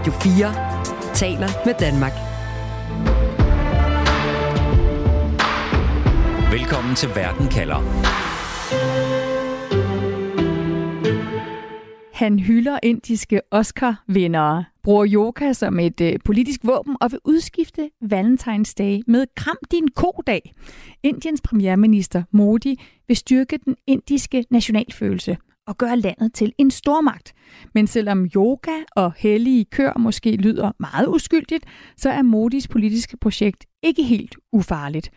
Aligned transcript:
Radio 0.00 0.12
4 0.12 1.14
taler 1.14 1.48
med 1.66 1.74
Danmark. 1.80 2.12
Velkommen 6.52 6.94
til 6.96 7.08
Verden 7.08 7.48
kalder. 7.48 7.76
Han 12.14 12.38
hylder 12.38 12.78
indiske 12.82 13.40
Oscar-vindere, 13.50 14.64
bruger 14.82 15.06
yoga 15.12 15.52
som 15.52 15.78
et 15.78 16.00
øh, 16.00 16.12
politisk 16.24 16.60
våben 16.64 16.96
og 17.00 17.12
vil 17.12 17.20
udskifte 17.24 17.90
Valentine's 18.04 18.74
Day 18.78 19.00
med 19.06 19.26
Kram 19.36 19.58
din 19.70 19.88
ko-dag. 19.88 20.54
Indiens 21.02 21.40
premierminister 21.40 22.22
Modi 22.30 22.80
vil 23.08 23.16
styrke 23.16 23.58
den 23.64 23.76
indiske 23.86 24.44
nationalfølelse 24.50 25.36
og 25.66 25.78
gøre 25.78 25.96
landet 25.96 26.34
til 26.34 26.52
en 26.58 26.70
stormagt. 26.70 27.32
Men 27.74 27.86
selvom 27.86 28.26
yoga 28.26 28.72
og 28.96 29.12
hellige 29.18 29.64
kør 29.64 29.98
måske 29.98 30.36
lyder 30.36 30.72
meget 30.78 31.08
uskyldigt, 31.08 31.64
så 31.96 32.10
er 32.10 32.22
Modis 32.22 32.68
politiske 32.68 33.16
projekt 33.16 33.66
ikke 33.82 34.02
helt 34.02 34.36
ufarligt. 34.52 35.10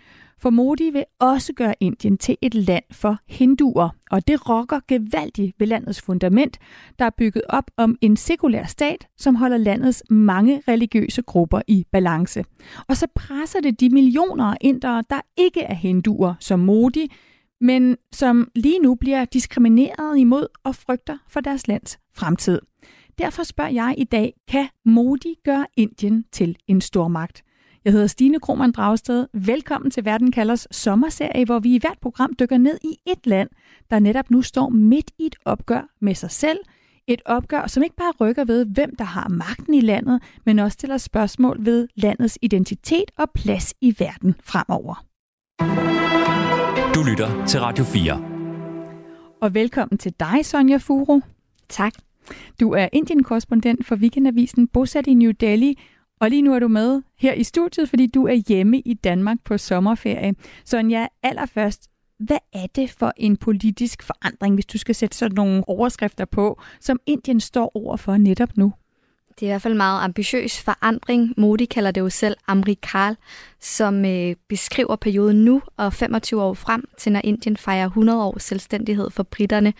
For 0.43 0.49
Modi 0.49 0.89
vil 0.89 1.03
også 1.19 1.53
gøre 1.53 1.73
Indien 1.79 2.17
til 2.17 2.37
et 2.41 2.55
land 2.55 2.83
for 2.91 3.17
hinduer, 3.27 3.89
og 4.11 4.27
det 4.27 4.49
rokker 4.49 4.79
gevaldigt 4.87 5.59
ved 5.59 5.67
landets 5.67 6.01
fundament, 6.01 6.59
der 6.99 7.05
er 7.05 7.09
bygget 7.17 7.43
op 7.49 7.71
om 7.77 7.97
en 8.01 8.17
sekulær 8.17 8.65
stat, 8.65 9.07
som 9.17 9.35
holder 9.35 9.57
landets 9.57 10.03
mange 10.09 10.61
religiøse 10.67 11.21
grupper 11.21 11.61
i 11.67 11.85
balance. 11.91 12.43
Og 12.87 12.97
så 12.97 13.07
presser 13.15 13.61
det 13.61 13.79
de 13.79 13.89
millioner 13.89 14.45
af 14.45 14.57
indere, 14.61 15.03
der 15.09 15.21
ikke 15.37 15.61
er 15.61 15.73
hinduer, 15.73 16.33
som 16.39 16.59
Modi, 16.59 17.11
men 17.63 17.97
som 18.11 18.51
lige 18.55 18.79
nu 18.79 18.95
bliver 18.95 19.25
diskrimineret 19.25 20.17
imod 20.17 20.47
og 20.63 20.75
frygter 20.75 21.17
for 21.29 21.39
deres 21.39 21.67
lands 21.67 21.99
fremtid. 22.15 22.59
Derfor 23.17 23.43
spørger 23.43 23.71
jeg 23.71 23.95
i 23.97 24.03
dag, 24.03 24.33
kan 24.47 24.67
Modi 24.85 25.35
gøre 25.45 25.65
Indien 25.77 26.25
til 26.31 26.57
en 26.67 26.81
stormagt? 26.81 27.43
Jeg 27.85 27.93
hedder 27.93 28.07
Stine 28.07 28.39
Krohmann 28.39 28.71
Dragsted. 28.71 29.27
Velkommen 29.33 29.91
til 29.91 30.05
Verden 30.05 30.31
Kalders 30.31 30.67
sommerserie, 30.71 31.45
hvor 31.45 31.59
vi 31.59 31.75
i 31.75 31.79
hvert 31.79 31.97
program 32.01 32.33
dykker 32.39 32.57
ned 32.57 32.77
i 32.83 33.11
et 33.11 33.27
land, 33.27 33.49
der 33.89 33.99
netop 33.99 34.31
nu 34.31 34.41
står 34.41 34.69
midt 34.69 35.11
i 35.19 35.25
et 35.25 35.35
opgør 35.45 35.89
med 36.01 36.15
sig 36.15 36.31
selv. 36.31 36.59
Et 37.07 37.21
opgør, 37.25 37.67
som 37.67 37.83
ikke 37.83 37.95
bare 37.95 38.13
rykker 38.21 38.45
ved, 38.45 38.65
hvem 38.65 38.95
der 38.95 39.05
har 39.05 39.29
magten 39.29 39.73
i 39.73 39.81
landet, 39.81 40.21
men 40.45 40.59
også 40.59 40.73
stiller 40.73 40.97
spørgsmål 40.97 41.65
ved 41.65 41.87
landets 41.95 42.39
identitet 42.41 43.11
og 43.17 43.31
plads 43.35 43.73
i 43.81 43.95
verden 43.99 44.35
fremover. 44.43 45.05
Du 47.03 47.07
lytter 47.07 47.45
til 47.45 47.59
Radio 47.59 47.83
4. 47.83 48.23
Og 49.41 49.53
velkommen 49.53 49.97
til 49.97 50.13
dig, 50.19 50.45
Sonja 50.45 50.77
Furo. 50.77 51.21
Tak. 51.69 51.93
Du 52.59 52.71
er 52.71 52.87
Indien-korrespondent 52.93 53.85
for 53.85 53.95
Weekendavisen, 53.95 54.67
bosat 54.67 55.07
i 55.07 55.13
New 55.13 55.31
Delhi, 55.31 55.79
og 56.21 56.29
lige 56.29 56.41
nu 56.41 56.53
er 56.53 56.59
du 56.59 56.67
med 56.67 57.01
her 57.17 57.33
i 57.33 57.43
studiet, 57.43 57.89
fordi 57.89 58.07
du 58.07 58.27
er 58.27 58.33
hjemme 58.33 58.79
i 58.79 58.93
Danmark 58.93 59.37
på 59.45 59.57
sommerferie. 59.57 60.35
Sonja, 60.65 61.07
allerførst, 61.23 61.89
hvad 62.19 62.37
er 62.53 62.67
det 62.75 62.89
for 62.89 63.13
en 63.17 63.37
politisk 63.37 64.03
forandring, 64.03 64.53
hvis 64.53 64.65
du 64.65 64.77
skal 64.77 64.95
sætte 64.95 65.17
sådan 65.17 65.35
nogle 65.35 65.63
overskrifter 65.67 66.25
på, 66.25 66.61
som 66.79 66.99
Indien 67.05 67.39
står 67.39 67.71
over 67.75 67.97
for 67.97 68.17
netop 68.17 68.57
nu? 68.57 68.73
Det 69.39 69.45
er 69.45 69.49
i 69.49 69.51
hvert 69.51 69.61
fald 69.61 69.73
en 69.73 69.77
meget 69.77 70.03
ambitiøs 70.03 70.61
forandring. 70.61 71.33
Modi 71.37 71.65
kalder 71.65 71.91
det 71.91 72.01
jo 72.01 72.09
selv 72.09 72.37
Amrikal, 72.47 73.17
som 73.59 74.05
øh, 74.05 74.35
beskriver 74.49 74.95
perioden 74.95 75.45
nu 75.45 75.61
og 75.77 75.93
25 75.93 76.41
år 76.41 76.53
frem 76.53 76.83
til, 76.97 77.11
når 77.11 77.21
Indien 77.23 77.57
fejrer 77.57 77.85
100 77.85 78.23
år 78.23 78.39
selvstændighed 78.39 79.09
for 79.11 79.23
britterne. 79.23 79.73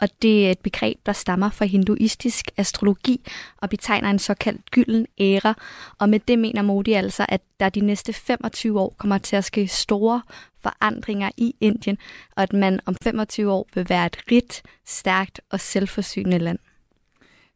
Og 0.00 0.08
det 0.22 0.46
er 0.46 0.50
et 0.50 0.58
begreb, 0.58 0.98
der 1.06 1.12
stammer 1.12 1.50
fra 1.50 1.64
hinduistisk 1.64 2.50
astrologi 2.56 3.30
og 3.56 3.70
betegner 3.70 4.10
en 4.10 4.18
såkaldt 4.18 4.70
gylden 4.70 5.06
æra. 5.20 5.54
Og 5.98 6.08
med 6.08 6.20
det 6.28 6.38
mener 6.38 6.62
Modi 6.62 6.92
altså, 6.92 7.26
at 7.28 7.40
der 7.60 7.68
de 7.68 7.80
næste 7.80 8.12
25 8.12 8.80
år 8.80 8.94
kommer 8.98 9.18
til 9.18 9.36
at 9.36 9.44
ske 9.44 9.68
store 9.68 10.22
forandringer 10.62 11.30
i 11.36 11.54
Indien, 11.60 11.98
og 12.36 12.42
at 12.42 12.52
man 12.52 12.80
om 12.86 12.96
25 13.02 13.52
år 13.52 13.66
vil 13.74 13.88
være 13.88 14.06
et 14.06 14.16
rigt, 14.30 14.62
stærkt 14.86 15.40
og 15.50 15.60
selvforsynende 15.60 16.38
land. 16.38 16.58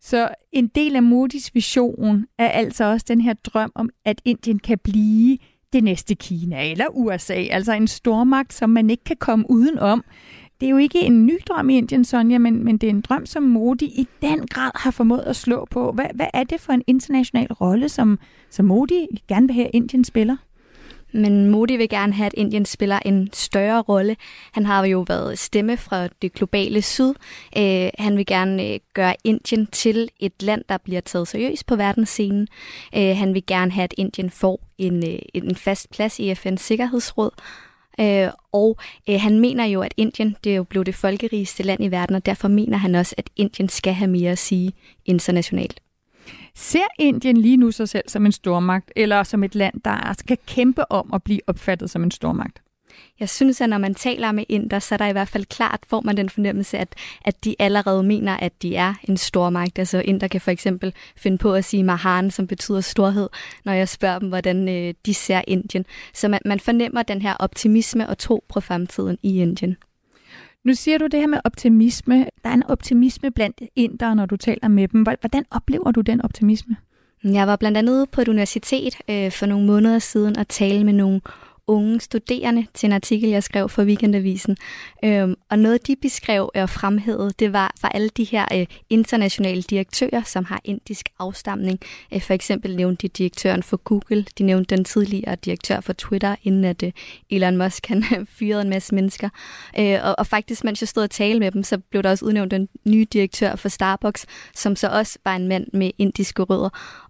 Så 0.04 0.28
en 0.52 0.66
del 0.66 0.96
af 0.96 1.02
Modis 1.02 1.54
vision 1.54 2.26
er 2.38 2.48
altså 2.48 2.84
også 2.84 3.06
den 3.08 3.20
her 3.20 3.32
drøm 3.32 3.72
om, 3.74 3.90
at 4.04 4.20
Indien 4.24 4.58
kan 4.58 4.78
blive 4.78 5.38
det 5.72 5.84
næste 5.84 6.14
Kina 6.14 6.70
eller 6.70 6.86
USA, 6.90 7.34
altså 7.34 7.72
en 7.72 7.86
stormagt, 7.86 8.52
som 8.52 8.70
man 8.70 8.90
ikke 8.90 9.04
kan 9.04 9.16
komme 9.16 9.44
udenom. 9.48 10.04
Det 10.60 10.66
er 10.66 10.70
jo 10.70 10.76
ikke 10.76 11.00
en 11.00 11.26
ny 11.26 11.38
drøm 11.48 11.70
i 11.70 11.76
Indien, 11.76 12.04
Sonja, 12.04 12.38
men, 12.38 12.64
men 12.64 12.78
det 12.78 12.86
er 12.86 12.90
en 12.90 13.00
drøm, 13.00 13.26
som 13.26 13.42
Modi 13.42 13.84
i 13.84 14.08
den 14.22 14.46
grad 14.46 14.70
har 14.74 14.90
formået 14.90 15.22
at 15.22 15.36
slå 15.36 15.66
på. 15.70 15.92
Hvad, 15.92 16.06
hvad 16.14 16.26
er 16.34 16.44
det 16.44 16.60
for 16.60 16.72
en 16.72 16.82
international 16.86 17.52
rolle, 17.52 17.88
som, 17.88 18.18
som 18.50 18.66
Modi 18.66 19.06
gerne 19.28 19.46
vil 19.46 19.54
have, 19.54 19.68
Indien 19.68 20.04
spiller? 20.04 20.36
Men 21.14 21.50
Modi 21.50 21.76
vil 21.76 21.88
gerne 21.88 22.12
have, 22.12 22.26
at 22.26 22.34
Indien 22.36 22.64
spiller 22.64 22.98
en 23.04 23.30
større 23.32 23.82
rolle. 23.82 24.16
Han 24.52 24.66
har 24.66 24.84
jo 24.84 25.04
været 25.08 25.38
stemme 25.38 25.76
fra 25.76 26.08
det 26.22 26.32
globale 26.32 26.82
syd. 26.82 27.14
Øh, 27.58 27.90
han 27.98 28.16
vil 28.16 28.26
gerne 28.26 28.68
øh, 28.68 28.80
gøre 28.94 29.14
Indien 29.24 29.66
til 29.66 30.08
et 30.20 30.42
land, 30.42 30.64
der 30.68 30.78
bliver 30.78 31.00
taget 31.00 31.28
seriøst 31.28 31.66
på 31.66 31.76
verdensscenen. 31.76 32.48
Øh, 32.96 33.16
han 33.16 33.34
vil 33.34 33.46
gerne 33.46 33.70
have, 33.70 33.84
at 33.84 33.94
Indien 33.98 34.30
får 34.30 34.60
en, 34.78 35.06
øh, 35.06 35.18
en 35.34 35.56
fast 35.56 35.90
plads 35.90 36.18
i 36.18 36.32
FN's 36.32 36.56
Sikkerhedsråd. 36.56 37.30
Øh, 38.00 38.28
og 38.52 38.78
øh, 39.08 39.20
han 39.20 39.40
mener 39.40 39.64
jo, 39.64 39.80
at 39.80 39.94
Indien 39.96 40.36
det 40.44 40.52
er 40.52 40.56
jo 40.56 40.64
blevet 40.64 40.86
det 40.86 40.94
folkerigeste 40.94 41.62
land 41.62 41.84
i 41.84 41.88
verden, 41.88 42.16
og 42.16 42.26
derfor 42.26 42.48
mener 42.48 42.76
han 42.76 42.94
også, 42.94 43.14
at 43.18 43.30
Indien 43.36 43.68
skal 43.68 43.92
have 43.92 44.10
mere 44.10 44.30
at 44.30 44.38
sige 44.38 44.72
internationalt. 45.04 45.80
Ser 46.56 46.86
Indien 46.98 47.36
lige 47.36 47.56
nu 47.56 47.70
sig 47.70 47.88
selv 47.88 48.04
som 48.08 48.26
en 48.26 48.32
stormagt, 48.32 48.92
eller 48.96 49.22
som 49.22 49.44
et 49.44 49.54
land, 49.54 49.80
der 49.84 50.14
skal 50.18 50.38
kæmpe 50.46 50.92
om 50.92 51.10
at 51.14 51.22
blive 51.22 51.40
opfattet 51.46 51.90
som 51.90 52.02
en 52.02 52.10
stormagt? 52.10 52.60
Jeg 53.20 53.28
synes, 53.28 53.60
at 53.60 53.68
når 53.68 53.78
man 53.78 53.94
taler 53.94 54.32
med 54.32 54.44
inder, 54.48 54.78
så 54.78 54.94
er 54.94 54.96
der 54.96 55.06
i 55.06 55.12
hvert 55.12 55.28
fald 55.28 55.44
klart, 55.44 55.80
får 55.88 56.00
man 56.00 56.16
den 56.16 56.28
fornemmelse, 56.28 56.78
at, 56.78 56.94
at 57.24 57.44
de 57.44 57.56
allerede 57.58 58.02
mener, 58.02 58.36
at 58.36 58.62
de 58.62 58.76
er 58.76 58.94
en 59.08 59.16
stormagt. 59.16 59.78
Altså 59.78 60.00
inder 60.00 60.28
kan 60.28 60.40
for 60.40 60.50
eksempel 60.50 60.94
finde 61.16 61.38
på 61.38 61.54
at 61.54 61.64
sige 61.64 61.84
Mahan, 61.84 62.30
som 62.30 62.46
betyder 62.46 62.80
storhed, 62.80 63.28
når 63.64 63.72
jeg 63.72 63.88
spørger 63.88 64.18
dem, 64.18 64.28
hvordan 64.28 64.68
øh, 64.68 64.94
de 65.06 65.14
ser 65.14 65.42
Indien. 65.46 65.86
Så 66.14 66.28
man, 66.28 66.40
man 66.44 66.60
fornemmer 66.60 67.02
den 67.02 67.22
her 67.22 67.34
optimisme 67.34 68.08
og 68.08 68.18
tro 68.18 68.44
på 68.48 68.60
fremtiden 68.60 69.18
i 69.22 69.42
Indien. 69.42 69.76
Nu 70.64 70.74
siger 70.74 70.98
du 70.98 71.06
det 71.06 71.20
her 71.20 71.26
med 71.26 71.38
optimisme. 71.44 72.26
Der 72.44 72.50
er 72.50 72.54
en 72.54 72.62
optimisme 72.62 73.30
blandt 73.30 73.60
indere, 73.76 74.16
når 74.16 74.26
du 74.26 74.36
taler 74.36 74.68
med 74.68 74.88
dem. 74.88 75.02
Hvordan 75.02 75.44
oplever 75.50 75.90
du 75.90 76.00
den 76.00 76.20
optimisme? 76.20 76.76
Jeg 77.24 77.46
var 77.46 77.56
blandt 77.56 77.78
andet 77.78 78.10
på 78.10 78.20
et 78.20 78.28
universitet 78.28 78.96
øh, 79.10 79.32
for 79.32 79.46
nogle 79.46 79.66
måneder 79.66 79.98
siden 79.98 80.38
og 80.38 80.48
tale 80.48 80.84
med 80.84 80.92
nogle 80.92 81.20
unge 81.66 82.00
studerende 82.00 82.66
til 82.74 82.86
en 82.86 82.92
artikel, 82.92 83.30
jeg 83.30 83.42
skrev 83.42 83.68
for 83.68 83.84
Weekendavisen. 83.84 84.56
Øhm, 85.04 85.34
og 85.50 85.58
noget, 85.58 85.86
de 85.86 85.96
beskrev 85.96 86.50
og 86.54 86.70
fremhævede, 86.70 87.32
det 87.38 87.52
var 87.52 87.74
for 87.80 87.88
alle 87.88 88.08
de 88.08 88.24
her 88.24 88.46
øh, 88.54 88.66
internationale 88.90 89.62
direktører, 89.62 90.22
som 90.22 90.44
har 90.44 90.60
indisk 90.64 91.08
afstamning. 91.18 91.78
Øh, 92.14 92.22
for 92.22 92.34
eksempel 92.34 92.76
nævnte 92.76 93.02
de 93.02 93.08
direktøren 93.08 93.62
for 93.62 93.76
Google, 93.76 94.26
de 94.38 94.42
nævnte 94.42 94.76
den 94.76 94.84
tidligere 94.84 95.34
direktør 95.34 95.80
for 95.80 95.92
Twitter, 95.92 96.36
inden 96.42 96.64
at 96.64 96.82
øh, 96.82 96.92
Elon 97.30 97.56
Musk 97.56 97.86
han 97.86 98.04
fyrede 98.38 98.62
en 98.62 98.70
masse 98.70 98.94
mennesker. 98.94 99.28
Øh, 99.78 99.98
og, 100.02 100.14
og 100.18 100.26
faktisk, 100.26 100.64
mens 100.64 100.82
jeg 100.82 100.88
stod 100.88 101.02
og 101.02 101.10
talte 101.10 101.40
med 101.40 101.50
dem, 101.50 101.62
så 101.62 101.78
blev 101.78 102.02
der 102.02 102.10
også 102.10 102.24
udnævnt 102.24 102.52
en 102.52 102.68
ny 102.84 103.08
direktør 103.12 103.56
for 103.56 103.68
Starbucks, 103.68 104.26
som 104.54 104.76
så 104.76 104.88
også 104.88 105.18
var 105.24 105.36
en 105.36 105.48
mand 105.48 105.66
med 105.72 105.90
indiske 105.98 106.42
rødder. 106.42 106.68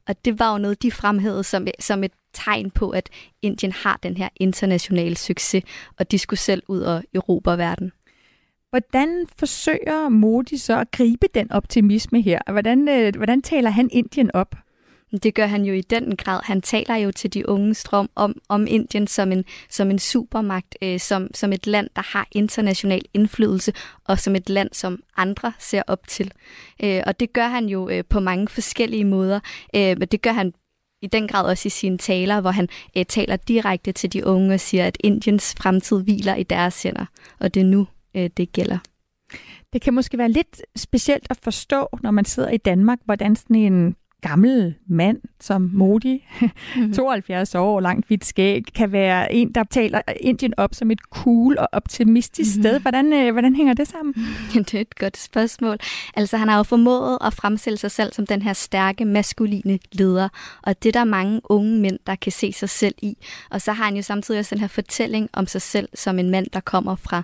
Og 0.09 0.25
det 0.25 0.39
var 0.39 0.53
jo 0.53 0.59
noget, 0.59 0.83
de 0.83 0.91
fremhævede 0.91 1.45
som, 1.45 1.67
som 1.81 2.05
et 2.05 2.13
tegn 2.35 2.71
på, 2.71 2.91
at 2.91 3.11
Indien 3.43 3.73
har 3.73 3.99
den 4.03 4.17
her 4.17 4.29
internationale 4.37 5.17
succes, 5.17 5.65
og 5.99 6.11
de 6.11 6.19
skulle 6.19 6.41
selv 6.41 6.63
ud 6.69 6.81
og 6.81 7.03
erobre 7.15 7.59
verden. 7.59 7.93
Hvordan 8.71 9.27
forsøger 9.39 10.09
Modi 10.09 10.57
så 10.57 10.81
at 10.81 10.91
gribe 10.91 11.27
den 11.35 11.53
optimisme 11.53 12.23
her? 12.23 12.53
Hvordan, 12.53 12.89
øh, 12.89 13.17
hvordan 13.17 13.43
taler 13.43 13.71
han 13.71 13.89
Indien 13.93 14.31
op? 14.35 14.55
Det 15.23 15.35
gør 15.35 15.47
han 15.47 15.65
jo 15.65 15.75
i 15.75 15.81
den 15.81 16.17
grad. 16.17 16.41
Han 16.45 16.63
taler 16.63 16.97
jo 16.97 17.13
til 17.13 17.35
de 17.35 17.49
unge 17.49 17.75
strøm 17.75 18.09
om, 18.15 18.37
om 18.49 18.67
Indien 18.69 19.07
som 19.07 19.33
en, 19.33 19.45
som 19.71 19.91
en 19.91 19.99
supermagt, 19.99 20.77
øh, 20.83 21.01
som, 21.01 21.29
som 21.35 21.53
et 21.53 21.67
land, 21.67 21.89
der 21.97 22.03
har 22.03 22.29
international 22.33 23.03
indflydelse, 23.15 23.73
og 24.05 24.19
som 24.19 24.37
et 24.37 24.51
land, 24.51 24.69
som 24.73 25.03
andre 25.17 25.53
ser 25.59 25.83
op 25.87 26.09
til. 26.09 26.33
Øh, 26.83 27.03
og 27.07 27.21
det 27.21 27.33
gør 27.33 27.49
han 27.49 27.67
jo 27.67 27.89
øh, 27.89 28.05
på 28.09 28.21
mange 28.21 28.49
forskellige 28.49 29.05
måder. 29.05 29.41
Øh, 29.77 29.99
men 29.99 30.09
det 30.09 30.23
gør 30.23 30.33
han 30.33 30.53
i 31.05 31.07
den 31.07 31.29
grad 31.29 31.47
også 31.47 31.67
i 31.67 31.71
sine 31.71 31.99
taler, 31.99 32.41
hvor 32.41 32.51
han 32.51 32.69
øh, 32.97 33.05
taler 33.05 33.37
direkte 33.37 33.93
til 33.93 34.13
de 34.13 34.27
unge 34.27 34.55
og 34.55 34.61
siger, 34.61 34.87
at 34.87 34.99
Indiens 35.01 35.55
fremtid 35.59 36.03
hviler 36.03 36.35
i 36.35 36.43
deres 36.43 36.83
hænder, 36.83 37.07
og 37.41 37.55
det 37.55 37.61
er 37.61 37.65
nu, 37.65 37.87
øh, 38.17 38.31
det 38.37 38.53
gælder. 38.53 38.79
Det 39.73 39.83
kan 39.83 39.95
måske 39.95 40.19
være 40.19 40.29
lidt 40.29 40.63
specielt 40.77 41.27
at 41.31 41.39
forstå, 41.43 41.89
når 42.03 42.11
man 42.11 42.25
sidder 42.25 42.51
i 42.51 42.57
Danmark, 42.57 42.99
hvordan 43.05 43.37
sådan 43.37 43.57
en 43.57 43.97
gammel 44.29 44.75
mand 44.87 45.19
som 45.41 45.71
Modi, 45.73 46.25
72 46.97 47.55
år, 47.55 47.81
langt 47.81 48.07
hvidt 48.07 48.25
skæg, 48.25 48.63
kan 48.75 48.93
være 48.93 49.33
en, 49.33 49.53
der 49.53 49.65
taler 49.65 50.01
Indien 50.21 50.55
op 50.57 50.75
som 50.75 50.91
et 50.91 51.01
cool 51.01 51.59
og 51.59 51.69
optimistisk 51.73 52.55
sted. 52.55 52.81
Hvordan, 52.81 53.13
øh, 53.13 53.33
hvordan 53.33 53.55
hænger 53.57 53.75
det 53.75 53.89
sammen? 53.89 54.15
det 54.55 54.75
er 54.75 54.81
et 54.81 54.99
godt 54.99 55.17
spørgsmål. 55.17 55.77
Altså, 56.17 56.37
han 56.37 56.49
har 56.49 56.57
jo 56.57 56.63
formået 56.63 57.19
at 57.21 57.35
fremstille 57.35 57.77
sig 57.77 57.91
selv 57.91 58.13
som 58.13 58.27
den 58.27 58.43
her 58.43 58.53
stærke, 58.53 59.05
maskuline 59.05 59.79
leder, 59.93 60.29
og 60.63 60.83
det 60.83 60.89
er 60.97 61.01
der 61.01 61.05
mange 61.05 61.41
unge 61.45 61.81
mænd, 61.81 61.99
der 62.07 62.15
kan 62.15 62.33
se 62.33 62.53
sig 62.53 62.69
selv 62.69 62.95
i. 63.03 63.17
Og 63.51 63.61
så 63.61 63.73
har 63.73 63.85
han 63.85 63.97
jo 63.97 64.03
samtidig 64.03 64.39
også 64.39 64.55
den 64.55 64.61
her 64.61 64.69
fortælling 64.69 65.29
om 65.33 65.47
sig 65.47 65.63
selv 65.63 65.89
som 65.95 66.19
en 66.19 66.31
mand, 66.31 66.47
der 66.53 66.61
kommer 66.61 66.97
fra, 66.97 67.23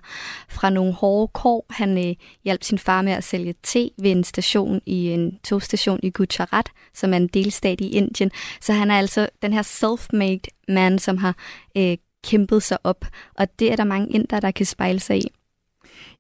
fra 0.49 0.71
nogle 0.71 0.93
hårde 0.93 1.29
kår. 1.35 1.67
Han 1.71 2.09
øh, 2.09 2.15
hjalp 2.45 2.63
sin 2.63 2.79
far 2.79 3.03
med 3.03 3.13
at 3.13 3.25
sælge 3.25 3.55
te 3.63 3.91
ved 3.99 4.11
en 4.11 4.25
station 4.25 4.81
i 4.87 5.09
en 5.09 5.39
togstation 5.45 6.01
i 6.03 6.11
Gujarat, 6.11 6.71
som 6.95 7.13
er 7.13 7.17
en 7.17 7.27
delstat 7.27 7.81
i 7.81 7.89
Indien. 7.89 8.31
Så 8.61 8.73
han 8.73 8.91
er 8.91 8.99
altså 8.99 9.29
den 9.43 9.53
her 9.53 9.63
self-made 9.63 10.65
man, 10.69 10.99
som 10.99 11.17
har 11.17 11.37
øh, 11.77 11.97
kæmpet 12.25 12.63
sig 12.63 12.79
op, 12.85 13.05
og 13.35 13.59
det 13.59 13.73
er 13.73 13.77
der 13.77 13.85
mange 13.85 14.13
indere, 14.13 14.41
der 14.41 14.51
kan 14.51 14.67
spejle 14.67 15.01
sig 15.01 15.19
i. 15.19 15.29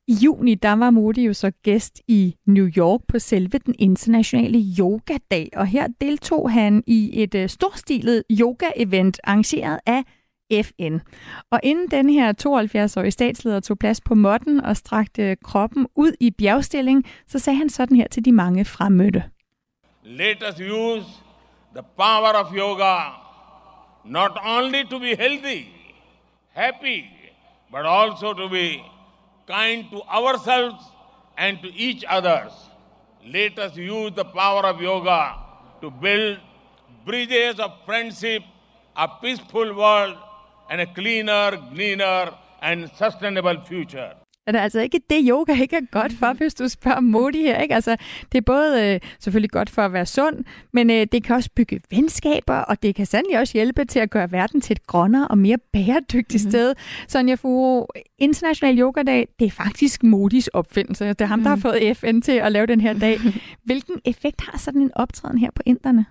I 0.09 0.13
juni, 0.13 0.55
der 0.55 0.73
var 0.73 0.91
Modi 0.91 1.25
jo 1.25 1.33
så 1.33 1.51
gæst 1.51 2.01
i 2.09 2.37
New 2.47 2.69
York 2.77 3.01
på 3.09 3.19
selve 3.19 3.59
den 3.59 3.75
internationale 3.79 4.59
yogadag, 4.79 5.49
og 5.57 5.67
her 5.67 5.87
deltog 6.01 6.51
han 6.51 6.83
i 6.87 7.23
et 7.23 7.35
øh, 7.35 7.49
storstilet 7.49 8.23
yoga-event 8.31 9.19
arrangeret 9.25 9.79
af 9.87 10.05
FN. 10.65 10.99
Og 11.51 11.61
inden 11.63 11.91
den 11.91 12.11
her 12.11 12.33
72-årige 12.33 13.11
statsleder 13.11 13.61
tog 13.61 13.79
plads 13.79 14.01
på 14.01 14.15
måtten 14.15 14.61
og 14.61 14.77
strakte 14.77 15.37
kroppen 15.45 15.87
ud 15.97 16.13
i 16.21 16.31
bjergstilling, 16.31 17.05
så 17.27 17.39
sagde 17.39 17.57
han 17.57 17.69
sådan 17.69 17.97
her 17.97 18.09
til 18.09 18.25
de 18.25 18.33
mange 18.33 18.65
fremmødte. 18.65 19.25
Let 20.11 20.43
us 20.43 20.59
use 20.59 21.05
the 21.73 21.85
power 21.85 22.35
of 22.35 22.53
yoga 22.53 23.15
not 24.05 24.37
only 24.45 24.85
to 24.87 24.99
be 24.99 25.15
healthy, 25.15 25.73
happy, 26.53 27.09
but 27.71 27.87
also 27.87 28.35
to 28.35 28.49
be 28.49 28.85
kind 29.47 29.89
to 29.93 30.03
ourselves 30.03 30.83
and 31.39 31.62
to 31.62 31.73
each 31.73 32.05
others. 32.09 32.51
Let 33.25 33.57
us 33.61 33.77
use 33.77 34.11
the 34.17 34.25
power 34.25 34.67
of 34.67 34.81
yoga 34.81 35.37
to 35.81 35.93
build 35.93 36.39
bridges 37.05 37.61
of 37.61 37.73
friendship, 37.87 38.43
a 38.97 39.07
peaceful 39.23 39.77
world, 39.77 40.17
and 40.71 40.81
a 40.81 40.93
cleaner, 40.93 41.57
greener, 41.73 42.35
and 42.61 42.91
sustainable 42.97 43.61
future. 43.65 44.15
Er 44.50 44.52
det 44.52 44.58
altså 44.58 44.81
ikke 44.81 45.00
det, 45.11 45.26
yoga 45.31 45.52
ikke 45.52 45.76
er 45.76 45.87
godt 45.91 46.12
for, 46.12 46.32
hvis 46.32 46.55
du 46.55 46.69
spørger 46.69 47.00
Modi 47.00 47.43
her. 47.43 47.58
Ikke? 47.58 47.75
Altså, 47.75 47.97
det 48.32 48.38
er 48.38 48.43
både 48.43 48.94
øh, 48.94 49.00
selvfølgelig 49.20 49.50
godt 49.50 49.70
for 49.70 49.82
at 49.82 49.93
være 49.93 50.06
sund, 50.06 50.44
men 50.73 50.91
øh, 50.91 51.06
det 51.12 51.25
kan 51.25 51.37
også 51.37 51.50
bygge 51.56 51.81
venskaber, 51.91 52.55
og 52.56 52.82
det 52.82 52.94
kan 52.94 53.06
sandelig 53.06 53.38
også 53.38 53.52
hjælpe 53.52 53.85
til 53.85 53.99
at 53.99 54.11
gøre 54.11 54.32
verden 54.32 54.61
til 54.61 54.75
et 54.75 54.87
grønnere 54.87 55.29
og 55.29 55.38
mere 55.38 55.58
bæredygtigt 55.73 56.44
mm. 56.44 56.50
sted. 56.50 56.75
Sonja 57.08 57.35
Furo, 57.35 57.87
International 58.19 58.79
Yoga 58.79 59.02
Dag, 59.02 59.29
det 59.38 59.47
er 59.47 59.50
faktisk 59.50 60.02
Modis 60.02 60.49
opfindelse. 60.49 61.08
Det 61.08 61.20
er 61.20 61.26
ham, 61.26 61.41
der 61.41 61.49
har 61.49 61.56
mhm. 61.56 61.62
fået 61.62 61.97
FN 61.97 62.20
til 62.20 62.32
at 62.32 62.52
lave 62.52 62.67
den 62.67 62.81
her 62.81 62.93
dag. 62.93 63.19
Hvilken 63.64 64.00
effekt 64.05 64.41
har 64.41 64.58
sådan 64.58 64.81
en 64.81 64.91
optræden 64.94 65.38
her 65.38 65.50
på 65.55 65.62
inderne? 65.67 66.06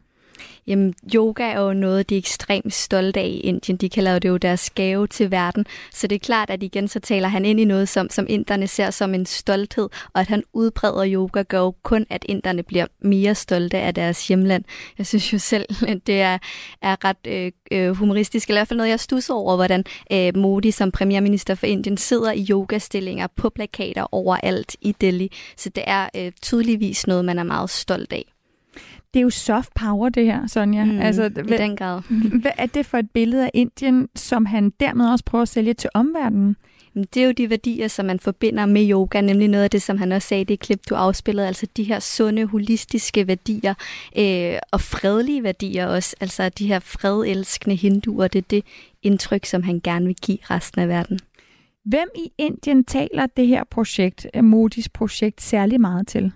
Jamen, 0.70 0.94
yoga 1.16 1.44
er 1.44 1.60
jo 1.60 1.74
noget, 1.74 2.10
de 2.10 2.16
er 2.16 2.20
ekstremt 2.20 2.74
stolte 2.74 3.20
af 3.20 3.26
i 3.26 3.40
Indien. 3.40 3.78
De 3.78 3.90
kalder 3.90 4.20
det 4.20 4.30
jo 4.30 4.38
deres 4.38 4.70
gave 4.70 5.08
til 5.08 5.32
verden. 5.32 5.66
Så 5.94 6.08
det 6.08 6.16
er 6.16 6.20
klart, 6.20 6.50
at 6.50 6.64
igen 6.64 6.88
så 6.88 7.00
taler 7.00 7.28
han 7.28 7.46
ind 7.46 7.60
i 7.60 7.66
noget, 7.66 7.90
som, 7.90 8.10
som 8.10 8.26
inderne 8.30 8.68
ser 8.68 8.90
som 8.90 9.14
en 9.14 9.26
stolthed, 9.26 9.90
og 10.14 10.22
at 10.22 10.28
han 10.28 10.44
udbreder 10.54 11.14
yoga 11.14 11.44
gør 11.44 11.60
jo 11.60 11.76
kun, 11.84 12.06
at 12.10 12.26
inderne 12.30 12.64
bliver 12.64 12.86
mere 13.02 13.36
stolte 13.36 13.78
af 13.78 13.94
deres 13.94 14.28
hjemland. 14.28 14.64
Jeg 14.98 15.08
synes 15.08 15.34
jo 15.34 15.38
selv, 15.38 15.66
at 15.88 16.08
det 16.08 16.22
er, 16.22 16.38
er 16.82 17.06
ret 17.06 17.28
øh, 17.28 17.52
øh 17.72 17.92
humoristisk, 17.92 18.48
eller 18.48 18.58
i 18.58 18.60
hvert 18.60 18.68
fald 18.68 18.78
noget, 18.78 18.90
jeg 18.90 19.00
stusser 19.00 19.34
over, 19.34 19.56
hvordan 19.56 19.84
øh, 20.12 20.38
Modi 20.38 20.72
som 20.72 20.92
premierminister 20.92 21.56
for 21.56 21.68
Indien 21.68 21.98
sidder 21.98 22.32
i 22.32 22.48
yogastillinger 22.50 23.28
på 23.36 23.50
plakater 23.50 24.08
overalt 24.12 24.76
i 24.82 24.96
Delhi. 25.02 25.32
Så 25.58 25.70
det 25.70 25.84
er 25.88 26.10
øh, 26.16 26.32
tydeligvis 26.42 27.08
noget, 27.08 27.26
man 27.26 27.40
er 27.40 27.44
meget 27.44 27.70
stolt 27.70 28.14
af 28.14 28.26
det 29.14 29.20
er 29.20 29.24
jo 29.24 29.30
soft 29.30 29.74
power, 29.74 30.10
det 30.10 30.26
her, 30.26 30.48
Sonja. 30.48 30.86
Mm, 30.86 31.00
altså, 31.00 31.24
I 31.24 31.58
den 31.58 31.76
grad. 31.76 32.02
hvad 32.42 32.52
er 32.58 32.66
det 32.66 32.86
for 32.86 32.98
et 32.98 33.12
billede 33.12 33.46
af 33.46 33.52
Indien, 33.54 34.10
som 34.16 34.46
han 34.46 34.74
dermed 34.80 35.10
også 35.12 35.26
prøver 35.26 35.42
at 35.42 35.48
sælge 35.50 35.74
til 35.74 35.90
omverdenen? 35.94 36.56
Det 36.94 37.18
er 37.18 37.26
jo 37.26 37.32
de 37.32 37.50
værdier, 37.50 37.88
som 37.88 38.06
man 38.06 38.20
forbinder 38.20 38.66
med 38.66 38.92
yoga, 38.92 39.22
nemlig 39.22 39.48
noget 39.48 39.64
af 39.64 39.70
det, 39.70 39.82
som 39.82 39.98
han 39.98 40.12
også 40.12 40.28
sagde 40.28 40.42
i 40.42 40.44
det 40.44 40.60
klip, 40.60 40.80
du 40.90 40.96
afspillede, 40.96 41.48
altså 41.48 41.68
de 41.78 41.84
her 41.84 42.00
sunde, 42.00 42.46
holistiske 42.46 43.28
værdier, 43.28 43.74
øh, 44.18 44.60
og 44.72 44.82
fredelige 44.82 45.44
værdier 45.44 45.88
også, 45.88 46.16
altså 46.20 46.50
de 46.50 46.68
her 46.68 46.80
fredelskende 46.80 47.76
hinduer, 47.76 48.28
det 48.28 48.40
er 48.40 48.48
det 48.50 48.64
indtryk, 49.04 49.46
som 49.46 49.64
han 49.64 49.82
gerne 49.84 50.06
vil 50.06 50.16
give 50.16 50.38
resten 50.50 50.82
af 50.82 50.88
verden. 50.88 51.20
Hvem 51.86 52.08
i 52.16 52.32
Indien 52.38 52.84
taler 52.84 53.26
det 53.38 53.48
her 53.48 53.64
projekt, 53.64 54.28
Modis 54.44 54.90
projekt, 54.90 55.42
særlig 55.42 55.82
meget 55.82 56.08
til? 56.08 56.32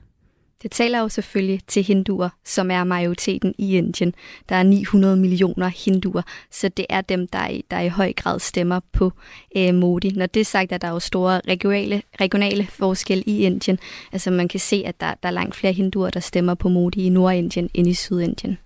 Det 0.63 0.71
taler 0.71 1.00
jo 1.00 1.10
selvfølgelig 1.10 1.62
til 1.68 1.83
hinduer, 1.83 2.30
som 2.45 2.71
er 2.71 2.83
majoriteten 2.83 3.54
i 3.57 3.77
Indien. 3.77 4.13
Der 4.50 4.56
er 4.56 4.63
900 4.63 5.18
millioner 5.18 5.68
hinduer, 5.68 6.21
så 6.51 6.69
det 6.69 6.86
er 6.89 7.01
dem, 7.01 7.27
der 7.27 7.48
i, 7.48 7.65
der 7.71 7.80
i 7.80 7.88
høj 7.88 8.13
grad 8.13 8.39
stemmer 8.39 8.80
på 8.92 9.12
øh, 9.57 9.74
Modi. 9.74 10.12
Når 10.15 10.25
det 10.25 10.39
er 10.39 10.45
sagt, 10.45 10.71
at 10.71 10.81
der 10.81 10.88
er 10.88 10.92
jo 10.92 11.00
store 11.00 11.42
regionale, 11.48 12.01
regionale 12.21 12.68
forskelle 12.69 13.24
i 13.24 13.45
Indien. 13.45 13.80
Altså 14.12 14.31
man 14.31 14.48
kan 14.48 14.60
se, 14.60 14.83
at 14.86 15.01
der, 15.01 15.13
der 15.24 15.30
er 15.30 15.33
langt 15.33 15.56
flere 15.56 15.74
hinduer, 15.74 16.10
der 16.10 16.19
stemmer 16.19 16.54
på 16.54 16.69
Modi 16.69 17.06
i 17.06 17.10
Nordindien 17.10 17.69
end 17.74 17.88
i 17.88 17.94
Sydindien. 17.94 18.57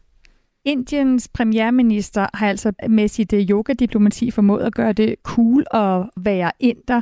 Indiens 0.67 1.27
premierminister 1.27 2.27
har 2.33 2.49
altså 2.49 2.71
med 2.89 3.07
sit 3.07 3.33
øh, 3.33 3.41
yoga-diplomati 3.41 4.31
formået 4.31 4.63
at 4.63 4.75
gøre 4.75 4.93
det 4.93 5.15
cool 5.23 5.65
at 5.73 6.09
være 6.17 6.51
inder. 6.59 7.01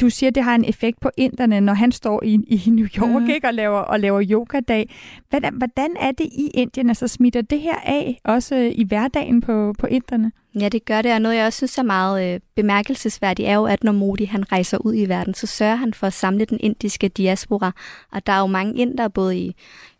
Du 0.00 0.10
siger, 0.10 0.30
det 0.30 0.42
har 0.42 0.54
en 0.54 0.64
effekt 0.64 1.00
på 1.00 1.10
inderne, 1.16 1.60
når 1.60 1.74
han 1.74 1.92
står 1.92 2.22
i, 2.24 2.34
i 2.34 2.70
New 2.70 2.86
York 2.98 3.22
mm. 3.22 3.30
ikke, 3.30 3.46
og 3.46 3.54
laver, 3.54 3.78
og 3.78 4.00
laver 4.00 4.22
yoga-dag. 4.30 4.94
Hvordan, 5.30 5.54
hvordan 5.54 5.96
er 6.00 6.10
det 6.10 6.24
i 6.24 6.50
Indien? 6.54 6.88
Altså 6.88 7.08
smitter 7.08 7.42
det 7.42 7.60
her 7.60 7.76
af, 7.84 8.20
også 8.24 8.56
øh, 8.56 8.72
i 8.74 8.84
hverdagen 8.84 9.40
på, 9.40 9.74
på 9.78 9.86
inderne? 9.86 10.32
Ja, 10.60 10.68
det 10.68 10.84
gør 10.84 11.02
det, 11.02 11.12
og 11.12 11.22
noget 11.22 11.36
jeg 11.36 11.46
også 11.46 11.56
synes 11.56 11.78
er 11.78 11.82
meget 11.82 12.34
øh, 12.34 12.40
bemærkelsesværdigt, 12.56 13.48
er 13.48 13.54
jo, 13.54 13.64
at 13.64 13.84
når 13.84 13.92
Modi 13.92 14.24
han 14.24 14.52
rejser 14.52 14.78
ud 14.78 14.94
i 14.94 15.08
verden, 15.08 15.34
så 15.34 15.46
sørger 15.46 15.74
han 15.76 15.94
for 15.94 16.06
at 16.06 16.12
samle 16.12 16.44
den 16.44 16.58
indiske 16.60 17.08
diaspora, 17.08 17.72
og 18.12 18.26
der 18.26 18.32
er 18.32 18.40
jo 18.40 18.46
mange 18.46 18.80
inder 18.80 19.08
både 19.08 19.38
i 19.38 19.56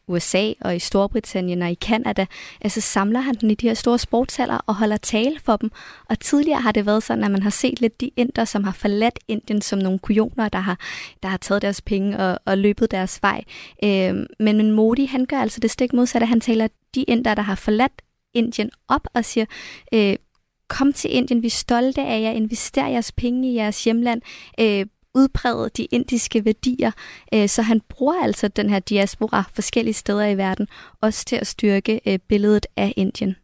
USA 0.08 0.52
og 0.60 0.76
i 0.76 0.78
Storbritannien 0.78 1.62
og 1.62 1.70
i 1.70 1.74
Kanada, 1.74 2.26
altså 2.60 2.80
samler 2.80 3.20
han 3.20 3.34
den 3.34 3.50
i 3.50 3.54
de 3.54 3.68
her 3.68 3.74
store 3.74 3.98
sportshaller 3.98 4.58
og 4.66 4.74
holder 4.74 4.96
tale 4.96 5.36
for 5.44 5.56
dem. 5.56 5.70
Og 6.08 6.20
tidligere 6.20 6.60
har 6.60 6.72
det 6.72 6.86
været 6.86 7.02
sådan, 7.02 7.24
at 7.24 7.30
man 7.30 7.42
har 7.42 7.50
set 7.50 7.80
lidt 7.80 8.00
de 8.00 8.10
inder, 8.16 8.44
som 8.44 8.64
har 8.64 8.72
forladt 8.72 9.18
Indien 9.28 9.62
som 9.62 9.78
nogle 9.78 9.98
kujoner, 9.98 10.48
der 10.48 10.58
har, 10.58 10.78
der 11.22 11.28
har 11.28 11.36
taget 11.36 11.62
deres 11.62 11.80
penge 11.80 12.18
og, 12.18 12.38
og 12.44 12.58
løbet 12.58 12.90
deres 12.90 13.22
vej. 13.22 13.44
Øhm, 13.84 14.26
men, 14.40 14.56
men 14.56 14.70
Modi, 14.70 15.04
han 15.04 15.26
gør 15.26 15.38
altså 15.38 15.60
det 15.60 15.70
stik 15.70 15.92
modsatte. 15.92 16.26
Han 16.26 16.40
taler 16.40 16.68
de 16.94 17.02
inder, 17.02 17.34
der 17.34 17.42
har 17.42 17.54
forladt 17.54 18.02
Indien 18.34 18.70
op 18.88 19.08
og 19.14 19.24
siger, 19.24 19.46
øh, 19.94 20.16
kom 20.68 20.92
til 20.92 21.14
Indien, 21.14 21.42
vi 21.42 21.46
er 21.46 21.50
stolte 21.50 22.00
af 22.00 22.20
jer, 22.20 22.30
invester 22.30 22.86
jeres 22.86 23.12
penge 23.12 23.50
i 23.50 23.54
jeres 23.54 23.84
hjemland, 23.84 24.22
øh, 24.60 24.86
udpræget 25.16 25.76
de 25.76 25.84
indiske 25.84 26.44
værdier. 26.44 26.90
Øh, 27.34 27.48
så 27.48 27.62
han 27.62 27.80
bruger 27.88 28.22
altså 28.22 28.48
den 28.48 28.70
her 28.70 28.78
diaspora 28.78 29.44
forskellige 29.54 29.94
steder 29.94 30.26
i 30.26 30.36
verden, 30.36 30.68
også 31.00 31.24
til 31.24 31.36
at 31.36 31.46
styrke 31.46 32.00
øh, 32.06 32.18
billedet 32.28 32.66
af 32.76 32.92
Indien. 32.96 33.36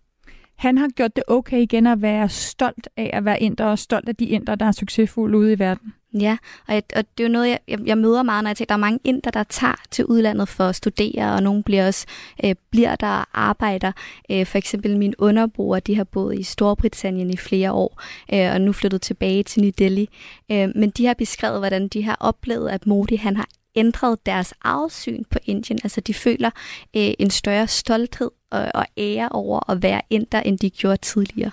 Han 0.57 0.79
har 0.79 0.89
gjort 0.89 1.17
det 1.17 1.25
okay 1.27 1.59
igen 1.59 1.87
at 1.87 2.03
være 2.03 2.29
stolt 2.29 2.89
af 2.97 3.11
at 3.13 3.25
være 3.25 3.43
inder, 3.43 3.65
og 3.65 3.79
stolt 3.79 4.09
af 4.09 4.17
de 4.17 4.25
indre, 4.25 4.57
der 4.57 4.67
er 4.67 4.73
succesfulde 4.73 5.39
ude 5.39 5.53
i 5.53 5.59
verden. 5.59 5.95
Ja, 6.21 6.37
og, 6.69 6.75
jeg, 6.75 6.83
og 6.97 7.05
det 7.19 7.25
er 7.25 7.29
jo 7.29 7.33
noget, 7.33 7.59
jeg, 7.69 7.79
jeg 7.87 7.99
møder 7.99 8.23
meget, 8.23 8.45
når 8.45 8.51
jeg 8.51 8.57
tænker, 8.57 8.75
der 8.75 8.79
er 8.79 8.87
mange 8.87 9.01
indre, 9.05 9.31
der 9.31 9.43
tager 9.43 9.75
til 9.91 10.07
udlandet 10.07 10.49
for 10.49 10.65
at 10.65 10.77
studere, 10.77 11.35
og 11.35 11.43
nogle 11.43 11.63
bliver 11.63 11.87
også 11.87 12.07
øh, 12.45 12.55
bliver 12.71 12.97
der 12.97 13.07
og 13.07 13.27
arbejder. 13.33 13.93
Øh, 14.31 14.47
for 14.47 14.59
eksempel 14.59 14.99
min 14.99 15.15
underbror, 15.19 15.81
de 15.81 15.97
har 15.97 16.05
boet 16.05 16.39
i 16.39 16.43
Storbritannien 16.43 17.31
i 17.31 17.37
flere 17.37 17.73
år, 17.73 18.03
øh, 18.35 18.53
og 18.53 18.61
nu 18.61 18.73
flyttet 18.73 19.03
tilbage 19.03 19.43
til 19.43 19.63
New 19.63 19.71
Delhi. 19.79 20.09
Øh, 20.51 20.69
men 20.75 20.91
de 20.91 21.07
har 21.07 21.15
beskrevet, 21.15 21.59
hvordan 21.59 21.89
de 21.89 22.03
har 22.03 22.17
oplevet, 22.21 22.69
at 22.69 22.87
Modi 22.87 23.17
han 23.17 23.37
har 23.37 23.49
ændret 23.75 24.27
deres 24.27 24.55
afsyn 24.65 25.25
på 25.31 25.39
Indien. 25.45 25.79
Altså 25.85 26.01
de 26.01 26.15
føler 26.15 26.51
øh, 26.97 27.11
en 27.19 27.31
større 27.31 27.69
stolthed 27.69 28.31
og, 28.53 28.69
og 28.75 28.87
ære 28.99 29.29
over 29.29 29.71
at 29.71 29.83
være 29.83 30.01
inder, 30.11 30.41
end 30.41 30.59
de 30.59 30.71
gjorde 30.71 30.97
tidligere. 30.97 31.51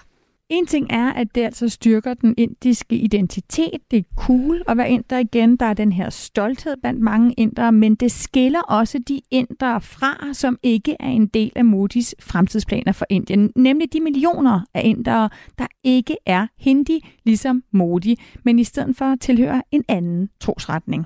En 0.50 0.66
ting 0.66 0.88
er, 0.90 1.14
at 1.14 1.36
det 1.36 1.42
altså 1.42 1.70
styrker 1.70 2.14
den 2.14 2.34
indiske 2.38 2.96
identitet. 2.96 3.82
Det 3.92 4.00
er 4.00 4.04
cool 4.16 4.62
at 4.68 4.78
være 4.78 4.90
inder 4.90 5.18
igen. 5.18 5.58
Der 5.58 5.66
er 5.66 5.74
den 5.74 5.92
her 5.92 6.10
stolthed 6.10 6.76
blandt 6.82 7.02
mange 7.02 7.34
indere, 7.34 7.72
men 7.72 7.96
det 7.96 8.12
skiller 8.12 8.62
også 8.62 9.00
de 9.08 9.22
indere 9.32 9.82
fra, 9.82 10.34
som 10.34 10.58
ikke 10.64 10.96
er 11.00 11.10
en 11.10 11.28
del 11.28 11.52
af 11.56 11.66
Modis 11.66 12.16
fremtidsplaner 12.22 12.92
for 12.92 13.06
Indien. 13.10 13.52
Nemlig 13.56 13.94
de 13.94 14.02
millioner 14.02 14.62
af 14.74 14.82
indere, 14.86 15.30
der 15.60 15.68
ikke 15.84 16.18
er 16.26 16.48
hindi, 16.60 17.08
ligesom 17.26 17.64
Modi, 17.74 18.20
men 18.46 18.60
i 18.60 18.64
stedet 18.64 18.96
for 18.98 19.16
tilhører 19.22 19.62
en 19.72 19.84
anden 19.88 20.30
trosretning. 20.42 21.06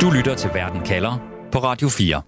Du 0.00 0.10
lytter 0.16 0.34
til 0.36 0.50
Verden 0.54 0.80
kalder 0.80 1.18
på 1.52 1.58
Radio 1.58 1.88
4. 1.88 2.22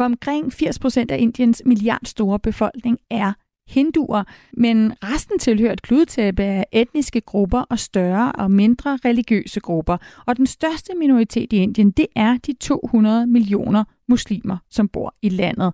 For 0.00 0.04
omkring 0.04 0.52
80% 0.52 1.04
af 1.08 1.18
Indiens 1.18 1.62
milliardstore 1.64 2.38
befolkning 2.38 2.98
er 3.10 3.32
hinduer, 3.68 4.24
men 4.52 4.92
resten 5.04 5.38
tilhører 5.38 5.72
et 5.72 5.82
kludetæppe 5.82 6.42
af 6.42 6.64
etniske 6.72 7.20
grupper 7.20 7.60
og 7.60 7.78
større 7.78 8.32
og 8.32 8.50
mindre 8.50 8.98
religiøse 9.04 9.60
grupper. 9.60 9.96
Og 10.26 10.36
den 10.36 10.46
største 10.46 10.92
minoritet 10.98 11.52
i 11.52 11.56
Indien, 11.56 11.90
det 11.90 12.06
er 12.16 12.36
de 12.46 12.52
200 12.60 13.26
millioner 13.26 13.84
muslimer, 14.08 14.56
som 14.70 14.88
bor 14.88 15.14
i 15.22 15.28
landet. 15.28 15.72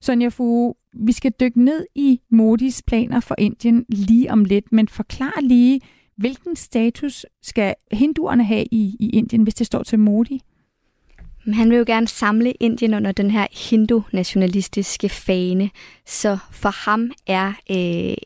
Sonja 0.00 0.28
Fu, 0.28 0.74
vi 0.92 1.12
skal 1.12 1.32
dykke 1.40 1.64
ned 1.64 1.86
i 1.94 2.20
Modis 2.30 2.82
planer 2.86 3.20
for 3.20 3.34
Indien 3.38 3.84
lige 3.88 4.32
om 4.32 4.44
lidt, 4.44 4.72
men 4.72 4.88
forklar 4.88 5.40
lige, 5.42 5.80
hvilken 6.16 6.56
status 6.56 7.26
skal 7.42 7.74
hinduerne 7.92 8.44
have 8.44 8.64
i, 8.70 8.96
i 9.00 9.10
Indien, 9.10 9.42
hvis 9.42 9.54
det 9.54 9.66
står 9.66 9.82
til 9.82 9.98
Modi? 9.98 10.40
Han 11.52 11.70
vil 11.70 11.78
jo 11.78 11.84
gerne 11.86 12.08
samle 12.08 12.52
Indien 12.52 12.94
under 12.94 13.12
den 13.12 13.30
her 13.30 13.46
hindu-nationalistiske 13.52 15.08
fane, 15.08 15.70
så 16.06 16.38
for 16.52 16.90
ham 16.90 17.10
er 17.26 17.52
øh, 17.70 18.16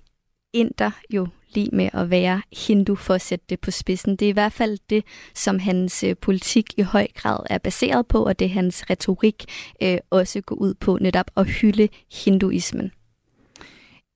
inder 0.52 0.90
jo 1.10 1.28
lige 1.54 1.70
med 1.72 1.88
at 1.92 2.10
være 2.10 2.42
hindu 2.66 2.94
for 2.94 3.14
at 3.14 3.20
sætte 3.20 3.44
det 3.48 3.60
på 3.60 3.70
spidsen. 3.70 4.16
Det 4.16 4.26
er 4.26 4.28
i 4.28 4.32
hvert 4.32 4.52
fald 4.52 4.78
det, 4.90 5.04
som 5.34 5.58
hans 5.58 6.04
øh, 6.04 6.16
politik 6.16 6.74
i 6.76 6.82
høj 6.82 7.06
grad 7.14 7.38
er 7.50 7.58
baseret 7.58 8.06
på, 8.06 8.24
og 8.24 8.38
det 8.38 8.50
hans 8.50 8.90
retorik 8.90 9.44
øh, 9.82 9.98
også 10.10 10.40
går 10.40 10.56
ud 10.56 10.74
på 10.74 10.98
netop 11.00 11.30
at 11.36 11.46
hylde 11.46 11.88
hinduismen. 12.24 12.92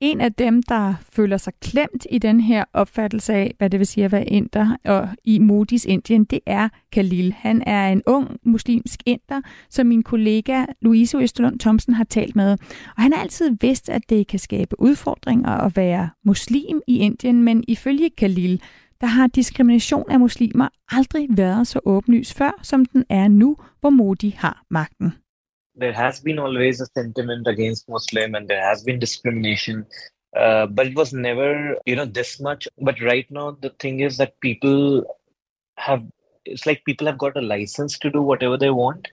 En 0.02 0.20
af 0.20 0.32
dem, 0.32 0.62
der 0.62 0.94
føler 1.12 1.36
sig 1.36 1.52
klemt 1.60 2.06
i 2.10 2.18
den 2.18 2.40
her 2.40 2.64
opfattelse 2.72 3.32
af, 3.32 3.54
hvad 3.58 3.70
det 3.70 3.80
vil 3.80 3.86
sige 3.86 4.04
at 4.04 4.12
være 4.12 4.28
inder 4.28 4.76
og 4.84 5.08
i 5.24 5.38
Modis 5.38 5.84
Indien, 5.84 6.24
det 6.24 6.40
er 6.46 6.68
Khalil. 6.92 7.32
Han 7.32 7.62
er 7.66 7.88
en 7.88 8.02
ung 8.06 8.36
muslimsk 8.44 9.00
inder, 9.06 9.40
som 9.70 9.86
min 9.86 10.02
kollega 10.02 10.64
Louise 10.80 11.18
Østerlund 11.18 11.58
Thomsen 11.58 11.94
har 11.94 12.04
talt 12.04 12.36
med. 12.36 12.52
Og 12.96 13.02
han 13.02 13.12
har 13.12 13.22
altid 13.22 13.56
vidst, 13.60 13.88
at 13.88 14.02
det 14.08 14.26
kan 14.26 14.38
skabe 14.38 14.80
udfordringer 14.80 15.50
at 15.50 15.76
være 15.76 16.10
muslim 16.24 16.80
i 16.86 16.98
Indien, 16.98 17.42
men 17.42 17.64
ifølge 17.68 18.10
Khalil, 18.16 18.62
der 19.00 19.06
har 19.06 19.26
diskrimination 19.26 20.10
af 20.10 20.20
muslimer 20.20 20.68
aldrig 20.90 21.26
været 21.30 21.66
så 21.66 21.80
åbenlys 21.84 22.34
før, 22.34 22.60
som 22.62 22.84
den 22.84 23.04
er 23.08 23.28
nu, 23.28 23.56
hvor 23.80 23.90
Modi 23.90 24.34
har 24.38 24.64
magten 24.70 25.12
there 25.74 25.92
has 25.92 26.20
been 26.20 26.38
always 26.38 26.80
a 26.80 26.86
sentiment 26.86 27.46
against 27.46 27.88
Muslim 27.88 28.34
and 28.34 28.48
there 28.48 28.62
has 28.62 28.82
been 28.82 28.98
discrimination. 28.98 29.86
Uh, 30.36 30.66
but 30.66 30.86
it 30.86 30.96
was 30.96 31.12
never, 31.12 31.76
you 31.86 31.96
know, 31.96 32.06
this 32.06 32.40
much. 32.40 32.68
But 32.80 33.00
right 33.00 33.26
now, 33.30 33.56
the 33.60 33.70
thing 33.80 34.00
is 34.00 34.16
that 34.16 34.40
people 34.40 35.04
have, 35.76 36.02
it's 36.44 36.66
like 36.66 36.82
people 36.84 37.06
have 37.06 37.18
got 37.18 37.36
a 37.36 37.40
license 37.40 37.98
to 37.98 38.10
do 38.10 38.22
whatever 38.22 38.56
they 38.56 38.70
want. 38.70 39.08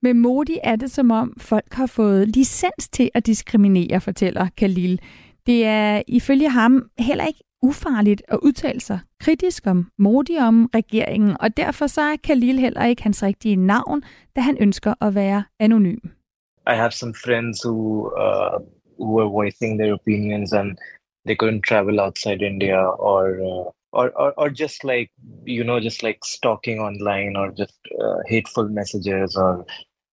Med 0.00 0.14
Modi 0.14 0.58
er 0.64 0.76
det 0.76 0.90
som 0.90 1.10
om 1.10 1.34
folk 1.38 1.74
har 1.74 1.86
fået 1.86 2.36
licens 2.36 2.88
til 2.88 3.10
at 3.14 3.26
diskriminere, 3.26 4.00
fortæller 4.00 4.48
Khalil. 4.56 5.00
Det 5.46 5.64
er 5.64 6.02
ifølge 6.08 6.48
ham 6.48 6.90
heller 6.98 7.26
ikke 7.26 7.40
ufarligt 7.62 8.22
at 8.28 8.38
udtale 8.42 8.80
sig 8.80 9.00
kritisk 9.20 9.66
om 9.66 9.90
Modi 9.98 10.36
om 10.38 10.70
regeringen, 10.74 11.36
og 11.40 11.56
derfor 11.56 11.86
så 11.86 12.00
er 12.00 12.16
Khalil 12.16 12.58
heller 12.58 12.84
ikke 12.84 13.02
hans 13.02 13.22
rigtige 13.22 13.56
navn, 13.56 14.02
da 14.36 14.40
han 14.40 14.56
ønsker 14.60 14.94
at 15.00 15.14
være 15.14 15.44
anonym. 15.58 15.98
I 16.66 16.74
have 16.74 16.92
some 16.92 17.14
friends 17.24 17.62
who 17.64 17.78
uh, 18.24 18.58
who 18.98 19.08
were 19.18 19.30
voicing 19.40 19.78
their 19.80 19.94
opinions 19.94 20.52
and 20.52 20.76
they 21.26 21.36
couldn't 21.40 21.62
travel 21.68 22.00
outside 22.00 22.40
India 22.42 22.80
or 23.10 23.22
uh, 23.50 23.66
or, 23.92 24.06
or 24.22 24.30
or 24.40 24.48
just 24.48 24.84
like 24.84 25.10
you 25.46 25.64
know 25.64 25.80
just 25.80 26.02
like 26.02 26.18
stalking 26.24 26.78
online 26.88 27.32
or 27.40 27.46
just 27.62 27.78
uh, 28.02 28.18
hateful 28.32 28.68
messages 28.80 29.36
or 29.36 29.64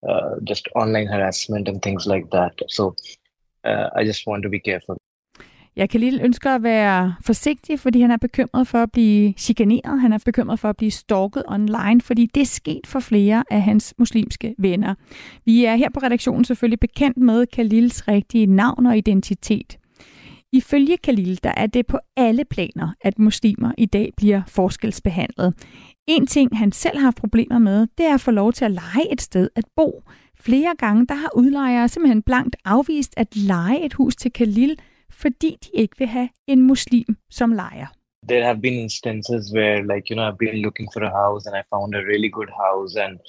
uh, 0.10 0.32
just 0.44 0.68
online 0.75 1.08
harassment 1.08 1.68
and 1.68 1.82
things 1.82 2.06
like 2.14 2.30
that. 2.32 2.54
So 2.68 2.96
uh, 3.64 3.90
I 3.96 4.04
just 4.04 4.28
want 4.28 4.44
to 4.44 4.50
be 4.50 4.60
careful. 4.60 4.98
Ja, 5.77 5.86
Khalil 5.86 6.20
ønsker 6.24 6.55
at 6.55 6.63
være 6.63 7.15
forsigtig, 7.22 7.79
fordi 7.79 8.01
han 8.01 8.12
er 8.12 8.17
bekymret 8.17 8.67
for 8.67 8.77
at 8.77 8.91
blive 8.91 9.34
chikaneret. 9.38 10.01
Han 10.01 10.13
er 10.13 10.17
bekymret 10.25 10.60
for 10.60 10.70
at 10.70 10.77
blive 10.77 10.91
stalket 10.91 11.44
online, 11.48 12.01
fordi 12.01 12.25
det 12.36 12.41
er 12.41 12.46
sket 12.46 12.88
for 12.88 13.00
flere 13.00 13.44
af 13.51 13.62
hans 13.62 13.94
muslimske 14.00 14.55
venner. 14.58 14.96
Vi 15.46 15.65
er 15.65 15.75
her 15.75 15.89
på 15.94 16.00
redaktionen 16.00 16.46
selvfølgelig 16.46 16.79
bekendt 16.79 17.17
med 17.17 17.46
Khalils 17.48 18.08
rigtige 18.08 18.46
navn 18.46 18.86
og 18.86 18.98
identitet. 18.98 19.77
Ifølge 20.53 20.98
Khalil, 20.98 21.39
der 21.44 21.51
er 21.58 21.67
det 21.67 21.88
på 21.88 22.00
alle 22.17 22.46
planer, 22.46 22.94
at 23.01 23.20
muslimer 23.20 23.72
i 23.77 23.86
dag 23.86 24.12
bliver 24.17 24.41
forskelsbehandlet. 24.48 25.53
En 26.08 26.27
ting, 26.27 26.58
han 26.58 26.72
selv 26.72 26.98
har 26.98 27.03
haft 27.03 27.17
problemer 27.17 27.60
med, 27.60 27.88
det 27.98 28.05
er 28.05 28.13
at 28.13 28.22
få 28.22 28.32
lov 28.32 28.53
til 28.53 28.65
at 28.65 28.72
lege 28.72 29.12
et 29.12 29.22
sted 29.22 29.50
at 29.55 29.63
bo. 29.75 30.03
Flere 30.39 30.74
gange, 30.77 31.08
der 31.08 31.15
har 31.15 31.29
udlejere 31.36 31.88
simpelthen 31.88 32.22
blankt 32.22 32.55
afvist 32.65 33.13
at 33.17 33.36
lege 33.36 33.86
et 33.86 33.94
hus 33.94 34.15
til 34.15 34.34
Khalil, 34.34 34.77
fordi 35.22 35.57
de 35.63 35.69
ikke 35.74 35.98
vil 35.98 36.07
have 36.07 36.29
en 36.48 36.62
muslim 36.62 37.17
som 37.29 37.53
lejer. 37.53 37.88
There 38.27 38.43
have 38.43 38.62
been 38.62 38.74
instances 38.74 39.53
where, 39.53 39.84
like 39.84 40.10
you 40.10 40.15
know, 40.15 40.27
I've 40.27 40.38
been 40.38 40.62
looking 40.62 40.88
for 40.93 41.03
a 41.03 41.12
house 41.24 41.45
and 41.45 41.55
I 41.55 41.63
found 41.74 41.95
a 41.95 42.05
really 42.12 42.29
good 42.38 42.50
house, 42.50 42.95
and 43.05 43.19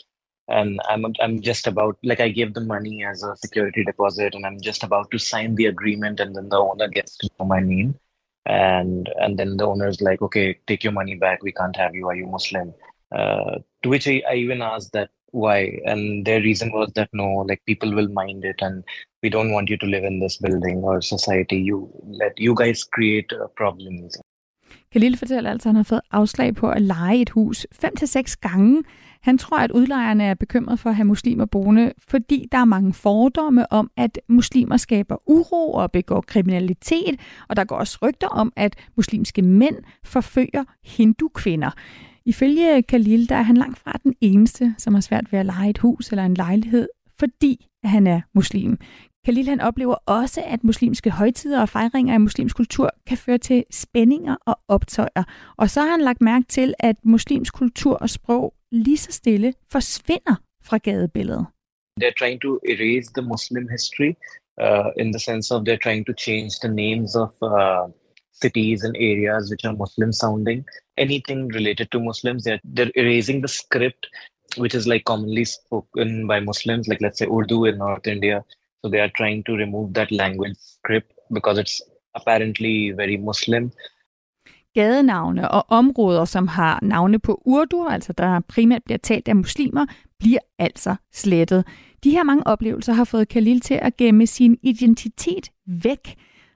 and 0.48 0.80
I'm 0.90 1.04
I'm 1.24 1.36
just 1.48 1.66
about 1.66 1.96
like 2.02 2.20
I 2.20 2.28
gave 2.38 2.54
the 2.54 2.64
money 2.74 3.04
as 3.04 3.22
a 3.22 3.36
security 3.36 3.84
deposit, 3.84 4.34
and 4.34 4.46
I'm 4.46 4.60
just 4.68 4.82
about 4.88 5.10
to 5.10 5.18
sign 5.18 5.54
the 5.54 5.66
agreement, 5.66 6.20
and 6.20 6.34
then 6.36 6.48
the 6.48 6.62
owner 6.68 6.88
gets 6.88 7.16
to 7.18 7.28
know 7.38 7.46
my 7.46 7.60
name, 7.60 7.94
and 8.46 9.10
and 9.20 9.38
then 9.38 9.56
the 9.56 9.66
owner's 9.66 10.00
like, 10.00 10.22
okay, 10.22 10.58
take 10.66 10.82
your 10.84 10.94
money 11.00 11.14
back. 11.14 11.42
We 11.42 11.52
can't 11.52 11.76
have 11.76 11.94
you. 11.94 12.08
Are 12.08 12.16
you 12.16 12.26
Muslim? 12.26 12.72
Uh, 13.12 13.58
to 13.82 13.88
which 13.88 14.08
I, 14.08 14.22
I 14.30 14.34
even 14.34 14.62
asked 14.62 14.92
that 14.92 15.10
why, 15.32 15.58
and 15.84 16.24
their 16.24 16.40
reason 16.40 16.72
was 16.72 16.90
that 16.94 17.10
no, 17.12 17.28
like 17.48 17.62
people 17.66 17.94
will 17.94 18.08
mind 18.08 18.44
it, 18.44 18.62
and 18.62 18.84
we 19.26 19.30
don't 19.36 19.52
want 19.56 19.66
you 19.72 19.76
to 19.82 19.86
live 19.94 20.04
in 20.10 20.16
this 20.24 20.36
building 20.44 20.76
or 20.88 20.94
society. 21.14 21.58
You 21.70 21.78
let 22.22 22.34
you 22.46 22.52
guys 22.62 22.78
create 22.94 23.30
problems. 23.60 24.12
Khalil 24.92 25.16
fortæller 25.18 25.50
altså, 25.50 25.68
at 25.68 25.70
han 25.70 25.76
har 25.76 25.82
fået 25.82 26.00
afslag 26.10 26.54
på 26.54 26.70
at 26.70 26.82
lege 26.82 27.20
et 27.20 27.30
hus 27.30 27.66
5-6 27.84 28.34
gange. 28.40 28.82
Han 29.20 29.38
tror, 29.38 29.58
at 29.58 29.70
udlejerne 29.70 30.24
er 30.24 30.34
bekymret 30.34 30.78
for 30.80 30.90
at 30.90 30.96
have 30.96 31.04
muslimer 31.04 31.44
boende, 31.44 31.92
fordi 32.08 32.48
der 32.52 32.58
er 32.58 32.64
mange 32.64 32.92
fordomme 32.92 33.72
om, 33.72 33.90
at 33.96 34.18
muslimer 34.28 34.76
skaber 34.76 35.16
uro 35.26 35.72
og 35.72 35.92
begår 35.92 36.20
kriminalitet, 36.20 37.20
og 37.48 37.56
der 37.56 37.64
går 37.64 37.76
også 37.76 37.98
rygter 38.02 38.28
om, 38.28 38.52
at 38.56 38.76
muslimske 38.96 39.42
mænd 39.42 39.76
forfører 40.04 40.64
hindu-kvinder. 40.84 41.70
Ifølge 42.24 42.82
Khalil, 42.82 43.28
der 43.28 43.36
er 43.36 43.42
han 43.42 43.56
langt 43.56 43.78
fra 43.78 43.92
den 44.04 44.14
eneste, 44.20 44.74
som 44.78 44.94
har 44.94 45.00
svært 45.00 45.32
ved 45.32 45.38
at 45.38 45.46
lege 45.46 45.70
et 45.70 45.78
hus 45.78 46.08
eller 46.08 46.24
en 46.24 46.34
lejlighed, 46.34 46.88
fordi 47.18 47.66
han 47.84 48.06
er 48.06 48.20
muslim. 48.34 48.78
Khalil 49.26 49.48
han 49.48 49.60
oplever 49.60 49.94
også, 49.94 50.42
at 50.46 50.64
muslimske 50.64 51.10
højtider 51.10 51.60
og 51.60 51.68
fejringer 51.68 52.14
af 52.14 52.20
muslimsk 52.20 52.56
kultur 52.56 52.90
kan 53.06 53.18
føre 53.18 53.38
til 53.38 53.64
spændinger 53.70 54.36
og 54.46 54.56
optøjer. 54.68 55.24
Og 55.56 55.70
så 55.70 55.80
har 55.80 55.90
han 55.90 56.00
lagt 56.00 56.20
mærke 56.20 56.46
til, 56.48 56.74
at 56.78 56.96
muslimsk 57.04 57.54
kultur 57.54 57.94
og 57.94 58.10
sprog 58.10 58.54
lige 58.72 58.96
så 58.96 59.12
stille 59.12 59.54
forsvinder 59.72 60.34
fra 60.64 60.78
gadebilledet. 60.78 61.46
They're 62.00 62.18
trying 62.18 62.40
to 62.40 62.50
erase 62.72 63.08
the 63.16 63.24
Muslim 63.32 63.68
history 63.68 64.12
uh, 64.64 64.88
in 65.00 65.12
the 65.12 65.20
sense 65.28 65.54
of 65.54 65.58
they're 65.66 65.84
trying 65.86 66.06
to 66.06 66.14
change 66.26 66.50
the 66.64 66.72
names 66.84 67.10
of 67.24 67.30
uh, 67.42 67.84
cities 68.42 68.78
and 68.86 68.94
areas 69.10 69.42
which 69.50 69.64
are 69.68 69.76
Muslim 69.84 70.12
sounding. 70.12 70.58
Anything 70.98 71.40
related 71.58 71.86
to 71.92 71.98
Muslims, 72.10 72.40
they're, 72.44 72.62
they're 72.74 72.96
erasing 73.02 73.38
the 73.46 73.52
script 73.60 74.02
which 74.56 74.74
is 74.74 74.86
like 74.86 75.04
commonly 75.04 75.44
spoken 75.44 76.26
by 76.26 76.38
Muslims, 76.40 76.88
like 76.88 77.00
let's 77.00 77.18
say 77.18 77.26
Urdu 77.36 77.64
in 77.64 77.78
North 77.78 78.06
India. 78.06 78.44
So 78.84 78.90
they 78.90 79.00
are 79.00 79.12
trying 79.18 79.44
to 79.46 79.52
remove 79.52 79.94
that 79.94 80.10
language 80.10 80.56
script 80.76 81.12
because 81.34 81.58
it's 81.62 81.80
apparently 82.14 82.90
very 82.96 83.16
Muslim. 83.16 83.72
Gadenavne 84.74 85.50
og 85.50 85.64
områder, 85.68 86.24
som 86.24 86.48
har 86.48 86.78
navne 86.82 87.18
på 87.18 87.42
urdu, 87.44 87.88
altså 87.88 88.12
der 88.12 88.40
primært 88.40 88.82
bliver 88.84 88.98
talt 88.98 89.28
af 89.28 89.36
muslimer, 89.36 89.86
bliver 90.18 90.38
altså 90.58 90.94
slettet. 91.12 91.64
De 92.04 92.10
her 92.10 92.22
mange 92.22 92.46
oplevelser 92.46 92.92
har 92.92 93.04
fået 93.04 93.28
Khalil 93.28 93.60
til 93.60 93.74
at 93.74 93.96
gemme 93.96 94.26
sin 94.26 94.58
identitet 94.62 95.50
væk. 95.66 96.14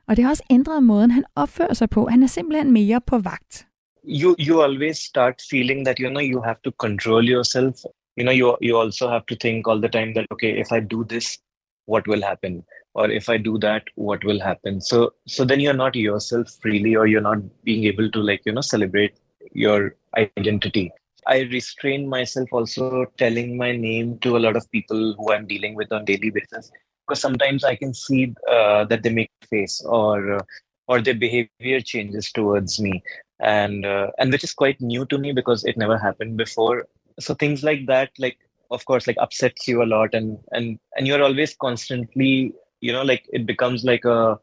Og 0.08 0.16
det 0.16 0.24
har 0.24 0.30
også 0.30 0.42
ændret 0.50 0.82
måden, 0.82 1.10
han 1.10 1.24
opfører 1.36 1.74
sig 1.74 1.90
på. 1.90 2.06
Han 2.06 2.22
er 2.22 2.26
simpelthen 2.26 2.72
mere 2.72 3.00
på 3.06 3.18
vagt. 3.18 3.66
You 4.04 4.34
you 4.38 4.62
always 4.62 4.96
start 4.96 5.34
feeling 5.50 5.86
that 5.86 5.98
you 5.98 6.08
know 6.08 6.22
you 6.22 6.42
have 6.42 6.56
to 6.64 6.70
control 6.78 7.28
yourself. 7.28 7.74
You 8.18 8.24
know 8.24 8.34
you 8.40 8.56
you 8.62 8.80
also 8.82 9.08
have 9.08 9.22
to 9.28 9.34
think 9.40 9.68
all 9.68 9.82
the 9.82 9.88
time 9.88 10.14
that 10.14 10.26
okay 10.30 10.60
if 10.60 10.66
I 10.72 10.80
do 10.94 11.04
this 11.04 11.38
what 11.92 12.08
will 12.12 12.22
happen 12.30 12.64
or 12.94 13.10
if 13.18 13.28
i 13.34 13.36
do 13.48 13.58
that 13.66 13.84
what 13.96 14.24
will 14.24 14.40
happen. 14.40 14.80
So 14.80 15.14
so 15.26 15.44
then 15.44 15.60
you're 15.60 15.80
not 15.82 15.96
yourself 15.96 16.50
freely 16.62 16.96
or 16.96 17.06
you're 17.06 17.28
not 17.28 17.42
being 17.64 17.84
able 17.92 18.10
to 18.10 18.20
like 18.30 18.42
you 18.46 18.52
know 18.52 18.62
celebrate 18.74 19.14
your 19.52 19.96
identity. 20.18 20.92
I 21.26 21.40
restrain 21.52 22.08
myself 22.08 22.48
also 22.52 23.06
telling 23.18 23.56
my 23.56 23.72
name 23.72 24.18
to 24.20 24.36
a 24.36 24.42
lot 24.46 24.56
of 24.56 24.70
people 24.72 25.14
who 25.18 25.32
i'm 25.32 25.46
dealing 25.46 25.74
with 25.74 25.92
on 25.92 26.04
daily 26.04 26.30
basis 26.30 26.70
because 27.06 27.20
sometimes 27.20 27.64
i 27.64 27.74
can 27.76 27.94
see 27.94 28.34
uh, 28.56 28.84
that 28.86 29.02
they 29.02 29.10
make 29.18 29.32
face 29.48 29.82
or 29.86 30.36
uh, 30.36 30.42
or 30.88 31.00
their 31.02 31.14
behavior 31.14 31.64
changes 31.66 32.14
towards 32.16 32.80
me. 32.80 33.02
And 33.24 33.70
uh, 33.86 33.96
and 34.18 34.22
which 34.22 34.34
is 34.36 34.42
quite 34.42 34.70
new 34.70 34.98
to 34.98 35.18
me 35.18 35.32
because 35.32 35.64
it 35.64 35.76
never 35.76 35.96
happened 35.98 36.36
before. 36.36 36.86
So 37.18 37.34
things 37.34 37.62
like 37.62 37.86
that 37.86 38.10
like 38.18 38.38
of 38.70 38.84
course 38.86 39.06
like 39.06 39.16
upsets 39.20 39.66
you 39.68 39.82
a 39.82 39.90
lot 39.94 40.14
and 40.14 40.38
and 40.52 40.78
and 40.96 41.06
you're 41.06 41.22
always 41.22 41.54
constantly 41.56 42.52
you 42.80 42.92
know 42.92 43.02
like 43.02 43.24
it 43.32 43.46
becomes 43.46 43.84
like 43.84 44.04
a 44.04 44.38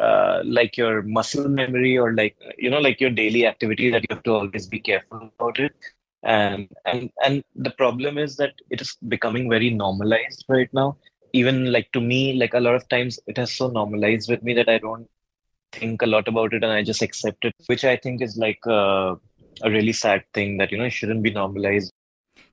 uh, 0.00 0.40
like 0.44 0.76
your 0.76 1.02
muscle 1.02 1.48
memory 1.48 1.96
or 1.98 2.14
like 2.14 2.36
you 2.58 2.70
know 2.70 2.80
like 2.80 3.00
your 3.00 3.10
daily 3.10 3.46
activity 3.46 3.90
that 3.90 4.02
you 4.02 4.14
have 4.14 4.22
to 4.24 4.32
always 4.34 4.66
be 4.66 4.80
careful 4.80 5.30
about 5.38 5.58
it. 5.58 5.72
And 6.22 6.68
and 6.86 7.10
and 7.24 7.42
the 7.54 7.70
problem 7.70 8.18
is 8.18 8.36
that 8.36 8.52
it 8.70 8.80
is 8.80 8.96
becoming 9.08 9.48
very 9.48 9.70
normalized 9.70 10.44
right 10.48 10.68
now. 10.72 10.96
Even 11.32 11.72
like 11.72 11.90
to 11.92 12.00
me 12.00 12.34
like 12.38 12.54
a 12.54 12.60
lot 12.60 12.74
of 12.74 12.88
times 12.88 13.18
it 13.26 13.36
has 13.38 13.52
so 13.52 13.68
normalized 13.68 14.30
with 14.30 14.42
me 14.42 14.54
that 14.54 14.68
i 14.68 14.78
don't 14.78 15.06
think 15.72 16.02
a 16.02 16.06
lot 16.06 16.26
about 16.28 16.52
it 16.54 16.62
and 16.64 16.72
i 16.72 16.82
just 16.82 17.02
accept 17.02 17.44
it 17.44 17.54
which 17.66 17.84
i 17.84 17.96
think 17.96 18.20
is 18.22 18.36
like 18.36 18.58
a, 18.66 19.14
a 19.62 19.70
really 19.70 19.92
sad 19.92 20.22
thing 20.34 20.56
that 20.58 20.70
you 20.72 20.78
know 20.78 20.84
it 20.84 20.92
shouldn't 20.92 21.22
be 21.22 21.30
normalized 21.30 21.92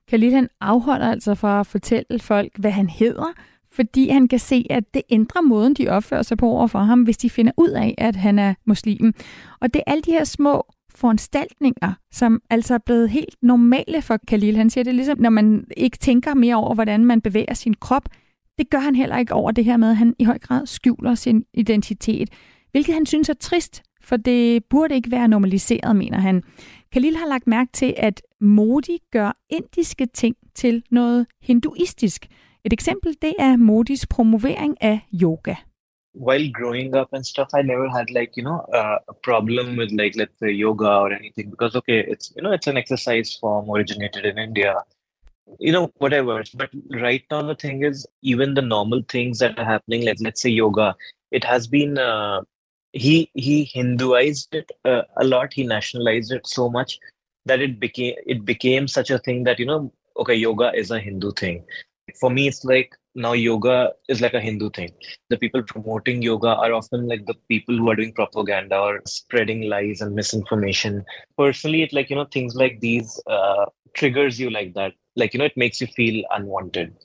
Khalil 0.08 0.32
han 0.32 0.48
afholder 0.60 1.10
altså 1.10 1.34
fra 1.34 1.60
at 1.60 1.66
fortælle 1.66 2.18
folk, 2.18 2.58
hvad 2.58 2.70
han 2.70 2.88
hedder, 2.88 3.32
fordi 3.72 4.08
han 4.08 4.28
kan 4.28 4.38
se, 4.38 4.66
at 4.70 4.94
det 4.94 5.02
ændrer 5.10 5.42
måden, 5.42 5.74
de 5.74 5.88
opfører 5.88 6.22
sig 6.22 6.38
på 6.38 6.46
over 6.46 6.66
for 6.66 6.78
ham, 6.78 7.02
hvis 7.02 7.16
de 7.16 7.30
finder 7.30 7.52
ud 7.56 7.68
af, 7.68 7.94
at 7.98 8.16
han 8.16 8.38
er 8.38 8.54
muslim. 8.64 9.14
Og 9.60 9.74
det 9.74 9.82
er 9.86 9.90
alle 9.92 10.02
de 10.02 10.10
her 10.10 10.24
små 10.24 10.66
foranstaltninger, 10.94 11.92
som 12.12 12.40
altså 12.50 12.74
er 12.74 12.78
blevet 12.78 13.10
helt 13.10 13.36
normale 13.42 14.02
for 14.02 14.18
Khalil. 14.28 14.56
Han 14.56 14.70
siger, 14.70 14.84
det 14.84 14.90
er 14.90 14.94
ligesom, 14.94 15.18
når 15.20 15.30
man 15.30 15.64
ikke 15.76 15.98
tænker 15.98 16.34
mere 16.34 16.56
over, 16.56 16.74
hvordan 16.74 17.04
man 17.04 17.20
bevæger 17.20 17.54
sin 17.54 17.74
krop. 17.74 18.08
Det 18.58 18.70
gør 18.70 18.78
han 18.78 18.94
heller 18.94 19.18
ikke 19.18 19.34
over 19.34 19.50
det 19.50 19.64
her 19.64 19.76
med, 19.76 19.90
at 19.90 19.96
han 19.96 20.14
i 20.18 20.24
høj 20.24 20.38
grad 20.38 20.66
skjuler 20.66 21.14
sin 21.14 21.44
identitet. 21.54 22.30
Hvilket 22.70 22.94
han 22.94 23.06
synes 23.06 23.28
er 23.28 23.34
trist, 23.34 23.82
for 24.08 24.16
det 24.16 24.64
burde 24.64 24.94
ikke 24.94 25.10
være 25.10 25.28
normaliseret, 25.28 25.96
mener 25.96 26.18
han. 26.18 26.42
Khalil 26.92 27.16
har 27.16 27.26
lagt 27.26 27.46
mærke 27.46 27.70
til, 27.72 27.94
at 27.96 28.22
Modi 28.40 28.98
gør 29.12 29.36
indiske 29.50 30.06
ting 30.06 30.36
til 30.54 30.82
noget 30.90 31.26
hinduistisk. 31.42 32.26
Et 32.64 32.72
eksempel, 32.72 33.16
det 33.22 33.34
er 33.38 33.56
Modis 33.56 34.06
promovering 34.06 34.76
af 34.82 35.00
yoga. 35.22 35.54
while 36.14 36.52
growing 36.52 36.94
up 37.00 37.08
and 37.12 37.24
stuff 37.24 37.48
i 37.54 37.62
never 37.62 37.88
had 37.88 38.10
like 38.10 38.32
you 38.36 38.42
know 38.42 38.58
uh, 38.78 38.98
a 39.08 39.14
problem 39.28 39.76
with 39.76 39.90
like 40.00 40.14
let's 40.16 40.38
say 40.42 40.50
yoga 40.64 40.90
or 41.04 41.12
anything 41.12 41.50
because 41.50 41.76
okay 41.76 42.00
it's 42.12 42.32
you 42.36 42.42
know 42.42 42.52
it's 42.56 42.66
an 42.66 42.76
exercise 42.82 43.38
form 43.40 43.70
originated 43.70 44.24
in 44.30 44.36
india 44.38 44.72
you 45.66 45.72
know 45.74 45.84
whatever 45.98 46.42
but 46.54 46.70
right 47.06 47.24
now 47.30 47.40
the 47.50 47.58
thing 47.64 47.84
is 47.90 48.06
even 48.22 48.54
the 48.54 48.66
normal 48.76 49.00
things 49.14 49.38
that 49.38 49.58
are 49.58 49.68
happening 49.74 50.04
like 50.08 50.20
let's 50.26 50.42
say 50.42 50.50
yoga 50.50 50.88
it 51.30 51.44
has 51.44 51.68
been 51.76 51.98
uh, 51.98 52.40
he 52.98 53.30
he 53.34 53.64
hinduized 53.64 54.54
it 54.54 54.70
uh, 54.84 55.02
a 55.16 55.24
lot. 55.24 55.52
He 55.52 55.64
nationalized 55.64 56.32
it 56.32 56.46
so 56.46 56.68
much 56.68 56.98
that 57.46 57.60
it 57.60 57.78
became 57.80 58.14
it 58.26 58.44
became 58.44 58.88
such 58.88 59.10
a 59.10 59.18
thing 59.18 59.44
that 59.44 59.58
you 59.58 59.66
know 59.66 59.92
okay 60.16 60.34
yoga 60.34 60.72
is 60.74 60.90
a 60.90 60.98
hindu 60.98 61.32
thing. 61.32 61.64
For 62.20 62.30
me 62.30 62.48
it's 62.48 62.64
like 62.64 62.94
now 63.14 63.32
yoga 63.32 63.92
is 64.08 64.20
like 64.20 64.34
a 64.34 64.40
hindu 64.40 64.70
thing. 64.70 64.92
The 65.30 65.36
people 65.36 65.62
promoting 65.62 66.22
yoga 66.22 66.48
are 66.48 66.72
often 66.72 67.06
like 67.06 67.26
the 67.26 67.34
people 67.48 67.76
who 67.76 67.90
are 67.90 67.96
doing 67.96 68.12
propaganda 68.12 68.78
or 68.78 69.00
spreading 69.06 69.68
lies 69.68 70.00
and 70.00 70.14
misinformation. 70.14 71.04
Personally 71.36 71.82
it 71.82 71.92
like 71.92 72.10
you 72.10 72.16
know 72.16 72.26
things 72.38 72.54
like 72.54 72.80
these 72.80 73.20
uh, 73.26 73.66
triggers 73.94 74.40
you 74.40 74.50
like 74.50 74.74
that. 74.74 74.92
Like 75.16 75.34
you 75.34 75.38
know 75.38 75.50
it 75.52 75.56
makes 75.56 75.80
you 75.80 75.88
feel 76.00 76.24
unwanted. 76.38 76.96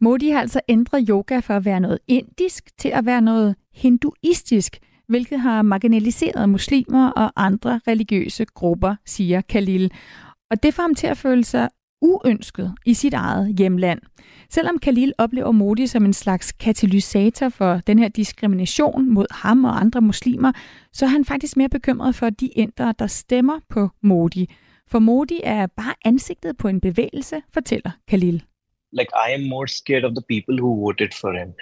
Modi 0.00 0.30
har 0.30 0.40
altså 0.40 0.60
ændret 0.68 1.08
yoga 1.08 1.38
fra 1.38 1.56
at 1.56 1.64
være 1.64 1.80
noget 1.80 1.98
indisk 2.08 2.78
til 2.78 2.88
at 2.88 3.06
være 3.06 3.20
noget 3.20 3.56
hinduistisk, 3.74 4.78
hvilket 5.08 5.40
har 5.40 5.62
marginaliseret 5.62 6.48
muslimer 6.48 7.10
og 7.10 7.32
andre 7.36 7.80
religiøse 7.88 8.44
grupper, 8.44 8.94
siger 9.06 9.40
Khalil. 9.40 9.92
Og 10.50 10.62
det 10.62 10.74
får 10.74 10.82
ham 10.82 10.94
til 10.94 11.06
at 11.06 11.16
føle 11.16 11.44
sig 11.44 11.68
uønsket 12.02 12.74
i 12.86 12.94
sit 12.94 13.14
eget 13.14 13.54
hjemland. 13.58 14.00
Selvom 14.50 14.78
Khalil 14.78 15.12
oplever 15.18 15.52
Modi 15.52 15.86
som 15.86 16.04
en 16.04 16.12
slags 16.12 16.52
katalysator 16.52 17.48
for 17.48 17.80
den 17.86 17.98
her 17.98 18.08
diskrimination 18.08 19.10
mod 19.14 19.26
ham 19.30 19.64
og 19.64 19.80
andre 19.80 20.00
muslimer, 20.00 20.52
så 20.92 21.04
er 21.04 21.08
han 21.08 21.24
faktisk 21.24 21.56
mere 21.56 21.68
bekymret 21.68 22.14
for 22.14 22.30
de 22.30 22.46
indere, 22.46 22.94
der 22.98 23.06
stemmer 23.06 23.58
på 23.68 23.88
Modi. 24.02 24.54
For 24.90 24.98
Modi 24.98 25.40
er 25.44 25.66
bare 25.66 25.94
ansigtet 26.04 26.56
på 26.56 26.68
en 26.68 26.80
bevægelse, 26.80 27.42
fortæller 27.54 27.90
Khalil. 28.08 28.42
like 28.92 29.12
i 29.28 29.32
am 29.34 29.44
more 29.48 29.68
scared 29.68 30.04
of 30.04 30.12
the 30.18 30.24
people 30.28 30.56
who 30.62 30.70
voted 30.86 31.12
for 31.20 31.32
him 31.32 31.54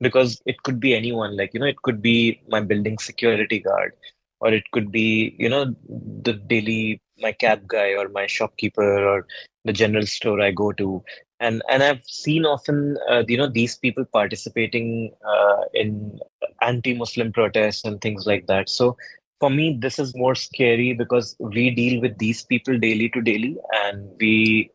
because 0.00 0.40
it 0.46 0.62
could 0.62 0.80
be 0.80 0.94
anyone 0.94 1.36
like 1.36 1.52
you 1.54 1.60
know 1.60 1.66
it 1.66 1.80
could 1.82 2.02
be 2.02 2.40
my 2.48 2.60
building 2.60 2.98
security 2.98 3.58
guard 3.60 3.92
or 4.40 4.52
it 4.52 4.64
could 4.72 4.90
be 4.92 5.34
you 5.38 5.48
know 5.48 5.74
the 6.22 6.32
daily 6.32 7.00
my 7.20 7.32
cab 7.32 7.66
guy 7.66 7.90
or 7.94 8.08
my 8.08 8.26
shopkeeper 8.26 9.06
or 9.08 9.26
the 9.64 9.72
general 9.72 10.06
store 10.06 10.40
i 10.40 10.50
go 10.50 10.72
to. 10.72 11.02
And 11.40 11.62
and 11.70 11.82
i've 11.82 12.04
seen 12.04 12.44
often 12.46 12.96
uh, 13.10 13.24
you 13.26 13.36
know 13.36 13.48
these 13.48 13.76
people 13.76 14.04
participating 14.12 15.12
uh, 15.26 15.62
in 15.74 16.18
anti-muslim 16.60 17.32
protests 17.32 17.84
and 17.84 18.00
things 18.00 18.26
like 18.26 18.46
that. 18.46 18.68
So 18.68 18.96
for 19.40 19.50
me 19.50 19.76
this 19.80 19.98
is 19.98 20.14
more 20.16 20.34
scary 20.34 20.94
because 20.94 21.36
we 21.38 21.70
deal 21.70 22.00
with 22.00 22.18
these 22.18 22.42
people 22.44 22.78
daily 22.78 23.08
to 23.10 23.20
daily 23.20 23.56
and 23.84 24.10
we 24.20 24.70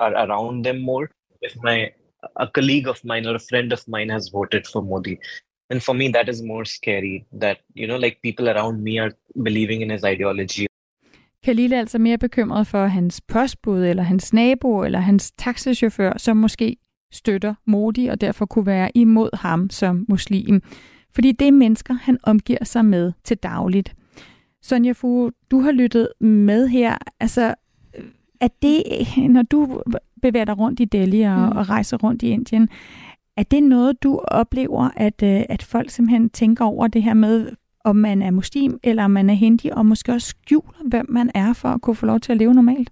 are 0.00 0.12
around 0.14 0.64
them 0.64 0.80
more. 0.80 1.10
If 1.40 1.56
my 1.62 1.92
a 2.36 2.46
colleague 2.46 2.88
of 2.88 2.96
mine 3.04 3.26
or 3.28 3.34
a 3.34 3.44
friend 3.50 3.72
of 3.72 3.80
mine 3.88 4.10
has 4.10 4.30
voted 4.32 4.62
for 4.72 4.82
Modi. 4.82 5.16
And 5.70 5.80
for 5.82 5.94
me, 5.94 6.08
that 6.08 6.28
is 6.28 6.42
more 6.42 6.64
scary 6.64 7.24
that, 7.40 7.56
you 7.76 7.86
know, 7.86 7.98
like 7.98 8.16
people 8.22 8.48
around 8.48 8.82
me 8.82 8.98
are 8.98 9.12
believing 9.44 9.82
in 9.82 9.90
his 9.90 10.02
ideology. 10.04 10.66
Khalil 11.44 11.72
er 11.72 11.78
altså 11.78 11.98
mere 11.98 12.18
bekymret 12.18 12.66
for 12.66 12.86
hans 12.86 13.20
postbud, 13.20 13.84
eller 13.84 14.02
hans 14.02 14.32
nabo, 14.32 14.84
eller 14.84 14.98
hans 14.98 15.30
taxachauffør, 15.30 16.18
som 16.18 16.36
måske 16.36 16.76
støtter 17.12 17.54
Modi, 17.66 18.06
og 18.06 18.20
derfor 18.20 18.46
kunne 18.46 18.66
være 18.66 18.90
imod 18.94 19.30
ham 19.36 19.70
som 19.70 20.06
muslim. 20.08 20.62
Fordi 21.14 21.32
det 21.32 21.48
er 21.48 21.52
mennesker, 21.52 21.94
han 21.94 22.18
omgiver 22.22 22.64
sig 22.64 22.84
med 22.84 23.12
til 23.24 23.36
dagligt. 23.36 23.94
Sonja 24.62 24.92
Fu, 24.92 25.30
du 25.50 25.60
har 25.60 25.72
lyttet 25.72 26.08
med 26.20 26.68
her. 26.68 26.96
Altså, 27.20 27.54
er 28.40 28.48
det, 28.62 28.82
når 29.34 29.42
du 29.42 29.82
bevæger 30.22 30.44
dig 30.44 30.58
rundt 30.58 30.80
i 30.80 30.84
Delhi 30.84 31.22
og, 31.22 31.38
mm. 31.38 31.56
og 31.56 31.68
rejser 31.68 31.96
rundt 31.96 32.22
i 32.22 32.28
Indien, 32.28 32.68
er 33.36 33.42
det 33.42 33.62
noget, 33.62 34.02
du 34.02 34.20
oplever, 34.28 34.90
at, 34.96 35.22
øh, 35.22 35.42
at 35.48 35.62
folk 35.62 35.90
simpelthen 35.90 36.30
tænker 36.30 36.64
over 36.64 36.86
det 36.86 37.02
her 37.02 37.14
med, 37.14 37.50
om 37.84 37.96
man 37.96 38.22
er 38.22 38.30
muslim 38.30 38.80
eller 38.82 39.04
om 39.04 39.10
man 39.10 39.30
er 39.30 39.34
hindi, 39.34 39.70
og 39.72 39.86
måske 39.86 40.12
også 40.12 40.28
skjuler, 40.28 40.88
hvem 40.88 41.06
man 41.08 41.30
er 41.34 41.52
for 41.52 41.68
at 41.68 41.80
kunne 41.80 41.96
få 41.96 42.06
lov 42.06 42.20
til 42.20 42.32
at 42.32 42.38
leve 42.38 42.54
normalt? 42.54 42.90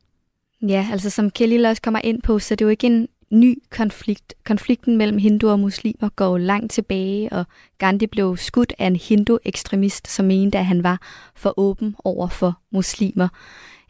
Ja, 0.62 0.88
altså 0.92 1.10
som 1.10 1.30
Kelly 1.30 1.64
også 1.64 1.82
kommer 1.82 2.00
ind 2.04 2.22
på, 2.22 2.38
så 2.38 2.54
det 2.54 2.60
er 2.60 2.66
jo 2.66 2.70
ikke 2.70 2.86
en 2.86 3.08
ny 3.30 3.62
konflikt. 3.70 4.34
Konflikten 4.44 4.96
mellem 4.96 5.18
hinduer 5.18 5.52
og 5.52 5.60
muslimer 5.60 6.08
går 6.08 6.38
langt 6.38 6.72
tilbage, 6.72 7.32
og 7.32 7.44
Gandhi 7.78 8.06
blev 8.06 8.36
skudt 8.36 8.72
af 8.78 8.86
en 8.86 8.96
hindu-ekstremist, 8.96 10.08
som 10.08 10.26
mente, 10.26 10.58
at 10.58 10.66
han 10.66 10.82
var 10.82 11.00
for 11.36 11.58
åben 11.58 11.96
over 12.04 12.28
for 12.28 12.58
muslimer. 12.72 13.28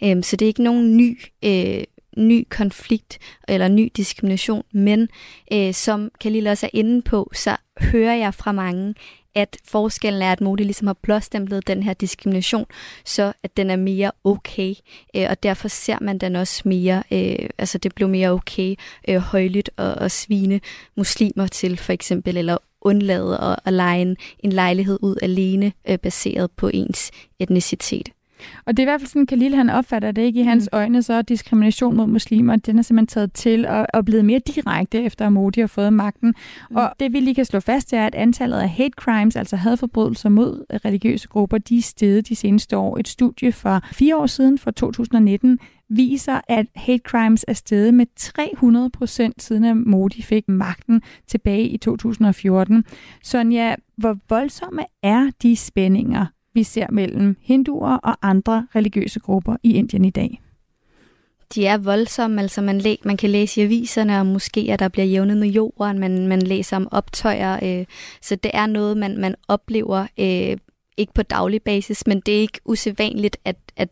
Øhm, 0.04 0.22
så 0.22 0.36
det 0.36 0.44
er 0.44 0.48
ikke 0.48 0.62
nogen 0.62 0.96
ny, 0.96 1.20
øh, 1.44 1.84
ny 2.16 2.46
konflikt 2.50 3.18
eller 3.48 3.68
ny 3.68 3.90
diskrimination, 3.96 4.62
men 4.72 5.08
øh, 5.52 5.74
som 5.74 6.10
Khalil 6.20 6.46
også 6.46 6.66
er 6.66 6.70
inde 6.72 7.02
på, 7.02 7.30
så 7.34 7.56
hører 7.80 8.14
jeg 8.14 8.34
fra 8.34 8.52
mange, 8.52 8.94
at 9.34 9.56
forskellen 9.64 10.22
er, 10.22 10.32
at 10.32 10.40
Modi 10.40 10.62
ligesom 10.62 10.86
har 10.86 10.96
blåstemplet 11.02 11.66
den 11.66 11.82
her 11.82 11.92
diskrimination, 11.92 12.66
så 13.04 13.32
at 13.42 13.56
den 13.56 13.70
er 13.70 13.76
mere 13.76 14.12
okay, 14.24 14.74
øh, 15.16 15.26
og 15.30 15.42
derfor 15.42 15.68
ser 15.68 15.98
man 16.00 16.18
den 16.18 16.36
også 16.36 16.62
mere, 16.64 17.02
øh, 17.12 17.48
altså 17.58 17.78
det 17.78 17.94
blev 17.94 18.08
mere 18.08 18.30
okay, 18.30 18.74
øh, 19.08 19.16
højlydt 19.16 19.70
at, 19.76 20.02
at 20.02 20.12
svine 20.12 20.60
muslimer 20.96 21.46
til 21.46 21.76
for 21.76 21.92
eksempel, 21.92 22.36
eller 22.36 22.58
undlade 22.80 23.38
at, 23.40 23.58
at 23.64 23.72
lege 23.72 24.02
en, 24.02 24.16
en 24.38 24.52
lejlighed 24.52 24.98
ud 25.02 25.16
alene, 25.22 25.72
øh, 25.88 25.98
baseret 25.98 26.50
på 26.50 26.70
ens 26.74 27.10
etnicitet. 27.38 28.08
Og 28.64 28.76
det 28.76 28.82
er 28.82 28.84
i 28.84 28.90
hvert 28.90 29.00
fald 29.00 29.08
sådan, 29.08 29.26
Khalil 29.26 29.54
han 29.54 29.70
opfatter 29.70 30.12
det 30.12 30.22
ikke 30.22 30.40
i 30.40 30.42
hans 30.42 30.68
mm. 30.72 30.76
øjne, 30.76 31.02
så 31.02 31.12
er 31.12 31.22
diskrimination 31.22 31.96
mod 31.96 32.06
muslimer, 32.06 32.56
den 32.56 32.78
er 32.78 32.82
simpelthen 32.82 33.06
taget 33.06 33.32
til 33.32 33.66
og, 33.66 33.86
og 33.94 34.04
blevet 34.04 34.24
mere 34.24 34.38
direkte 34.38 35.02
efter 35.02 35.26
at 35.26 35.32
Modi 35.32 35.60
har 35.60 35.66
fået 35.66 35.92
magten. 35.92 36.34
Mm. 36.70 36.76
Og 36.76 36.92
det 37.00 37.12
vi 37.12 37.20
lige 37.20 37.34
kan 37.34 37.44
slå 37.44 37.60
fast 37.60 37.92
er, 37.92 38.06
at 38.06 38.14
antallet 38.14 38.58
af 38.58 38.68
hate 38.68 38.94
crimes, 38.96 39.36
altså 39.36 39.56
hadforbrydelser 39.56 40.28
mod 40.28 40.64
religiøse 40.84 41.28
grupper, 41.28 41.58
de 41.58 41.78
er 41.78 41.82
steget 41.82 42.28
de 42.28 42.36
seneste 42.36 42.76
år. 42.76 42.98
Et 42.98 43.08
studie 43.08 43.52
for 43.52 43.80
fire 43.92 44.16
år 44.16 44.26
siden, 44.26 44.58
fra 44.58 44.70
2019, 44.70 45.58
viser, 45.88 46.40
at 46.48 46.66
hate 46.74 47.02
crimes 47.06 47.44
er 47.48 47.52
steget 47.52 47.94
med 47.94 48.06
300 48.16 48.90
procent 48.90 49.42
siden 49.42 49.64
at 49.64 49.76
Modi 49.76 50.22
fik 50.22 50.48
magten 50.48 51.02
tilbage 51.26 51.68
i 51.68 51.76
2014. 51.76 52.84
Sonja, 53.22 53.74
hvor 53.96 54.16
voldsomme 54.28 54.84
er 55.02 55.30
de 55.42 55.56
spændinger, 55.56 56.26
vi 56.58 56.62
ser 56.62 56.86
mellem 56.90 57.36
hinduer 57.42 57.96
og 57.96 58.16
andre 58.22 58.66
religiøse 58.74 59.20
grupper 59.20 59.56
i 59.62 59.72
Indien 59.72 60.04
i 60.04 60.10
dag? 60.10 60.40
De 61.54 61.66
er 61.66 61.78
voldsomme, 61.78 62.40
altså 62.40 62.62
man, 62.62 62.78
læ- 62.78 62.96
man 63.04 63.16
kan 63.16 63.30
læse 63.30 63.60
i 63.60 63.64
aviserne 63.64 64.20
om 64.20 64.26
måske, 64.26 64.66
at 64.70 64.78
der 64.78 64.88
bliver 64.88 65.06
jævnet 65.06 65.36
med 65.36 65.48
jorden, 65.48 65.98
man, 65.98 66.26
man 66.26 66.42
læser 66.42 66.76
om 66.76 66.88
optøjer, 66.90 67.58
øh, 67.62 67.86
så 68.22 68.36
det 68.36 68.50
er 68.54 68.66
noget, 68.66 68.96
man, 68.96 69.18
man 69.18 69.34
oplever, 69.48 70.06
øh, 70.18 70.56
ikke 70.96 71.14
på 71.14 71.22
daglig 71.22 71.62
basis, 71.62 72.06
men 72.06 72.20
det 72.20 72.36
er 72.36 72.40
ikke 72.40 72.60
usædvanligt, 72.64 73.36
at, 73.44 73.56
at 73.76 73.88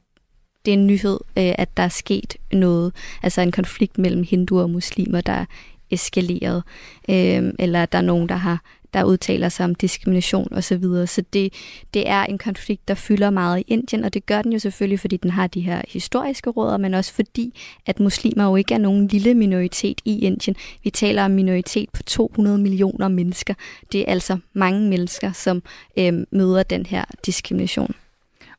det 0.65 0.75
er 0.75 0.79
en 0.79 0.87
nyhed, 0.87 1.19
øh, 1.39 1.55
at 1.59 1.77
der 1.77 1.83
er 1.83 1.89
sket 1.89 2.37
noget, 2.53 2.93
altså 3.23 3.41
en 3.41 3.53
konflikt 3.53 3.99
mellem 3.99 4.25
hinduer 4.29 4.63
og 4.63 4.71
muslimer, 4.71 5.21
der 5.21 5.33
er 5.33 5.45
eskaleret, 5.91 6.63
øh, 7.09 7.53
eller 7.59 7.83
at 7.83 7.93
der 7.93 7.99
er 7.99 8.03
nogen, 8.03 8.29
der 8.29 8.35
har 8.35 8.63
der 8.95 9.05
udtaler 9.05 9.49
sig 9.49 9.65
om 9.65 9.75
diskrimination 9.75 10.49
osv. 10.53 10.63
Så, 10.63 10.77
videre. 10.77 11.07
så 11.07 11.23
det, 11.33 11.53
det 11.95 12.09
er 12.09 12.25
en 12.25 12.39
konflikt, 12.39 12.89
der 12.89 12.95
fylder 12.95 13.31
meget 13.31 13.59
i 13.59 13.65
Indien, 13.67 14.05
og 14.05 14.15
det 14.15 14.27
gør 14.27 14.43
den 14.43 14.53
jo 14.53 14.59
selvfølgelig, 14.59 15.01
fordi 15.01 15.17
den 15.17 15.31
har 15.31 15.47
de 15.47 15.61
her 15.61 15.83
historiske 15.89 16.51
råder, 16.51 16.77
men 16.77 16.95
også 16.95 17.13
fordi, 17.13 17.59
at 17.87 18.01
muslimer 18.01 18.45
jo 18.45 18.57
ikke 18.57 18.75
er 18.75 18.79
nogen 18.79 19.07
lille 19.07 19.35
minoritet 19.35 20.01
i 20.05 20.19
Indien. 20.19 20.57
Vi 20.85 20.91
taler 20.91 21.25
om 21.25 21.31
minoritet 21.31 21.91
på 21.91 22.03
200 22.03 22.59
millioner 22.59 23.09
mennesker. 23.09 23.55
Det 23.93 24.01
er 24.01 24.13
altså 24.13 24.39
mange 24.53 24.89
mennesker, 24.89 25.33
som 25.33 25.63
øh, 25.99 26.13
møder 26.31 26.63
den 26.63 26.87
her 26.87 27.05
diskrimination. 27.27 27.95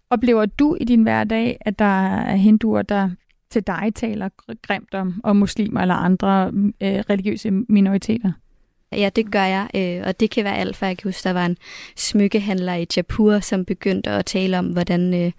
Oplever 0.10 0.46
du 0.46 0.78
i 0.82 0.84
din 0.84 1.04
hverdag, 1.04 1.58
at 1.62 1.80
der 1.80 2.08
er 2.08 2.36
hinduer, 2.36 2.82
der 2.82 3.10
til 3.50 3.68
dig 3.68 3.92
taler 3.96 4.30
grimt 4.62 4.94
om, 4.94 5.22
om 5.24 5.36
muslimer 5.36 5.82
eller 5.82 5.96
andre 5.96 6.52
øh, 6.82 7.00
religiøse 7.10 7.52
minoriteter? 7.52 8.32
Ja, 8.92 9.10
det 9.16 9.32
gør 9.32 9.44
jeg, 9.44 9.70
øh, 9.76 10.08
og 10.08 10.20
det 10.20 10.32
kan 10.32 10.44
være 10.44 10.58
alt, 10.58 10.76
for 10.76 10.86
jeg 10.86 10.98
kan 10.98 11.08
huske, 11.08 11.24
der 11.24 11.34
var 11.34 11.46
en 11.46 11.58
smykkehandler 11.96 12.74
i 12.74 12.86
Jaipur, 12.96 13.40
som 13.40 13.66
begyndte 13.66 14.10
at 14.10 14.26
tale 14.26 14.60
om, 14.60 14.66
hvordan 14.66 15.14
øh, 15.14 15.32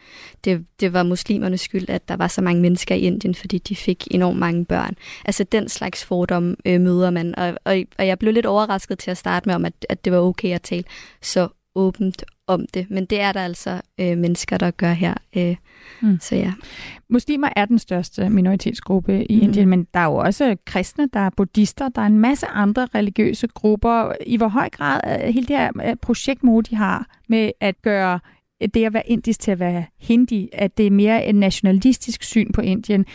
det, 0.44 0.66
det 0.80 0.92
var 0.92 1.02
muslimernes 1.02 1.60
skyld, 1.60 1.90
at 1.90 2.08
der 2.08 2.16
var 2.16 2.28
så 2.28 2.42
mange 2.42 2.62
mennesker 2.62 2.94
i 2.94 3.00
Indien, 3.00 3.34
fordi 3.34 3.58
de 3.58 3.76
fik 3.76 4.08
enormt 4.10 4.38
mange 4.38 4.64
børn. 4.64 4.96
Altså 5.24 5.44
den 5.44 5.68
slags 5.68 6.04
fordom 6.04 6.56
øh, 6.64 6.80
møder 6.80 7.10
man, 7.10 7.34
og, 7.38 7.54
og, 7.64 7.78
og 7.98 8.06
jeg 8.06 8.18
blev 8.18 8.32
lidt 8.32 8.46
overrasket 8.46 8.98
til 8.98 9.10
at 9.10 9.16
starte 9.16 9.48
med 9.48 9.54
om, 9.54 9.64
at, 9.64 9.86
at 9.88 10.04
det 10.04 10.12
var 10.12 10.18
okay 10.18 10.54
at 10.54 10.62
tale 10.62 10.84
så 11.22 11.48
åbent 11.74 12.24
om 12.48 12.66
det, 12.74 12.86
men 12.90 13.04
det 13.04 13.20
er 13.20 13.32
der 13.32 13.40
altså 13.40 13.80
øh, 14.00 14.18
mennesker, 14.18 14.58
der 14.58 14.70
gør 14.70 14.92
her. 14.92 15.14
Øh, 15.36 15.56
mm. 16.00 16.18
Så 16.20 16.36
ja. 16.36 16.52
Muslimer 17.08 17.48
er 17.56 17.64
den 17.64 17.78
største 17.78 18.30
minoritetsgruppe 18.30 19.24
i 19.24 19.36
mm. 19.36 19.42
Indien, 19.42 19.68
men 19.68 19.86
der 19.94 20.00
er 20.00 20.04
jo 20.04 20.16
også 20.16 20.56
kristne, 20.64 21.08
der 21.12 21.20
er 21.20 21.30
buddhister, 21.36 21.88
der 21.88 22.02
er 22.02 22.06
en 22.06 22.18
masse 22.18 22.46
andre 22.46 22.88
religiøse 22.94 23.46
grupper. 23.46 24.12
I 24.26 24.36
hvor 24.36 24.48
høj 24.48 24.68
grad 24.68 25.00
er 25.04 25.30
hele 25.30 25.46
det 25.46 25.56
her 25.56 25.70
øh, 25.84 25.96
projekt, 25.96 26.44
Modi 26.44 26.74
har 26.74 27.06
med 27.28 27.50
at 27.60 27.82
gøre 27.82 28.20
det 28.74 28.84
at 28.84 28.92
være 28.92 29.08
indisk 29.10 29.40
til 29.40 29.50
at 29.50 29.58
være 29.58 29.84
hindi, 30.00 30.48
at 30.52 30.78
det 30.78 30.86
er 30.86 30.90
mere 30.90 31.26
en 31.26 31.34
nationalistisk 31.34 32.22
syn 32.22 32.52
på 32.52 32.60
Indien. 32.60 33.06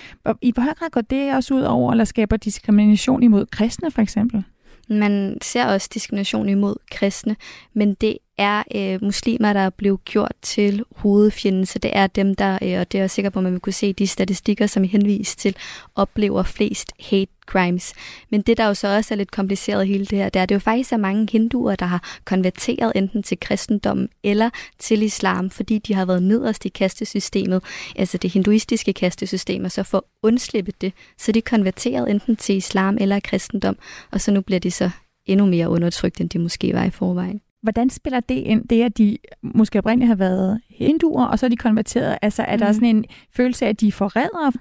I 0.42 0.52
hvor 0.52 0.64
høj 0.64 0.74
grad 0.74 0.90
går 0.90 1.02
det 1.02 1.36
også 1.36 1.54
ud 1.54 1.62
over, 1.62 1.92
eller 1.92 2.06
skaber 2.06 2.38
diskrimination 2.38 3.24
imod 3.24 3.46
kristne 3.46 3.92
for 3.92 4.02
eksempel? 4.02 4.44
Man 4.90 5.38
ser 5.42 5.66
også 5.66 5.90
diskrimination 5.94 6.50
imod 6.50 6.76
kristne, 6.92 7.36
men 7.74 7.94
det 7.94 8.18
er 8.38 8.64
øh, 8.76 9.04
muslimer, 9.04 9.54
der 9.54 9.60
er 9.60 9.70
blevet 9.70 10.06
gjort 10.06 10.34
til 10.42 10.84
hovedfjenden, 10.96 11.66
så 11.66 11.80
det 11.80 11.92
er 11.94 12.08
dem, 12.08 12.36
der, 12.36 12.54
øh, 12.62 12.80
og 12.80 12.92
det 12.92 12.98
er 12.98 13.00
jeg 13.02 13.12
sikker 13.12 13.30
på, 13.30 13.40
at 13.40 13.44
man 13.44 13.52
vil 13.52 13.62
kunne 13.62 13.74
se 13.74 13.94
de 13.94 14.08
statistikker, 14.08 14.68
som 14.68 14.84
I 14.84 14.88
henviser 14.88 15.38
til, 15.38 15.56
oplever 15.96 16.44
flest 16.44 16.92
hate 17.00 17.32
crimes. 17.46 17.94
Men 18.30 18.42
det, 18.42 18.58
der 18.58 18.66
jo 18.66 18.74
så 18.74 18.96
også 18.96 19.14
er 19.14 19.18
lidt 19.18 19.32
kompliceret 19.32 19.88
hele 19.88 20.06
det 20.06 20.18
her, 20.18 20.30
det 20.30 20.40
er, 20.40 20.44
at 20.44 20.50
det 20.50 20.56
jo 20.56 20.60
faktisk 20.60 20.92
er 20.92 20.98
mange 20.98 21.28
hinduer, 21.32 21.76
der 21.76 21.86
har 21.86 22.20
konverteret 22.26 22.92
enten 22.96 23.24
til 23.24 23.40
kristendommen 23.40 24.10
eller 24.24 24.50
til 24.80 25.02
islam, 25.02 25.50
fordi 25.50 25.80
de 25.80 25.94
har 25.94 26.06
været 26.06 26.24
nederst 26.24 26.66
i 26.66 26.70
kastesystemet, 26.70 27.64
altså 27.96 28.18
det 28.18 28.34
hinduistiske 28.34 28.94
kastesystem, 28.94 29.64
og 29.64 29.72
så 29.72 29.84
for 29.84 30.06
undslippet 30.24 30.34
undslippe 30.54 30.72
det, 30.82 30.94
så 31.18 31.32
de 31.32 31.42
konverteret 31.42 32.10
enten 32.10 32.36
til 32.36 32.56
islam 32.56 32.98
eller 33.02 33.20
kristendom, 33.20 33.78
og 34.12 34.22
så 34.22 34.32
nu 34.32 34.42
bliver 34.42 34.60
de 34.60 34.72
så 34.72 34.90
endnu 35.26 35.46
mere 35.46 35.70
undertrykt, 35.70 36.22
end 36.22 36.30
de 36.30 36.40
måske 36.40 36.74
var 36.74 36.84
i 36.84 36.90
forvejen. 36.90 37.42
Hvordan 37.64 37.90
spiller 37.90 38.20
det 38.20 38.36
ind, 38.36 38.68
det 38.68 38.84
at 38.84 38.98
de 38.98 39.18
måske 39.42 39.80
oprindeligt 39.80 40.08
har 40.08 40.16
været 40.16 40.62
hinduer, 40.70 41.26
og 41.26 41.40
så 41.40 41.46
er 41.46 41.50
de 41.50 41.58
konverteret? 41.58 42.18
Altså 42.22 42.44
er 42.44 42.58
der 42.58 42.68
mm. 42.68 42.74
sådan 42.74 42.96
en 42.96 43.06
følelse 43.36 43.66
af, 43.66 43.70
at 43.70 43.82
de 43.82 43.88
er 43.88 43.92
forrædere? 43.92 44.52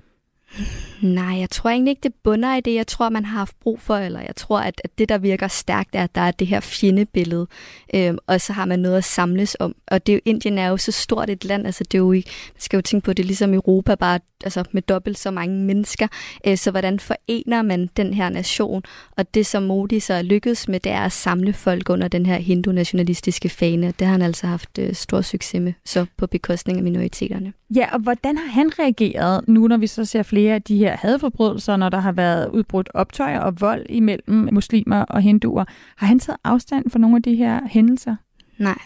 Nej, 1.01 1.39
jeg 1.39 1.51
tror 1.51 1.71
egentlig 1.71 1.91
ikke, 1.91 2.03
det 2.03 2.15
bunder 2.15 2.57
i 2.57 2.61
det, 2.61 2.75
jeg 2.75 2.87
tror, 2.87 3.09
man 3.09 3.25
har 3.25 3.39
haft 3.39 3.61
brug 3.61 3.81
for, 3.81 3.97
eller 3.97 4.21
jeg 4.21 4.37
tror, 4.37 4.61
at, 4.61 4.81
at 4.85 4.99
det, 4.99 5.09
der 5.09 5.19
virker 5.19 5.49
stærkt, 5.49 5.91
er, 5.95 6.05
at 6.05 6.15
der 6.15 6.21
er 6.21 6.31
det 6.31 6.47
her 6.47 6.61
fjendebillede, 6.61 7.47
øhm, 7.95 8.19
og 8.27 8.41
så 8.41 8.53
har 8.53 8.65
man 8.65 8.79
noget 8.79 8.97
at 8.97 9.05
samles 9.05 9.57
om. 9.61 9.75
Og 9.87 10.07
det 10.07 10.13
er 10.13 10.17
jo, 10.17 10.21
Indien 10.25 10.59
er 10.59 10.69
jo 10.69 10.77
så 10.77 10.93
stort 10.93 11.31
et 11.31 11.45
land, 11.45 11.67
altså 11.67 11.85
det 11.85 11.95
er 11.95 11.99
jo 11.99 12.13
ikke, 12.13 12.31
man 12.55 12.61
skal 12.61 12.77
jo 12.77 12.83
tænke 12.83 13.05
på, 13.05 13.13
det 13.13 13.23
er 13.23 13.27
ligesom 13.27 13.55
Europa, 13.55 13.95
bare 13.95 14.21
altså 14.45 14.65
med 14.73 14.83
dobbelt 14.83 15.19
så 15.19 15.31
mange 15.31 15.65
mennesker. 15.65 16.09
Øh, 16.47 16.57
så 16.57 16.71
hvordan 16.71 17.01
forener 17.01 17.63
man 17.63 17.91
den 17.97 18.15
her 18.15 18.29
nation? 18.29 18.83
Og 19.17 19.35
det, 19.35 19.47
som 19.47 19.63
Modi 19.63 20.01
så 20.01 20.15
er 20.15 20.23
lykkedes 20.23 20.69
med, 20.69 20.81
det 20.81 20.93
er 20.93 21.01
at 21.01 21.13
samle 21.13 21.53
folk 21.53 21.91
under 21.91 22.09
den 22.09 22.27
her 22.27 22.37
hindu-nationalistiske 22.37 23.49
fane. 23.49 23.95
Det 23.99 24.07
har 24.07 24.13
han 24.13 24.23
altså 24.23 24.47
haft 24.47 24.79
øh, 24.79 24.95
stor 24.95 25.21
succes 25.21 25.61
med, 25.61 25.73
så 25.85 26.07
på 26.17 26.27
bekostning 26.27 26.79
af 26.79 26.85
minoriteterne. 26.85 27.53
Ja, 27.77 27.89
og 27.93 28.01
hvordan 28.01 28.39
har 28.39 28.49
han 28.49 28.79
reageret 28.79 29.49
nu, 29.49 29.69
når 29.69 29.77
vi 29.77 29.87
så 29.87 30.05
ser 30.05 30.23
flere 30.23 30.42
af 30.49 30.63
de 30.63 30.77
her 30.77 30.97
hadforbrydelser, 30.97 31.77
når 31.77 31.89
der 31.89 31.99
har 31.99 32.13
været 32.13 32.51
udbrudt 32.51 32.89
optøjer 32.95 33.41
og 33.41 33.61
vold 33.61 33.87
imellem 33.89 34.49
muslimer 34.53 35.03
og 35.03 35.23
hinduer? 35.23 35.65
Har 35.97 36.07
han 36.07 36.19
taget 36.19 36.39
afstand 36.45 36.91
for 36.91 36.99
nogle 36.99 37.17
af 37.17 37.23
de 37.23 37.35
her 37.35 37.61
hændelser? 37.69 38.17
Nej. 38.59 38.79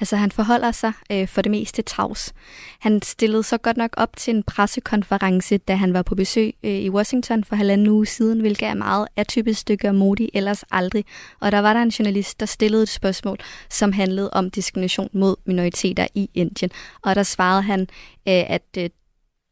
Altså 0.00 0.16
han 0.16 0.30
forholder 0.30 0.72
sig 0.72 0.92
øh, 1.12 1.28
for 1.28 1.42
det 1.42 1.50
meste 1.50 1.82
tavs. 1.82 2.32
Han 2.80 3.02
stillede 3.02 3.42
så 3.42 3.58
godt 3.58 3.76
nok 3.76 3.90
op 3.96 4.16
til 4.16 4.36
en 4.36 4.42
pressekonference, 4.42 5.58
da 5.58 5.74
han 5.74 5.94
var 5.94 6.02
på 6.02 6.14
besøg 6.14 6.54
øh, 6.62 6.70
i 6.70 6.90
Washington 6.90 7.44
for 7.44 7.56
halvanden 7.56 7.88
uge 7.88 8.06
siden, 8.06 8.40
hvilket 8.40 8.68
er 8.68 8.74
meget 8.74 9.08
atypisk 9.16 9.60
stykke 9.60 9.88
af 9.88 9.94
Modi 9.94 10.30
ellers 10.34 10.64
aldrig. 10.70 11.04
Og 11.40 11.52
der 11.52 11.58
var 11.58 11.72
der 11.72 11.82
en 11.82 11.88
journalist, 11.88 12.40
der 12.40 12.46
stillede 12.46 12.82
et 12.82 12.88
spørgsmål, 12.88 13.38
som 13.70 13.92
handlede 13.92 14.30
om 14.30 14.50
diskrimination 14.50 15.08
mod 15.12 15.36
minoriteter 15.44 16.06
i 16.14 16.30
Indien. 16.34 16.70
Og 17.02 17.14
der 17.14 17.22
svarede 17.22 17.62
han, 17.62 17.80
øh, 17.80 17.86
at 18.26 18.66
øh, 18.78 18.90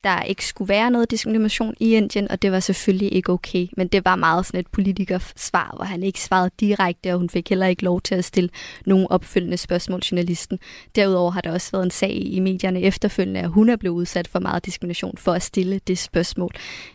der 0.04 0.22
ikke 0.22 0.46
skulle 0.46 0.68
være 0.68 0.90
noget 0.90 1.10
diskrimination 1.10 1.74
i 1.80 1.94
Indien, 1.96 2.30
og 2.30 2.42
det 2.42 2.52
var 2.52 2.60
selvfølgelig 2.60 3.12
ikke 3.12 3.32
okay. 3.32 3.66
Men 3.76 3.88
det 3.88 4.04
var 4.04 4.16
meget 4.16 4.46
sådan 4.46 4.60
et 4.60 4.66
politikersvar, 4.66 5.72
hvor 5.76 5.84
han 5.84 6.02
ikke 6.02 6.20
svarede 6.20 6.50
direkte, 6.60 7.12
og 7.12 7.18
hun 7.18 7.30
fik 7.30 7.48
heller 7.48 7.66
ikke 7.66 7.84
lov 7.84 8.00
til 8.00 8.14
at 8.14 8.24
stille 8.24 8.50
nogle 8.86 9.10
opfølgende 9.10 9.56
spørgsmål 9.56 10.00
journalisten. 10.00 10.58
Derudover 10.96 11.30
har 11.30 11.40
der 11.40 11.52
også 11.52 11.72
været 11.72 11.84
en 11.84 11.90
sag 11.90 12.12
i 12.12 12.40
medierne 12.40 12.80
efterfølgende, 12.80 13.40
at 13.40 13.48
hun 13.48 13.68
er 13.68 13.76
blevet 13.76 13.94
udsat 13.94 14.28
for 14.28 14.38
meget 14.38 14.66
diskrimination 14.66 15.16
for 15.16 15.32
at 15.32 15.42
stille 15.42 15.80
det 15.86 15.98
spørgsmål. 15.98 16.50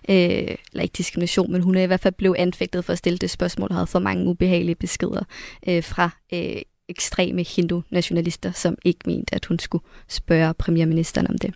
Øh, 0.10 0.16
eller 0.16 0.82
ikke 0.82 0.98
diskrimination, 0.98 1.52
men 1.52 1.62
hun 1.62 1.76
er 1.76 1.82
i 1.82 1.86
hvert 1.86 2.00
fald 2.00 2.14
blevet 2.14 2.36
anfægtet 2.36 2.86
for 2.86 2.94
at 2.94 3.00
stille 3.00 3.18
det 3.18 3.30
spørgsmål, 3.30 3.70
og 3.70 3.76
havde 3.76 3.88
for 3.88 4.00
mange 4.00 4.26
ubehagelige 4.26 4.76
beskeder 4.76 5.24
øh, 5.68 5.84
fra 5.84 6.10
øh, 6.34 6.62
ekstreme 6.90 7.44
hindu-nationalister, 7.44 8.52
som 8.52 8.78
ikke 8.86 9.00
mente, 9.06 9.36
at 9.36 9.46
hun 9.46 9.60
skulle 9.60 9.84
spørge 10.08 10.54
premierministeren 10.54 11.28
om 11.28 11.38
det. 11.38 11.54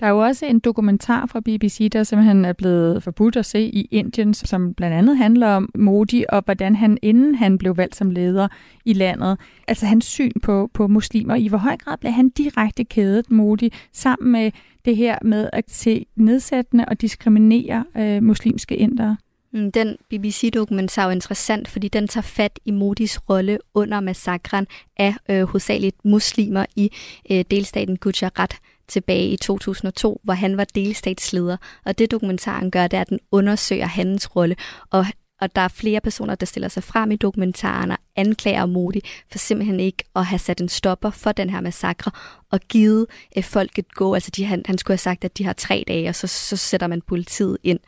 Der 0.00 0.06
er 0.06 0.10
jo 0.10 0.18
også 0.18 0.46
en 0.46 0.58
dokumentar 0.58 1.26
fra 1.26 1.40
BBC, 1.40 1.90
der 1.92 2.02
simpelthen 2.02 2.44
er 2.44 2.52
blevet 2.52 3.02
forbudt 3.02 3.36
at 3.36 3.46
se 3.46 3.60
i 3.60 3.88
Indien, 3.90 4.34
som 4.34 4.74
blandt 4.74 4.96
andet 4.96 5.16
handler 5.16 5.48
om 5.48 5.68
Modi 5.74 6.24
og 6.28 6.42
hvordan 6.44 6.76
han, 6.76 6.98
inden 7.02 7.34
han 7.34 7.58
blev 7.58 7.76
valgt 7.76 7.96
som 7.96 8.10
leder 8.10 8.48
i 8.84 8.92
landet, 8.92 9.38
altså 9.68 9.86
hans 9.86 10.04
syn 10.04 10.32
på, 10.42 10.70
på 10.74 10.86
muslimer. 10.86 11.34
I 11.34 11.46
hvor 11.46 11.58
høj 11.58 11.76
grad 11.76 11.96
blev 11.98 12.12
han 12.12 12.28
direkte 12.28 12.84
kædet, 12.84 13.30
Modi, 13.30 13.72
sammen 13.92 14.32
med 14.32 14.50
det 14.84 14.96
her 14.96 15.18
med 15.22 15.50
at 15.52 15.64
se 15.68 16.06
nedsættende 16.16 16.84
og 16.84 17.00
diskriminere 17.00 17.84
øh, 17.96 18.22
muslimske 18.22 18.76
indere? 18.76 19.16
Mm, 19.52 19.72
den 19.72 19.96
BBC-dokumentar 20.10 21.02
er 21.02 21.06
jo 21.06 21.12
interessant, 21.12 21.68
fordi 21.68 21.88
den 21.88 22.08
tager 22.08 22.22
fat 22.22 22.58
i 22.64 22.70
Modis 22.70 23.20
rolle 23.30 23.58
under 23.74 24.00
massakren 24.00 24.66
af 24.96 25.14
øh, 25.30 25.42
hovedsageligt 25.42 26.04
muslimer 26.04 26.64
i 26.76 26.90
øh, 27.30 27.44
delstaten 27.50 27.96
Gujarat 27.96 28.56
tilbage 28.88 29.28
i 29.28 29.36
2002, 29.36 30.20
hvor 30.24 30.34
han 30.34 30.56
var 30.56 30.64
delstatsleder. 30.64 31.56
Og 31.84 31.98
det 31.98 32.10
dokumentaren 32.10 32.70
gør, 32.70 32.86
det 32.86 32.96
er, 32.96 33.00
at 33.00 33.08
den 33.08 33.20
undersøger 33.32 33.86
hans 33.86 34.36
rolle, 34.36 34.56
og 34.90 35.06
og 35.40 35.56
der 35.56 35.62
er 35.62 35.68
flere 35.68 36.00
personer, 36.00 36.34
der 36.34 36.46
stiller 36.46 36.68
sig 36.68 36.82
frem 36.82 37.10
i 37.10 37.16
dokumentaren 37.16 37.90
og 37.90 37.98
anklager 38.16 38.66
Modi 38.66 39.00
for 39.30 39.38
simpelthen 39.38 39.80
ikke 39.80 40.04
at 40.16 40.26
have 40.26 40.38
sat 40.38 40.60
en 40.60 40.68
stopper 40.68 41.10
for 41.10 41.32
den 41.32 41.50
her 41.50 41.60
massakre 41.60 42.10
og 42.50 42.60
givet 42.60 43.06
øh, 43.36 43.44
folket 43.44 43.94
gå. 43.94 44.14
Altså 44.14 44.30
de, 44.30 44.44
han, 44.44 44.62
han 44.66 44.78
skulle 44.78 44.92
have 44.92 44.98
sagt, 44.98 45.24
at 45.24 45.38
de 45.38 45.44
har 45.44 45.52
tre 45.52 45.84
dage, 45.88 46.08
og 46.08 46.14
så, 46.14 46.26
så 46.26 46.56
sætter 46.56 46.86
man 46.86 47.02
politiet 47.02 47.58
ind. 47.62 47.80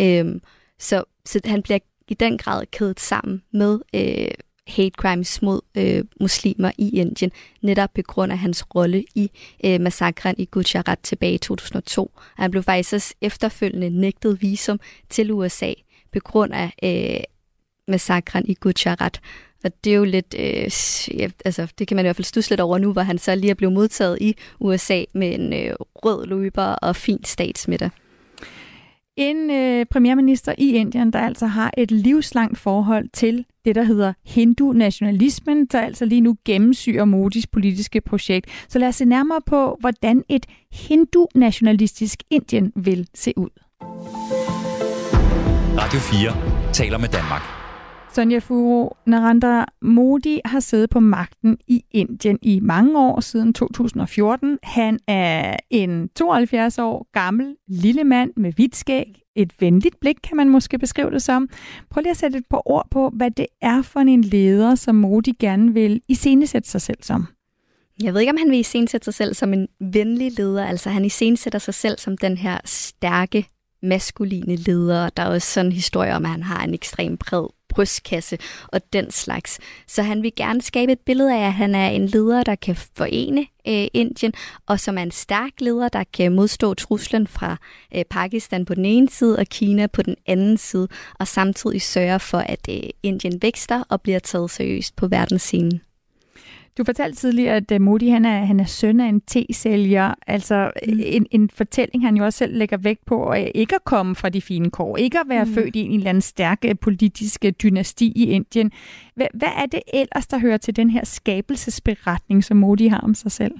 Øhm, 0.00 0.42
så, 0.78 1.04
så 1.24 1.40
han 1.44 1.62
bliver 1.62 1.78
i 2.08 2.14
den 2.14 2.38
grad 2.38 2.66
kædet 2.66 3.00
sammen 3.00 3.42
med 3.52 3.80
øh, 3.94 4.30
hate 4.70 4.94
crimes 4.96 5.42
mod 5.42 5.60
øh, 5.74 6.04
muslimer 6.20 6.70
i 6.78 6.88
Indien, 6.98 7.32
netop 7.62 7.90
på 7.94 8.02
grund 8.02 8.32
af 8.32 8.38
hans 8.38 8.64
rolle 8.74 9.04
i 9.14 9.30
øh, 9.64 9.80
massakren 9.80 10.34
i 10.38 10.44
Gujarat 10.44 10.98
tilbage 11.02 11.34
i 11.34 11.38
2002. 11.38 12.10
Han 12.36 12.50
blev 12.50 12.62
faktisk 12.62 12.92
også 12.92 13.14
efterfølgende 13.20 13.90
nægtet 13.90 14.42
visum 14.42 14.80
til 15.10 15.32
USA 15.32 15.72
på 16.12 16.18
grund 16.24 16.52
af 16.54 16.72
øh, 16.82 17.24
massakren 17.88 18.44
i 18.48 18.54
Gujarat. 18.54 19.20
Og 19.64 19.70
det 19.84 19.92
er 19.92 19.96
jo 19.96 20.04
lidt, 20.04 20.34
øh, 20.38 20.70
ja, 21.18 21.28
altså 21.44 21.68
det 21.78 21.88
kan 21.88 21.96
man 21.96 22.04
i 22.04 22.06
hvert 22.06 22.16
fald 22.16 22.24
stusse 22.24 22.50
lidt 22.50 22.60
over 22.60 22.78
nu, 22.78 22.92
hvor 22.92 23.02
han 23.02 23.18
så 23.18 23.34
lige 23.34 23.50
er 23.50 23.54
blevet 23.54 23.74
modtaget 23.74 24.18
i 24.20 24.36
USA 24.60 25.04
med 25.12 25.34
en 25.34 25.52
øh, 25.52 25.74
rød 25.78 26.26
løber 26.26 26.64
og 26.64 26.96
fin 26.96 27.24
statsmiddag. 27.24 27.90
En 29.16 29.50
øh, 29.50 29.86
premierminister 29.90 30.54
i 30.58 30.72
Indien, 30.72 31.12
der 31.12 31.18
altså 31.18 31.46
har 31.46 31.70
et 31.76 31.90
livslangt 31.90 32.58
forhold 32.58 33.08
til 33.12 33.44
det, 33.64 33.74
der 33.74 33.82
hedder 33.82 34.12
hindu-nationalismen, 34.26 35.66
der 35.66 35.80
altså 35.80 36.04
lige 36.04 36.20
nu 36.20 36.36
gennemsyrer 36.44 37.04
Modis 37.04 37.46
politiske 37.46 38.00
projekt. 38.00 38.46
Så 38.68 38.78
lad 38.78 38.88
os 38.88 38.96
se 38.96 39.04
nærmere 39.04 39.40
på, 39.46 39.76
hvordan 39.80 40.22
et 40.28 40.46
hindu-nationalistisk 40.72 42.22
Indien 42.30 42.72
vil 42.76 43.08
se 43.14 43.32
ud. 43.36 43.50
Radio 45.78 46.00
4 46.00 46.72
taler 46.72 46.98
med 46.98 47.08
Danmark. 47.08 47.59
Sonja 48.12 48.38
Furo, 48.38 48.96
Narendra 49.06 49.66
Modi 49.82 50.40
har 50.44 50.60
siddet 50.60 50.90
på 50.90 51.00
magten 51.00 51.58
i 51.66 51.84
Indien 51.90 52.38
i 52.42 52.60
mange 52.60 52.98
år, 52.98 53.20
siden 53.20 53.54
2014. 53.54 54.58
Han 54.62 54.98
er 55.06 55.56
en 55.70 56.08
72 56.08 56.78
år 56.78 57.06
gammel 57.12 57.56
lille 57.68 58.04
mand 58.04 58.30
med 58.36 58.52
hvidt 58.52 58.76
skæg. 58.76 59.22
Et 59.36 59.52
venligt 59.60 60.00
blik, 60.00 60.16
kan 60.24 60.36
man 60.36 60.48
måske 60.48 60.78
beskrive 60.78 61.10
det 61.10 61.22
som. 61.22 61.48
Prøv 61.90 62.00
lige 62.00 62.10
at 62.10 62.16
sætte 62.16 62.38
et 62.38 62.44
par 62.50 62.70
ord 62.70 62.88
på, 62.90 63.10
hvad 63.16 63.30
det 63.30 63.46
er 63.60 63.82
for 63.82 64.00
en 64.00 64.22
leder, 64.22 64.74
som 64.74 64.94
Modi 64.94 65.32
gerne 65.40 65.74
vil 65.74 66.00
iscenesætte 66.08 66.68
sig 66.68 66.80
selv 66.80 66.98
som. 67.02 67.26
Jeg 68.02 68.14
ved 68.14 68.20
ikke, 68.20 68.30
om 68.30 68.38
han 68.38 68.50
vil 68.50 68.58
iscenesætte 68.58 69.04
sig 69.04 69.14
selv 69.14 69.34
som 69.34 69.52
en 69.52 69.68
venlig 69.80 70.38
leder. 70.38 70.66
Altså, 70.66 70.90
han 70.90 71.04
iscenesætter 71.04 71.58
sig 71.58 71.74
selv 71.74 71.98
som 71.98 72.16
den 72.16 72.36
her 72.36 72.58
stærke, 72.64 73.46
maskuline 73.82 74.56
leder. 74.56 75.08
Der 75.08 75.22
er 75.22 75.26
også 75.26 75.52
sådan 75.52 75.66
en 75.66 75.72
historie 75.72 76.14
om, 76.14 76.24
at 76.24 76.30
han 76.30 76.42
har 76.42 76.64
en 76.64 76.74
ekstrem 76.74 77.16
bred 77.16 77.59
brystkasse 77.70 78.38
og 78.68 78.80
den 78.92 79.10
slags. 79.10 79.58
Så 79.86 80.02
han 80.02 80.22
vil 80.22 80.32
gerne 80.36 80.62
skabe 80.62 80.92
et 80.92 81.00
billede 81.06 81.34
af, 81.34 81.46
at 81.46 81.52
han 81.52 81.74
er 81.74 81.88
en 81.88 82.06
leder, 82.06 82.42
der 82.42 82.54
kan 82.54 82.76
forene 82.96 83.46
øh, 83.68 83.86
Indien, 83.94 84.32
og 84.66 84.80
som 84.80 84.98
er 84.98 85.02
en 85.02 85.10
stærk 85.10 85.52
leder, 85.60 85.88
der 85.88 86.04
kan 86.14 86.32
modstå 86.32 86.74
truslen 86.74 87.26
fra 87.26 87.56
øh, 87.94 88.04
Pakistan 88.10 88.64
på 88.64 88.74
den 88.74 88.84
ene 88.84 89.08
side 89.08 89.38
og 89.38 89.46
Kina 89.46 89.86
på 89.86 90.02
den 90.02 90.16
anden 90.26 90.58
side, 90.58 90.88
og 91.18 91.28
samtidig 91.28 91.82
sørge 91.82 92.20
for, 92.20 92.38
at 92.38 92.68
øh, 92.70 92.90
Indien 93.02 93.42
vækster 93.42 93.82
og 93.88 94.02
bliver 94.02 94.18
taget 94.18 94.50
seriøst 94.50 94.96
på 94.96 95.08
verdensscenen. 95.08 95.80
Du 96.80 96.84
fortalte 96.84 97.16
tidligere, 97.16 97.56
at 97.56 97.72
øh, 97.72 97.80
Modi 97.80 98.08
han 98.08 98.24
er, 98.24 98.44
han 98.44 98.60
er 98.60 98.64
søn 98.64 99.00
af 99.00 99.08
en 99.08 99.20
te-sælger. 99.20 100.14
Altså 100.26 100.70
mm. 100.86 101.00
en, 101.04 101.26
en 101.30 101.50
fortælling, 101.50 102.04
han 102.04 102.16
jo 102.16 102.24
også 102.24 102.36
selv 102.36 102.56
lægger 102.56 102.76
vægt 102.76 103.06
på, 103.06 103.28
at 103.28 103.52
ikke 103.54 103.74
at 103.74 103.84
komme 103.84 104.14
fra 104.14 104.28
de 104.28 104.40
fine 104.40 104.70
kår, 104.70 104.96
ikke 104.96 105.18
at 105.18 105.28
være 105.28 105.44
mm. 105.44 105.54
født 105.54 105.76
i 105.76 105.80
en 105.80 105.94
eller 105.94 106.08
anden 106.08 106.22
stærk 106.22 106.58
øh, 106.64 106.74
politisk 106.80 107.44
øh, 107.44 107.52
dynasti 107.62 108.12
i 108.16 108.24
Indien. 108.24 108.72
Hvad, 109.14 109.26
hvad 109.34 109.48
er 109.56 109.66
det 109.66 109.80
ellers, 109.94 110.26
der 110.26 110.38
hører 110.38 110.56
til 110.56 110.76
den 110.76 110.90
her 110.90 111.04
skabelsesberetning, 111.04 112.44
som 112.44 112.56
Modi 112.56 112.86
har 112.86 113.00
om 113.00 113.14
sig 113.14 113.32
selv? 113.32 113.52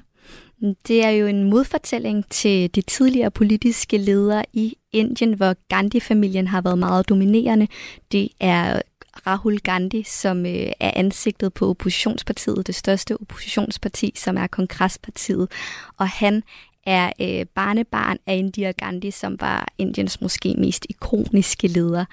Det 0.89 1.05
er 1.05 1.11
jo 1.11 1.27
en 1.27 1.51
modfortælling 1.51 2.25
til 2.31 2.75
de 2.75 2.81
tidligere 2.81 3.31
politiske 3.31 3.99
ledere 3.99 4.45
i 4.53 4.77
Indien, 4.93 5.33
hvor 5.33 5.55
Gandhi-familien 5.69 6.47
har 6.47 6.61
været 6.61 6.79
meget 6.79 7.09
dominerende. 7.09 7.67
Det 8.13 8.29
er 8.41 8.81
Rahul 9.27 9.59
Gandhi, 9.59 10.03
som 10.03 10.47
øh, 10.47 10.73
er 10.81 10.91
ansigtet 10.97 11.55
på 11.55 11.71
oppositionspartiet, 11.71 12.67
det 12.67 12.75
største 12.75 13.21
oppositionsparti, 13.21 14.13
som 14.17 14.37
er 14.37 14.47
Kongresspartiet. 14.47 15.51
Og 15.99 16.09
han 16.09 16.43
er 16.87 17.13
øh, 17.21 17.47
barnebarn 17.47 18.19
af 18.27 18.37
Indira 18.37 18.71
Gandhi, 18.71 19.11
som 19.11 19.37
var 19.41 19.69
Indiens 19.79 20.21
måske 20.21 20.55
mest 20.59 20.87
ikoniske 20.89 21.69
leder. 21.69 22.05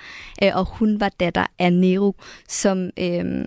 Øh, 0.44 0.52
og 0.56 0.66
hun 0.66 1.00
var 1.00 1.10
datter 1.10 1.46
af 1.60 1.74
Nehru, 1.74 2.14
som 2.48 2.90
øh, 3.00 3.46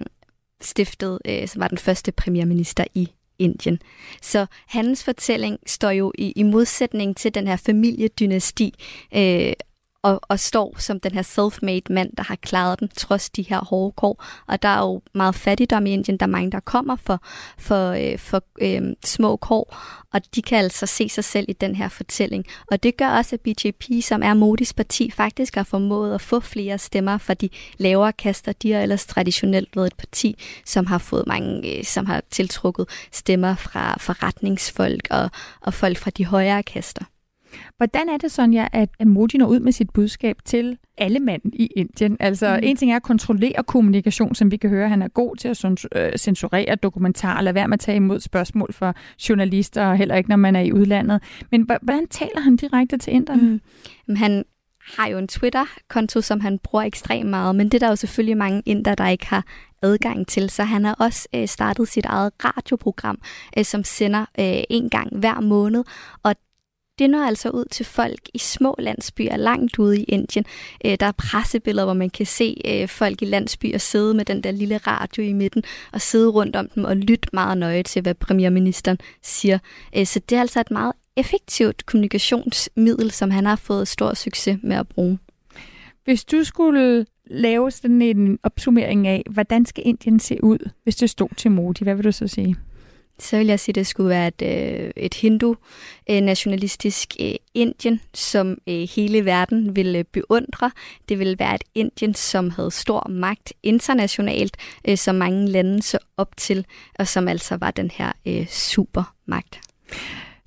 stiftede, 0.61 1.19
øh, 1.25 1.49
som 1.49 1.61
var 1.61 1.69
den 1.69 1.79
første 1.79 2.13
premierminister 2.13 2.85
i 2.95 3.09
Indien. 3.39 3.79
Så 4.23 4.47
hans 4.67 5.05
fortælling 5.05 5.59
står 5.67 5.91
jo 5.91 6.13
i, 6.19 6.33
i 6.37 6.43
modsætning 6.43 7.17
til 7.17 7.35
den 7.35 7.47
her 7.47 7.57
familiedynasti, 7.57 8.75
øh, 9.17 9.53
og, 10.03 10.21
og 10.29 10.41
står 10.41 10.75
som 10.79 11.01
den 11.01 11.13
her 11.13 11.23
self-made 11.23 11.93
mand, 11.93 12.17
der 12.17 12.23
har 12.23 12.37
klaret 12.37 12.81
den 12.81 12.89
trods 12.89 13.31
de 13.31 13.43
her 13.43 13.65
hårde 13.65 13.93
kår. 13.93 14.25
Og 14.47 14.63
der 14.63 14.69
er 14.69 14.81
jo 14.81 15.03
meget 15.15 15.35
fattigdom 15.35 15.87
i 15.87 15.91
Indien. 15.93 16.17
Der 16.17 16.27
er 16.27 16.31
mange, 16.31 16.51
der 16.51 16.61
kommer 16.61 16.97
for, 16.97 17.23
for, 17.59 17.91
øh, 17.91 18.19
for 18.19 18.45
øh, 18.61 18.83
små 19.05 19.37
kår, 19.37 19.77
og 20.13 20.21
de 20.35 20.43
kan 20.43 20.59
altså 20.59 20.87
se 20.87 21.09
sig 21.09 21.25
selv 21.25 21.47
i 21.49 21.53
den 21.53 21.77
her 21.77 21.89
fortælling. 21.89 22.45
Og 22.71 22.83
det 22.83 22.97
gør 22.97 23.09
også, 23.09 23.37
at 23.37 23.41
BJP, 23.41 23.85
som 24.03 24.23
er 24.23 24.35
Modis 24.35 24.73
parti, 24.73 25.11
faktisk 25.11 25.55
har 25.55 25.63
formået 25.63 26.15
at 26.15 26.21
få 26.21 26.41
flere 26.41 26.79
stemmer 26.79 27.19
for 27.19 27.35
de 27.35 27.49
lavere 27.79 28.13
kaster. 28.13 28.53
De 28.53 28.73
har 28.73 28.81
ellers 28.81 29.07
traditionelt 29.07 29.77
været 29.77 29.87
et 29.87 29.97
parti, 29.97 30.37
som 30.67 30.87
har 30.87 30.99
fået 30.99 31.27
mange, 31.27 31.79
øh, 31.79 31.85
som 31.85 32.07
har 32.07 32.23
tiltrukket 32.31 32.87
stemmer 33.13 33.55
fra 33.55 33.97
forretningsfolk 34.01 35.09
og, 35.11 35.31
og 35.61 35.75
folk 35.75 35.99
fra 35.99 36.11
de 36.11 36.27
højere 36.27 36.63
kaster. 36.63 37.05
Hvordan 37.77 38.09
er 38.09 38.17
det, 38.17 38.31
Sonja, 38.31 38.69
at 38.73 38.89
Modi 39.07 39.39
når 39.39 39.47
ud 39.47 39.61
med 39.61 39.73
sit 39.73 39.91
budskab 39.91 40.37
til 40.45 40.79
alle 40.99 41.21
mænd 41.21 41.43
i 41.53 41.67
Indien? 41.67 42.17
Altså, 42.21 42.57
mm. 42.57 42.69
en 42.69 42.77
ting 42.77 42.93
er 42.93 42.97
at 42.97 43.03
kontrollere 43.03 43.63
kommunikation, 43.67 44.35
som 44.35 44.51
vi 44.51 44.57
kan 44.57 44.71
høre, 44.71 44.89
han 44.89 45.03
er 45.03 45.09
god 45.09 45.37
til 45.37 45.49
at 45.49 45.65
øh, 45.97 46.19
censurere 46.19 46.75
dokumentarer, 46.75 47.43
lade 47.43 47.55
være 47.55 47.69
med 47.69 47.75
at 47.75 47.81
tage 47.81 47.97
imod 47.97 48.21
spørgsmål 48.21 48.73
fra 48.73 48.93
journalister, 49.29 49.87
og 49.87 49.97
heller 49.97 50.15
ikke, 50.15 50.29
når 50.29 50.37
man 50.37 50.57
er 50.57 50.61
i 50.61 50.73
udlandet. 50.73 51.23
Men 51.51 51.71
hvordan 51.83 52.07
taler 52.07 52.41
han 52.41 52.57
direkte 52.57 52.99
til 52.99 53.13
inderne? 53.13 53.61
Mm. 54.07 54.17
Han 54.17 54.45
har 54.97 55.09
jo 55.09 55.19
en 55.19 55.29
Twitter-konto, 55.29 56.21
som 56.21 56.41
han 56.41 56.59
bruger 56.59 56.85
ekstremt 56.85 57.31
meget, 57.31 57.57
men 57.57 57.69
det 57.69 57.75
er 57.75 57.87
der 57.87 57.89
jo 57.89 57.97
selvfølgelig 57.97 58.37
mange 58.37 58.63
inder, 58.67 58.95
der 58.95 59.09
ikke 59.09 59.27
har 59.27 59.45
adgang 59.83 60.27
til. 60.27 60.51
Så 60.51 60.63
han 60.63 60.85
har 60.85 60.95
også 60.95 61.29
øh, 61.35 61.49
startet 61.49 61.89
sit 61.89 62.05
eget 62.05 62.33
radioprogram, 62.45 63.19
øh, 63.59 63.65
som 63.65 63.85
sender 63.85 64.21
øh, 64.21 64.63
en 64.71 64.91
gang 64.91 65.17
hver 65.17 65.41
måned, 65.41 65.85
og 66.23 66.35
det 67.01 67.11
når 67.11 67.25
altså 67.25 67.51
ud 67.51 67.65
til 67.71 67.87
folk 67.87 68.21
i 68.35 68.39
små 68.39 68.75
landsbyer 68.79 69.37
langt 69.37 69.79
ude 69.79 70.01
i 70.01 70.03
Indien. 70.03 70.45
Øh, 70.85 70.97
der 71.01 71.07
er 71.07 71.13
pressebilleder, 71.13 71.85
hvor 71.85 71.95
man 71.95 72.11
kan 72.11 72.27
se 72.27 72.57
øh, 72.65 72.89
folk 72.89 73.23
i 73.23 73.25
landsbyer 73.25 73.79
sidde 73.79 74.15
med 74.15 74.25
den 74.25 74.43
der 74.43 74.51
lille 74.51 74.77
radio 74.77 75.23
i 75.23 75.33
midten 75.33 75.63
og 75.93 76.01
sidde 76.01 76.29
rundt 76.29 76.57
om 76.57 76.69
dem 76.75 76.85
og 76.85 76.97
lytte 76.97 77.29
meget 77.33 77.59
nøje 77.59 77.83
til, 77.83 78.03
hvad 78.03 78.15
premierministeren 78.15 78.99
siger. 79.23 79.59
Øh, 79.97 80.07
så 80.07 80.21
det 80.29 80.37
er 80.37 80.41
altså 80.41 80.61
et 80.61 80.71
meget 80.71 80.93
effektivt 81.17 81.87
kommunikationsmiddel, 81.87 83.11
som 83.11 83.31
han 83.31 83.47
har 83.47 83.57
fået 83.57 83.89
stor 83.89 84.15
succes 84.15 84.59
med 84.63 84.77
at 84.77 84.89
bruge. 84.89 85.19
Hvis 86.05 86.25
du 86.25 86.45
skulle 86.45 87.07
lave 87.27 87.71
sådan 87.71 88.03
en 88.03 88.39
opsummering 88.43 89.07
af, 89.07 89.23
hvordan 89.31 89.67
skal 89.67 89.83
Indien 89.87 90.21
se 90.21 90.45
ud, 90.45 90.71
hvis 90.83 90.97
det 90.97 91.11
stod 91.11 91.29
til 91.37 91.51
Modi, 91.51 91.85
hvad 91.85 91.95
vil 91.95 92.05
du 92.05 92.13
så 92.13 92.29
sige? 92.29 92.57
Så 93.21 93.39
vil 93.39 93.47
jeg 93.47 93.61
sige, 93.61 93.73
at 93.73 93.75
det 93.75 93.87
skulle 93.87 94.09
være 94.09 94.29
et, 94.29 94.43
øh, 94.43 94.91
et 94.97 95.15
hindu-nationalistisk 95.15 97.17
øh, 97.21 97.27
øh, 97.27 97.35
Indien, 97.55 98.01
som 98.15 98.59
øh, 98.69 98.89
hele 98.97 99.25
verden 99.25 99.77
ville 99.77 99.99
øh, 99.99 100.05
beundre. 100.13 100.71
Det 101.09 101.19
ville 101.19 101.39
være 101.39 101.55
et 101.55 101.65
Indien, 101.75 102.15
som 102.15 102.51
havde 102.51 102.71
stor 102.71 103.09
magt 103.09 103.53
internationalt, 103.63 104.57
øh, 104.89 104.97
som 104.97 105.15
mange 105.15 105.49
lande 105.49 105.83
så 105.83 105.99
op 106.17 106.37
til, 106.37 106.67
og 106.99 107.09
som 107.09 107.29
altså 107.29 107.57
var 107.57 107.71
den 107.71 107.91
her 107.91 108.13
supermagt. 108.51 109.61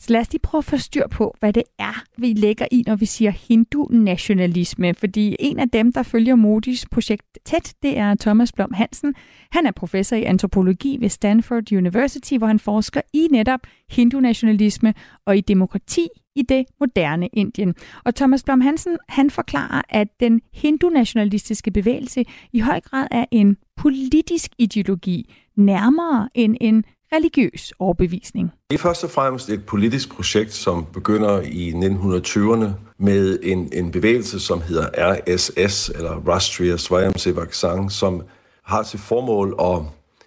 Så 0.04 0.13
lad 0.13 0.22
os 0.22 0.32
lige 0.32 0.39
prøve 0.39 0.60
at 0.60 0.66
få 0.66 0.78
styr 0.78 1.08
på, 1.08 1.36
hvad 1.39 1.54
det 1.54 1.63
er, 1.80 2.04
vi 2.18 2.34
lægger 2.34 2.66
i, 2.72 2.84
når 2.88 2.96
vi 2.96 3.06
siger 3.06 3.32
hindu-nationalisme. 3.32 4.94
Fordi 4.94 5.36
en 5.39 5.60
af 5.60 5.70
dem, 5.70 5.94
der 5.94 6.04
følger 6.04 6.36
Modis 6.36 6.86
projekt 6.92 7.39
tæt, 7.46 7.74
det 7.84 7.98
er 7.98 8.16
Thomas 8.16 8.52
Blom 8.52 8.74
Hansen. 8.74 9.16
Han 9.52 9.66
er 9.66 9.72
professor 9.72 10.16
i 10.16 10.24
antropologi 10.24 10.98
ved 11.00 11.10
Stanford 11.10 11.72
University, 11.72 12.34
hvor 12.34 12.48
han 12.48 12.60
forsker 12.60 13.02
i 13.13 13.28
netop 13.32 13.60
hindu-nationalisme 13.89 14.94
og 15.26 15.38
i 15.38 15.42
demokrati 15.42 16.08
i 16.36 16.42
det 16.42 16.66
moderne 16.80 17.28
Indien. 17.28 17.76
Og 18.04 18.16
Thomas 18.16 18.44
Blom 18.44 18.62
Hansen, 18.62 18.98
han 19.10 19.30
forklarer, 19.30 19.82
at 19.89 20.08
den 20.20 20.42
hindu-nationalistiske 20.54 21.72
bevægelse 21.72 22.26
i 22.54 22.60
høj 22.60 22.80
grad 22.80 23.08
er 23.12 23.26
en 23.32 23.58
politisk 23.78 24.52
ideologi, 24.58 25.34
nærmere 25.56 26.30
end 26.36 26.58
en 26.62 26.86
religiøs 27.13 27.73
overbevisning. 27.80 28.52
Det 28.69 28.78
er 28.78 28.82
først 28.82 29.04
og 29.04 29.10
fremmest 29.10 29.49
et 29.49 29.65
politisk 29.65 30.15
projekt, 30.15 30.54
som 30.54 30.86
begynder 30.93 31.41
i 31.41 31.71
1920'erne 31.71 32.69
med 32.97 33.39
en, 33.43 33.69
en 33.73 33.91
bevægelse, 33.91 34.39
som 34.39 34.62
hedder 34.62 34.88
RSS, 34.97 35.89
eller 35.89 36.12
Rashtriya 36.12 36.78
Swayamsevak 36.78 37.54
Sang, 37.54 37.91
som 37.91 38.23
har 38.63 38.84
til 38.84 38.99
formål 38.99 39.56
at 39.60 39.86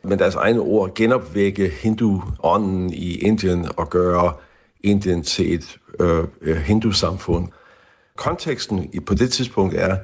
med 0.09 0.17
deres 0.17 0.35
egne 0.35 0.61
ord 0.61 0.95
genopvække 0.95 1.69
hindu-ånden 1.69 2.93
i 2.93 3.19
Indien 3.19 3.67
og 3.77 3.91
gøre 3.91 4.33
Indien 4.81 5.23
til 5.23 5.55
et 5.55 5.79
øh, 6.01 6.25
øh 6.41 6.57
hindu-samfund. 6.57 7.49
Konteksten 8.17 8.91
på 9.07 9.15
det 9.15 9.33
tidspunkt 9.33 9.75
er, 9.75 9.97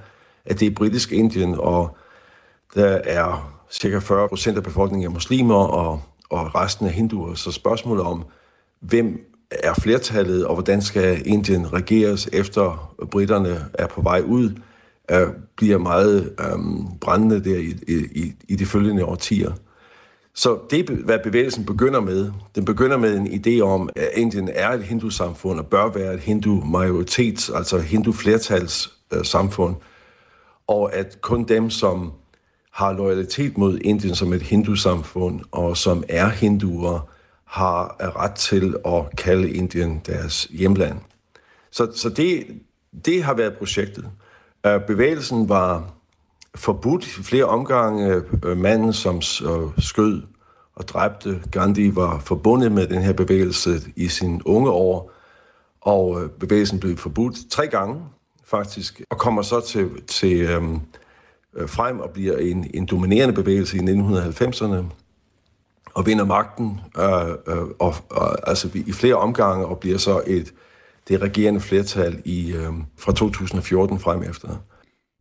at 0.45 0.61
det 0.61 0.67
er 0.67 0.75
britisk 0.75 1.13
Indien, 1.13 1.55
og 1.59 1.97
der 2.75 2.87
er 3.05 3.53
cirka 3.71 3.99
40 3.99 4.29
procent 4.29 4.57
af 4.57 4.63
befolkningen 4.63 5.11
er 5.11 5.15
muslimer, 5.15 5.55
og 5.55 6.01
og 6.33 6.55
resten 6.55 6.87
af 6.87 6.93
hinduer. 6.93 7.35
Så 7.35 7.53
spørgsmålet 7.53 8.05
om, 8.05 8.25
hvem 8.81 9.21
er 9.51 9.75
flertallet, 9.75 10.47
og 10.47 10.55
hvordan 10.55 10.83
skal 10.83 11.23
Indien 11.27 11.73
regeres 11.73 12.29
efter 12.33 12.95
britterne 13.11 13.65
er 13.75 13.87
på 13.87 14.03
vej 14.03 14.23
ud, 14.27 14.51
er, 15.09 15.29
bliver 15.57 15.79
meget 15.79 16.33
øhm, 16.41 16.87
brændende 17.01 17.45
der 17.45 17.59
i, 17.59 17.75
i, 18.15 18.33
i 18.49 18.57
de 18.57 18.67
følgende 18.67 19.05
årtier. 19.05 19.53
Så 20.35 20.59
det, 20.71 20.91
hvad 20.91 21.19
bevægelsen 21.25 21.65
begynder 21.65 22.01
med, 22.01 22.33
den 22.55 22.65
begynder 22.65 22.97
med 22.97 23.17
en 23.17 23.27
idé 23.27 23.61
om, 23.61 23.89
at 23.97 24.09
Indien 24.17 24.49
er 24.53 24.71
et 24.71 24.83
hindu-samfund 24.85 25.59
og 25.59 25.67
bør 25.67 25.89
være 25.89 26.15
et 26.15 26.21
hindu-majoritets, 26.21 27.51
altså 27.57 27.79
hindu-flertals 27.79 28.93
øh, 29.13 29.25
samfund, 29.25 29.77
og 30.67 30.95
at 30.95 31.21
kun 31.21 31.45
dem, 31.45 31.71
som 31.71 32.13
har 32.73 32.93
loyalitet 32.93 33.59
mod 33.59 33.79
Indien 33.79 34.15
som 34.15 34.33
et 34.33 34.43
hindusamfund, 34.43 35.41
og 35.51 35.77
som 35.77 36.05
er 36.09 36.29
hinduer, 36.29 37.09
har 37.45 37.97
ret 38.17 38.35
til 38.35 38.75
at 38.87 39.17
kalde 39.17 39.51
Indien 39.51 40.03
deres 40.07 40.45
hjemland. 40.45 40.99
Så, 41.71 41.93
så 41.95 42.09
det, 42.09 42.47
det 43.05 43.25
har 43.25 43.35
været 43.35 43.57
projektet. 43.59 44.05
Øh, 44.67 44.81
bevægelsen 44.87 45.49
var 45.49 45.93
forbudt 46.55 47.07
i 47.07 47.23
flere 47.23 47.45
omgange. 47.45 48.23
Øh, 48.45 48.57
manden, 48.57 48.93
som 48.93 49.17
øh, 49.17 49.69
skød 49.79 50.23
og 50.75 50.89
dræbte 50.89 51.43
Gandhi, 51.51 51.95
var 51.95 52.19
forbundet 52.19 52.73
med 52.73 52.87
den 52.87 53.03
her 53.03 53.13
bevægelse 53.13 53.81
i 53.97 54.09
sine 54.09 54.47
unge 54.47 54.71
år, 54.71 55.13
og 55.81 56.31
bevægelsen 56.41 56.81
blev 56.81 56.97
forbudt 56.97 57.37
tre 57.51 57.67
gange 57.67 58.03
faktisk, 58.45 59.03
og 59.11 59.19
kommer 59.19 59.43
så 59.43 59.61
til, 59.61 59.91
til 60.07 60.41
øhm, 60.41 60.81
Øh, 61.57 61.69
frem 61.69 62.01
og 62.01 62.11
bliver 62.11 62.37
en, 62.37 62.71
en 62.75 62.87
dominerende 62.87 63.35
bevægelse 63.35 63.77
i 63.77 63.81
1990'erne, 63.81 64.77
og 65.95 66.07
vinder 66.07 66.25
magten 66.25 66.81
øh, 66.99 67.57
øh, 67.57 67.63
og, 67.79 67.95
og, 68.11 68.49
altså 68.49 68.69
i 68.75 68.93
flere 68.93 69.15
omgange, 69.15 69.67
og 69.67 69.79
bliver 69.79 69.99
så 69.99 70.23
et 70.27 70.53
det 71.09 71.23
regerende 71.23 71.61
flertal 71.61 72.23
i, 72.25 72.53
øh, 72.53 72.73
fra 72.99 73.13
2014 73.13 73.99
frem 73.99 74.23
efter. 74.23 74.49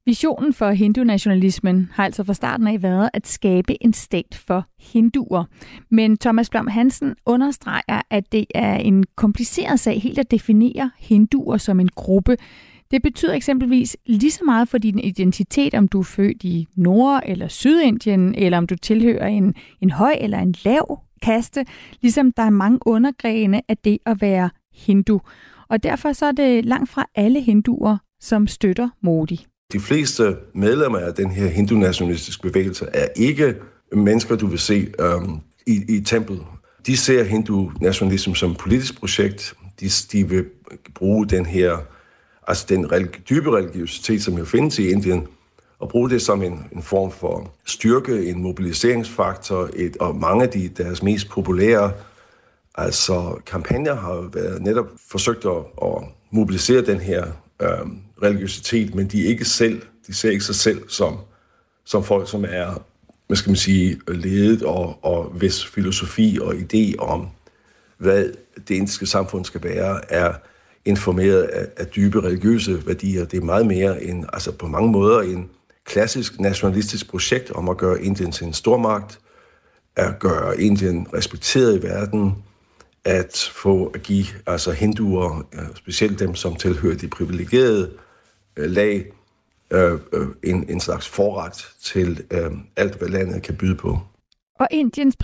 Visionen 0.06 0.54
for 0.54 0.72
hindu-nationalismen 0.72 1.90
har 1.94 2.06
altså 2.06 2.24
fra 2.24 2.34
starten 2.34 2.68
af 2.68 2.82
været 2.82 3.10
at 3.14 3.28
skabe 3.28 3.84
en 3.84 3.94
stat 3.94 4.42
for 4.48 4.66
hinduer. 4.80 5.44
Men 5.90 6.18
Thomas 6.18 6.50
Blom 6.50 6.68
Hansen 6.68 7.16
understreger, 7.26 8.02
at 8.10 8.32
det 8.32 8.46
er 8.56 8.76
en 8.76 9.04
kompliceret 9.16 9.80
sag 9.80 10.02
helt 10.02 10.20
at 10.20 10.32
definere 10.32 10.92
hinduer 11.00 11.58
som 11.58 11.80
en 11.80 11.90
gruppe. 11.96 12.38
Det 12.92 13.02
betyder 13.02 13.34
eksempelvis 13.34 13.98
lige 14.06 14.32
så 14.32 14.44
meget 14.46 14.70
for 14.70 14.78
din 14.78 15.00
identitet, 15.00 15.74
om 15.74 15.88
du 15.88 16.00
er 16.00 16.04
født 16.04 16.44
i 16.44 16.68
Nord- 16.76 17.24
eller 17.26 17.48
Sydindien, 17.48 18.36
eller 18.36 18.58
om 18.58 18.68
du 18.68 18.76
tilhører 18.76 19.28
en, 19.28 19.54
en 19.82 19.92
høj 19.92 20.16
eller 20.20 20.40
en 20.40 20.56
lav 20.66 21.00
kaste, 21.22 21.66
ligesom 22.02 22.32
der 22.32 22.44
er 22.44 22.50
mange 22.50 22.80
undergrene 22.86 23.62
af 23.68 23.78
det 23.78 23.98
at 24.06 24.22
være 24.22 24.50
hindu. 24.74 25.22
Og 25.70 25.84
derfor 25.84 26.14
så 26.14 26.26
er 26.26 26.32
det 26.32 26.66
langt 26.66 26.90
fra 26.90 27.06
alle 27.16 27.42
hinduer, 27.42 27.98
som 28.20 28.48
støtter 28.48 28.90
Modi. 29.02 29.46
De 29.74 29.80
fleste 29.80 30.36
medlemmer 30.54 31.00
af 31.00 31.14
den 31.14 31.32
her 31.32 31.48
hindu-nationalistiske 31.48 32.42
bevægelse 32.42 32.86
er 32.94 33.08
ikke 33.16 33.56
mennesker, 33.94 34.36
du 34.36 34.48
vil 34.48 34.60
se 34.60 34.88
øhm, 35.00 35.40
i, 35.68 35.82
i 35.90 36.02
tempel. 36.02 36.40
De 36.86 36.98
ser 36.98 37.24
hindu-nationalisme 37.24 38.36
som 38.36 38.52
et 38.52 38.58
politisk 38.58 39.00
projekt. 39.00 39.54
De, 39.80 39.90
de 40.12 40.30
vil 40.30 40.46
bruge 40.96 41.28
den 41.28 41.46
her, 41.46 41.78
altså 42.52 42.66
den 42.70 42.92
religi- 42.92 43.22
dybe 43.30 43.56
religiøsitet, 43.58 44.24
som 44.24 44.38
jo 44.38 44.46
findes 44.46 44.80
i 44.80 44.90
Indien, 44.90 45.28
og 45.80 45.90
bruge 45.90 46.10
det 46.10 46.22
som 46.22 46.44
en, 46.44 46.66
en 46.72 46.84
form 46.84 47.12
for 47.12 47.52
styrke, 47.66 48.30
en 48.30 48.42
mobiliseringsfaktor, 48.42 49.70
et, 49.76 49.98
og 49.98 50.16
mange 50.16 50.44
af 50.44 50.50
de, 50.50 50.68
deres 50.68 51.04
mest 51.04 51.30
populære 51.30 51.92
altså 52.76 53.42
kampagner 53.46 53.96
har 53.96 54.30
været 54.34 54.62
netop 54.62 54.86
forsøgt 55.10 55.46
at, 55.46 55.58
at 55.84 56.04
mobilisere 56.32 56.82
den 56.82 57.00
her 57.00 57.26
øh, 57.62 57.88
religiøsitet, 58.24 58.96
men 58.96 59.08
de 59.08 59.24
er 59.24 59.28
ikke 59.28 59.46
selv, 59.46 59.82
de 60.08 60.14
ser 60.14 60.30
ikke 60.30 60.44
sig 60.44 60.56
selv 60.56 60.90
som, 60.90 61.18
som 61.86 62.04
folk, 62.04 62.30
som 62.30 62.46
er, 62.50 62.84
hvad 63.28 63.38
skal 63.38 63.50
man 63.50 63.56
sige, 63.58 64.00
ledet 64.08 64.64
og, 64.64 65.06
og 65.06 65.24
hvis 65.24 65.66
filosofi 65.66 66.40
og 66.42 66.54
idé 66.54 66.96
om, 66.98 67.28
hvad 67.98 68.34
det 68.68 68.76
indiske 68.76 69.06
samfund 69.06 69.46
skal 69.46 69.64
være, 69.64 70.14
er 70.14 70.34
informeret 70.86 71.44
af, 71.44 71.68
af 71.78 71.88
dybe 71.88 72.24
religiøse 72.24 72.88
værdier. 72.88 73.26
Det 73.26 73.38
er 73.38 73.46
meget 73.46 73.66
mere 73.66 74.04
en, 74.04 74.26
altså 74.34 74.52
på 74.52 74.68
mange 74.68 74.92
måder 74.92 75.22
en 75.22 75.50
klassisk 75.86 76.40
nationalistisk 76.40 77.10
projekt 77.10 77.52
om 77.52 77.70
at 77.70 77.78
gøre 77.78 78.04
Indien 78.04 78.32
til 78.32 78.48
en 78.48 78.54
stormagt, 78.54 79.20
at 79.96 80.20
gøre 80.20 80.62
Indien 80.62 81.08
respekteret 81.14 81.80
i 81.80 81.84
verden, 81.84 82.36
at 83.06 83.52
få 83.54 83.86
at 83.86 84.04
give 84.04 84.26
altså 84.48 84.72
hinduer, 84.72 85.48
øh, 85.54 85.62
specielt 85.76 86.20
dem, 86.20 86.36
som 86.36 86.56
tilhører 86.56 86.98
de 86.98 87.08
privilegerede 87.08 87.92
øh, 88.58 88.70
lag, 88.70 89.06
øh, 89.72 90.00
en, 90.44 90.70
en 90.70 90.80
slags 90.80 91.08
forret 91.08 91.68
til 91.84 92.24
alt, 92.76 92.96
hvad 92.96 93.08
landet 93.08 93.44
kan 93.44 93.56
byde 93.56 93.76
på. 93.76 94.00
Og 94.62 94.68
Indiens 94.72 95.18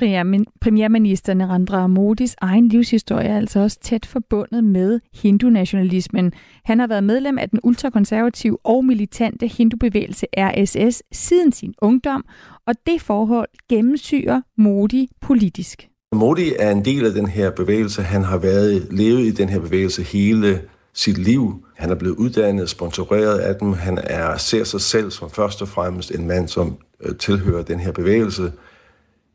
premierminister 0.61 1.33
Narendra 1.33 1.87
Modis 1.87 2.35
egen 2.41 2.67
livshistorie 2.67 3.27
er 3.27 3.37
altså 3.37 3.59
også 3.59 3.79
tæt 3.79 4.05
forbundet 4.05 4.63
med 4.63 4.99
hindu-nationalismen. 5.13 6.33
Han 6.65 6.79
har 6.79 6.87
været 6.87 7.03
medlem 7.03 7.37
af 7.37 7.49
den 7.49 7.59
ultrakonservative 7.63 8.57
og 8.63 8.85
militante 8.85 9.47
hindubevægelse 9.47 10.25
RSS 10.37 11.03
siden 11.11 11.51
sin 11.51 11.73
ungdom, 11.81 12.25
og 12.67 12.73
det 12.85 13.01
forhold 13.01 13.49
gennemsyrer 13.69 14.41
Modi 14.57 15.09
politisk. 15.21 15.89
Modi 16.15 16.53
er 16.59 16.71
en 16.71 16.85
del 16.85 17.05
af 17.05 17.13
den 17.13 17.27
her 17.27 17.51
bevægelse. 17.51 18.01
Han 18.01 18.23
har 18.23 18.37
været 18.37 18.87
levet 18.91 19.25
i 19.25 19.31
den 19.31 19.49
her 19.49 19.59
bevægelse 19.59 20.03
hele 20.03 20.61
sit 20.93 21.17
liv. 21.17 21.65
Han 21.75 21.89
er 21.89 21.95
blevet 21.95 22.15
uddannet, 22.15 22.69
sponsoreret 22.69 23.39
af 23.39 23.55
dem. 23.55 23.73
Han 23.73 23.99
er, 24.03 24.37
ser 24.37 24.63
sig 24.63 24.81
selv 24.81 25.11
som 25.11 25.29
først 25.29 25.61
og 25.61 25.67
fremmest 25.67 26.11
en 26.11 26.27
mand, 26.27 26.47
som 26.47 26.77
øh, 27.01 27.15
tilhører 27.15 27.63
den 27.63 27.79
her 27.79 27.91
bevægelse. 27.91 28.51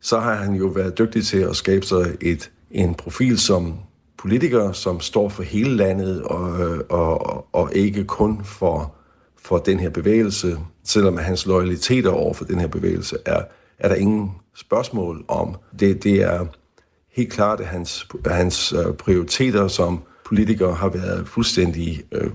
Så 0.03 0.19
har 0.19 0.35
han 0.35 0.53
jo 0.53 0.65
været 0.65 0.97
dygtig 0.97 1.25
til 1.25 1.37
at 1.37 1.55
skabe 1.55 1.85
sig 1.85 2.17
et, 2.21 2.51
en 2.71 2.95
profil 2.95 3.39
som 3.39 3.75
politiker, 4.17 4.71
som 4.71 4.99
står 4.99 5.29
for 5.29 5.43
hele 5.43 5.75
landet 5.75 6.21
og, 6.21 6.51
og, 6.89 7.47
og 7.55 7.75
ikke 7.75 8.03
kun 8.03 8.41
for, 8.45 8.95
for 9.41 9.57
den 9.57 9.79
her 9.79 9.89
bevægelse. 9.89 10.57
Selvom 10.83 11.17
hans 11.17 11.45
loyaliteter 11.45 12.09
over 12.09 12.33
for 12.33 12.45
den 12.45 12.59
her 12.59 12.67
bevægelse 12.67 13.17
er, 13.25 13.41
er 13.79 13.87
der 13.87 13.95
ingen 13.95 14.31
spørgsmål 14.55 15.25
om. 15.27 15.55
Det, 15.79 16.03
det 16.03 16.21
er 16.21 16.45
helt 17.11 17.31
klart, 17.31 17.59
at 17.59 17.65
hans, 17.65 18.07
hans 18.25 18.73
øh, 18.73 18.93
prioriteter 18.93 19.67
som 19.67 20.01
politiker 20.25 20.73
har 20.73 20.89
været 20.89 21.27
fuldstændig 21.27 22.03
øh, 22.11 22.31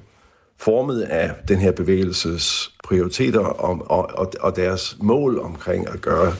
formet 0.58 1.00
af 1.00 1.34
den 1.48 1.58
her 1.58 1.72
bevægelses 1.72 2.72
prioriteter 2.84 3.40
og, 3.40 3.90
og, 3.90 4.32
og 4.40 4.56
deres 4.56 4.96
mål 5.00 5.38
omkring 5.38 5.88
at 5.88 6.00
gøre 6.00 6.32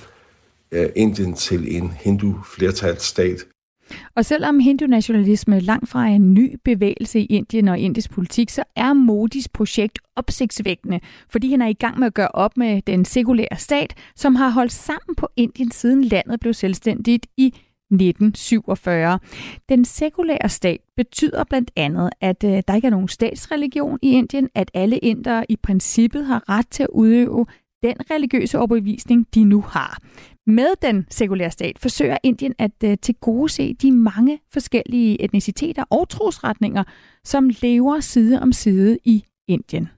Indien 0.96 1.34
til 1.34 1.76
en 1.76 1.90
hindu-flertalsstat. 1.90 3.44
Og 4.14 4.24
selvom 4.24 4.58
hindu-nationalisme 4.58 5.60
langt 5.60 5.88
fra 5.88 6.08
er 6.08 6.14
en 6.14 6.34
ny 6.34 6.56
bevægelse 6.64 7.20
i 7.20 7.24
Indien 7.24 7.68
og 7.68 7.78
indisk 7.78 8.10
politik, 8.10 8.50
så 8.50 8.64
er 8.76 8.92
Modis 8.92 9.48
projekt 9.48 9.98
opsigtsvækkende, 10.16 11.00
fordi 11.30 11.50
han 11.50 11.62
er 11.62 11.66
i 11.66 11.72
gang 11.72 11.98
med 11.98 12.06
at 12.06 12.14
gøre 12.14 12.28
op 12.28 12.56
med 12.56 12.82
den 12.82 13.04
sekulære 13.04 13.56
stat, 13.56 13.94
som 14.16 14.34
har 14.34 14.50
holdt 14.50 14.72
sammen 14.72 15.16
på 15.16 15.28
Indien 15.36 15.70
siden 15.70 16.04
landet 16.04 16.40
blev 16.40 16.54
selvstændigt 16.54 17.26
i 17.36 17.46
1947. 17.90 19.18
Den 19.68 19.84
sekulære 19.84 20.48
stat 20.48 20.80
betyder 20.96 21.44
blandt 21.44 21.70
andet, 21.76 22.10
at 22.20 22.44
øh, 22.44 22.62
der 22.68 22.74
ikke 22.74 22.86
er 22.86 22.90
nogen 22.90 23.08
statsreligion 23.08 23.98
i 24.02 24.10
Indien, 24.10 24.48
at 24.54 24.70
alle 24.74 24.98
indere 24.98 25.44
i 25.48 25.56
princippet 25.56 26.26
har 26.26 26.48
ret 26.48 26.68
til 26.70 26.82
at 26.82 26.88
udøve 26.92 27.46
den 27.82 27.94
religiøse 28.10 28.58
overbevisning, 28.58 29.26
de 29.34 29.44
nu 29.44 29.60
har. 29.60 29.98
Med 30.50 30.68
den 30.82 31.06
sekulære 31.10 31.50
stat 31.50 31.78
forsøger 31.78 32.16
Indien 32.22 32.54
at 32.58 32.70
øh, 32.84 32.96
tilgodese 33.02 33.74
de 33.82 33.92
mange 33.92 34.40
forskellige 34.52 35.22
etniciteter 35.22 35.84
og 35.90 36.08
trosretninger, 36.08 36.84
som 37.24 37.50
lever 37.62 38.00
side 38.00 38.42
om 38.42 38.52
side 38.52 38.98
i 39.04 39.24
Indien. 39.48 39.88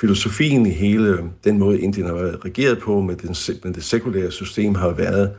Filosofien 0.00 0.66
i 0.66 0.70
hele 0.70 1.08
øh, 1.08 1.18
den 1.44 1.58
måde, 1.58 1.80
Indien 1.80 2.06
har 2.06 2.14
været 2.14 2.44
regeret 2.44 2.78
på 2.78 3.00
med, 3.00 3.16
den, 3.16 3.34
med 3.64 3.74
det 3.74 3.84
sekulære 3.84 4.30
system, 4.30 4.74
har 4.74 4.90
været 4.90 5.30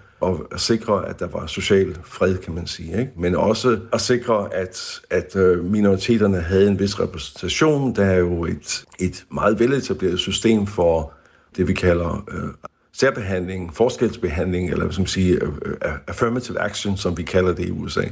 at 0.51 0.59
sikre, 0.59 1.09
at 1.09 1.19
der 1.19 1.27
var 1.27 1.45
social 1.45 1.97
fred, 2.03 2.37
kan 2.37 2.53
man 2.53 2.67
sige. 2.67 2.99
Ikke? 2.99 3.11
Men 3.17 3.35
også 3.35 3.79
at 3.93 4.01
sikre, 4.01 4.53
at, 4.53 5.01
at 5.09 5.35
øh, 5.35 5.65
minoriteterne 5.65 6.39
havde 6.39 6.67
en 6.67 6.79
vis 6.79 6.99
repræsentation. 6.99 7.95
Der 7.95 8.05
er 8.05 8.17
jo 8.17 8.45
et, 8.45 8.85
et 8.99 9.25
meget 9.31 9.59
veletableret 9.59 10.19
system 10.19 10.67
for 10.67 11.13
det, 11.55 11.67
vi 11.67 11.73
kalder 11.73 12.25
øh, 12.31 12.69
særbehandling, 12.99 13.73
forskelsbehandling, 13.73 14.69
eller 14.69 14.83
hvad 14.83 14.93
skal 14.93 15.01
man 15.01 15.07
sige, 15.07 15.33
øh, 15.33 15.49
øh, 15.65 15.91
affirmative 16.07 16.59
action, 16.59 16.97
som 16.97 17.17
vi 17.17 17.23
kalder 17.23 17.53
det 17.53 17.65
i 17.65 17.71
USA. 17.71 18.03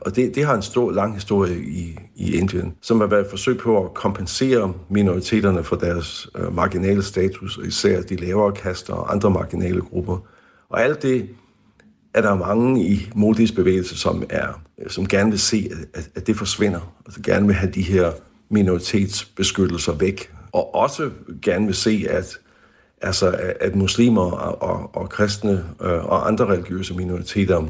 Og 0.00 0.16
det, 0.16 0.34
det 0.34 0.44
har 0.44 0.54
en 0.54 0.62
stor, 0.62 0.92
lang 0.92 1.14
historie 1.14 1.58
i, 1.58 1.98
i 2.16 2.36
Indien, 2.36 2.74
som 2.80 3.00
har 3.00 3.06
været 3.06 3.20
et 3.20 3.30
forsøg 3.30 3.58
på 3.58 3.84
at 3.84 3.94
kompensere 3.94 4.72
minoriteterne 4.88 5.64
for 5.64 5.76
deres 5.76 6.28
øh, 6.36 6.54
marginale 6.54 7.02
status, 7.02 7.58
og 7.58 7.66
især 7.66 8.02
de 8.02 8.16
lavere 8.16 8.52
kaster 8.52 8.94
og 8.94 9.12
andre 9.12 9.30
marginale 9.30 9.80
grupper. 9.80 10.18
Og 10.68 10.82
alt 10.82 11.02
det 11.02 11.28
er 12.14 12.20
der 12.20 12.34
mange 12.34 12.86
i 12.86 13.10
Modis 13.14 13.52
bevægelse, 13.52 13.98
som, 13.98 14.22
er, 14.30 14.62
øh, 14.78 14.90
som 14.90 15.08
gerne 15.08 15.30
vil 15.30 15.40
se, 15.40 15.70
at, 15.94 16.10
at 16.14 16.26
det 16.26 16.36
forsvinder. 16.36 16.94
og 17.04 17.12
så 17.12 17.20
gerne 17.22 17.46
vil 17.46 17.54
have 17.54 17.72
de 17.72 17.82
her 17.82 18.12
minoritetsbeskyttelser 18.50 19.92
væk. 19.92 20.30
Og 20.52 20.74
også 20.74 21.10
gerne 21.42 21.66
vil 21.66 21.74
se, 21.74 22.06
at, 22.10 22.38
altså, 23.06 23.54
at 23.60 23.74
muslimer 23.74 24.30
og, 24.30 24.62
og, 24.62 24.90
og 24.96 25.08
kristne 25.08 25.64
øh, 25.82 26.04
og 26.04 26.28
andre 26.28 26.46
religiøse 26.46 26.94
minoriteter 26.94 27.64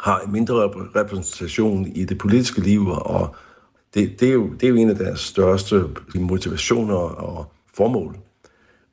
har 0.00 0.20
en 0.20 0.32
mindre 0.32 0.54
repræsentation 0.96 1.86
i 1.86 2.04
det 2.04 2.18
politiske 2.18 2.60
liv 2.60 2.88
og 2.88 3.36
Det, 3.94 4.20
det, 4.20 4.28
er, 4.28 4.32
jo, 4.32 4.48
det 4.52 4.62
er 4.62 4.68
jo 4.68 4.76
en 4.76 4.90
af 4.90 4.96
deres 4.96 5.20
største 5.20 5.84
motivationer 6.14 6.94
og 6.94 7.52
formål. 7.74 8.16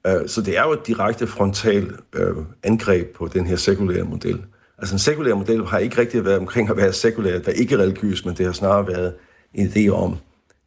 Øh, 0.07 0.27
så 0.27 0.41
det 0.41 0.57
er 0.57 0.63
jo 0.63 0.71
et 0.71 0.87
direkte 0.87 1.27
frontal 1.27 1.91
øh, 2.13 2.35
angreb 2.63 3.15
på 3.15 3.27
den 3.27 3.45
her 3.45 3.55
sekulære 3.55 4.03
model. 4.03 4.41
Altså 4.77 4.95
en 4.95 4.99
sekulær 4.99 5.35
model 5.35 5.65
har 5.65 5.77
ikke 5.77 5.97
rigtig 5.97 6.25
været 6.25 6.39
omkring 6.39 6.69
at 6.69 6.77
være 6.77 6.93
sekulær, 6.93 7.39
der 7.39 7.51
er 7.51 7.55
ikke 7.55 7.77
religiøs, 7.77 8.25
men 8.25 8.35
det 8.35 8.45
har 8.45 8.53
snarere 8.53 8.87
været 8.87 9.13
en 9.53 9.67
idé 9.67 9.89
om 9.89 10.17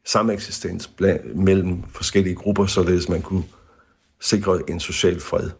sameksistens 0.04 0.90
mellem 1.34 1.82
forskellige 1.92 2.34
grupper, 2.34 2.66
således 2.66 3.08
man 3.08 3.22
kunne 3.22 3.42
sikre 4.20 4.70
en 4.70 4.80
social 4.80 5.20
fred. 5.20 5.50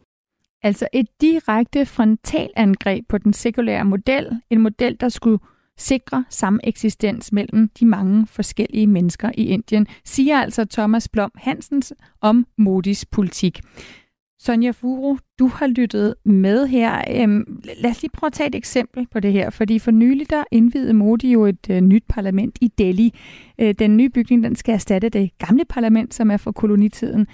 Altså 0.62 0.88
et 0.92 1.06
direkte 1.20 1.86
frontalangreb 1.86 3.04
på 3.08 3.18
den 3.18 3.32
sekulære 3.32 3.84
model, 3.84 4.40
en 4.50 4.60
model, 4.60 4.96
der 5.00 5.08
skulle 5.08 5.38
sikre 5.78 6.24
sameksistens 6.30 7.32
mellem 7.32 7.68
de 7.80 7.86
mange 7.86 8.26
forskellige 8.26 8.86
mennesker 8.86 9.30
i 9.34 9.46
Indien, 9.46 9.86
siger 10.04 10.38
altså 10.38 10.64
Thomas 10.64 11.08
Blom 11.08 11.30
Hansens 11.34 11.92
om 12.20 12.46
Modis 12.58 13.06
politik. 13.06 13.60
Sonja 14.40 14.70
Furu, 14.70 15.16
du 15.38 15.46
har 15.46 15.66
lyttet 15.66 16.14
med 16.24 16.66
her. 16.66 17.04
Øhm, 17.10 17.62
lad 17.80 17.90
os 17.90 18.02
lige 18.02 18.10
prøve 18.14 18.28
at 18.28 18.32
tage 18.32 18.48
et 18.48 18.54
eksempel 18.54 19.06
på 19.12 19.20
det 19.20 19.32
her, 19.32 19.50
fordi 19.50 19.78
for 19.78 19.90
nylig 19.90 20.30
der 20.30 20.44
indvidede 20.50 20.94
Modi 20.94 21.32
jo 21.32 21.46
et 21.46 21.70
øh, 21.70 21.80
nyt 21.80 22.04
parlament 22.08 22.58
i 22.60 22.68
Delhi. 22.78 23.14
Øh, 23.58 23.74
den 23.78 23.96
nye 23.96 24.08
bygning 24.08 24.44
den 24.44 24.56
skal 24.56 24.74
erstatte 24.74 25.08
det 25.08 25.30
gamle 25.38 25.64
parlament, 25.64 26.14
som 26.14 26.30
er 26.30 26.36
fra 26.36 26.52
kolonitiden. 26.52 27.26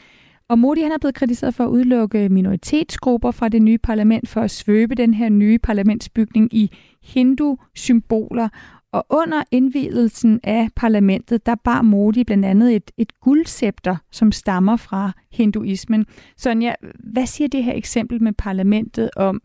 Og 0.48 0.58
Modi 0.58 0.80
han 0.80 0.92
er 0.92 0.98
blevet 0.98 1.14
kritiseret 1.14 1.54
for 1.54 1.64
at 1.64 1.68
udelukke 1.68 2.28
minoritetsgrupper 2.28 3.30
fra 3.30 3.48
det 3.48 3.62
nye 3.62 3.78
parlament 3.78 4.28
for 4.28 4.40
at 4.40 4.50
svøbe 4.50 4.94
den 4.94 5.14
her 5.14 5.28
nye 5.28 5.58
parlamentsbygning 5.58 6.54
i 6.54 6.70
hindu-symboler. 7.02 8.48
Og 8.92 9.06
under 9.10 9.42
indvielsen 9.50 10.40
af 10.42 10.68
parlamentet, 10.76 11.46
der 11.46 11.54
bar 11.54 11.82
Modi 11.82 12.24
blandt 12.24 12.44
andet 12.44 12.76
et, 12.76 12.90
et 12.96 13.20
guldscepter, 13.20 13.96
som 14.12 14.32
stammer 14.32 14.76
fra 14.76 15.12
hinduismen. 15.32 16.06
Sonja, 16.36 16.74
hvad 17.12 17.26
siger 17.26 17.48
det 17.48 17.64
her 17.64 17.74
eksempel 17.74 18.22
med 18.22 18.32
parlamentet 18.32 19.10
om 19.16 19.40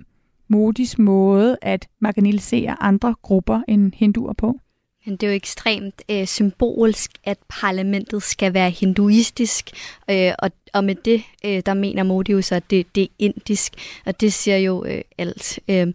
Modis 0.47 0.97
måde 0.97 1.57
at 1.61 1.87
marginalisere 2.01 2.83
andre 2.83 3.15
grupper 3.21 3.61
end 3.67 3.91
hinduer 3.95 4.33
på? 4.33 4.59
Men 5.05 5.15
det 5.15 5.27
er 5.27 5.31
jo 5.31 5.35
ekstremt 5.35 6.01
øh, 6.11 6.27
symbolsk, 6.27 7.11
at 7.23 7.37
parlamentet 7.49 8.23
skal 8.23 8.53
være 8.53 8.69
hinduistisk, 8.69 9.69
øh, 10.09 10.31
og 10.39 10.51
og 10.73 10.83
med 10.83 10.95
det, 10.95 11.23
øh, 11.45 11.61
der 11.65 11.73
mener 11.73 12.03
Modi 12.03 12.31
jo 12.31 12.41
så, 12.41 12.55
at 12.55 12.69
det, 12.69 12.95
det 12.95 13.03
er 13.03 13.07
indisk, 13.19 13.73
og 14.05 14.21
det 14.21 14.33
siger 14.33 14.57
jo 14.57 14.85
øh, 14.85 15.01
alt. 15.17 15.59
Øh, 15.67 15.87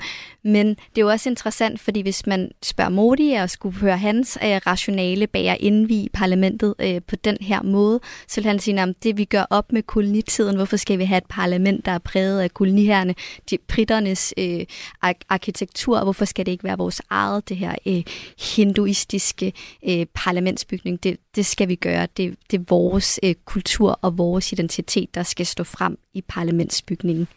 men 0.44 0.68
det 0.68 0.96
er 0.96 1.00
jo 1.00 1.08
også 1.08 1.28
interessant, 1.28 1.80
fordi 1.80 2.00
hvis 2.00 2.26
man 2.26 2.50
spørger 2.62 2.90
Modi 2.90 3.32
og 3.32 3.50
skulle 3.50 3.78
høre 3.78 3.98
hans 3.98 4.38
øh, 4.42 4.60
rationale 4.66 5.26
bag 5.26 5.48
at 5.48 5.56
indvige 5.60 6.08
parlamentet 6.12 6.74
øh, 6.78 7.00
på 7.08 7.16
den 7.16 7.36
her 7.40 7.62
måde, 7.62 8.00
så 8.28 8.40
vil 8.40 8.48
han 8.48 8.58
sige, 8.58 8.80
at 8.80 8.94
det 9.02 9.16
vi 9.16 9.24
gør 9.24 9.44
op 9.50 9.72
med 9.72 9.82
kolonitiden, 9.82 10.56
hvorfor 10.56 10.76
skal 10.76 10.98
vi 10.98 11.04
have 11.04 11.18
et 11.18 11.26
parlament, 11.28 11.86
der 11.86 11.92
er 11.92 11.98
præget 11.98 12.40
af 12.40 12.54
koloniherrene, 12.54 13.14
de 13.50 13.58
britternes 13.68 14.34
øh, 14.38 14.66
arkitektur, 15.28 16.02
hvorfor 16.02 16.24
skal 16.24 16.46
det 16.46 16.52
ikke 16.52 16.64
være 16.64 16.78
vores 16.78 17.02
eget, 17.10 17.48
det 17.48 17.56
her 17.56 17.74
øh, 17.86 18.02
hinduistiske 18.56 19.52
øh, 19.88 20.06
parlamentsbygning, 20.14 21.02
det, 21.02 21.16
det 21.36 21.46
skal 21.46 21.68
vi 21.68 21.74
gøre, 21.74 22.08
det, 22.16 22.34
det 22.50 22.60
er 22.60 22.64
vores 22.68 23.20
øh, 23.22 23.34
kultur 23.44 23.98
og 24.02 24.18
vores 24.18 24.52
identitet, 24.52 25.14
der 25.14 25.22
skal 25.22 25.46
stå 25.46 25.64
frem 25.64 25.98
i 26.14 26.20
parlamentsbygningen. 26.28 27.28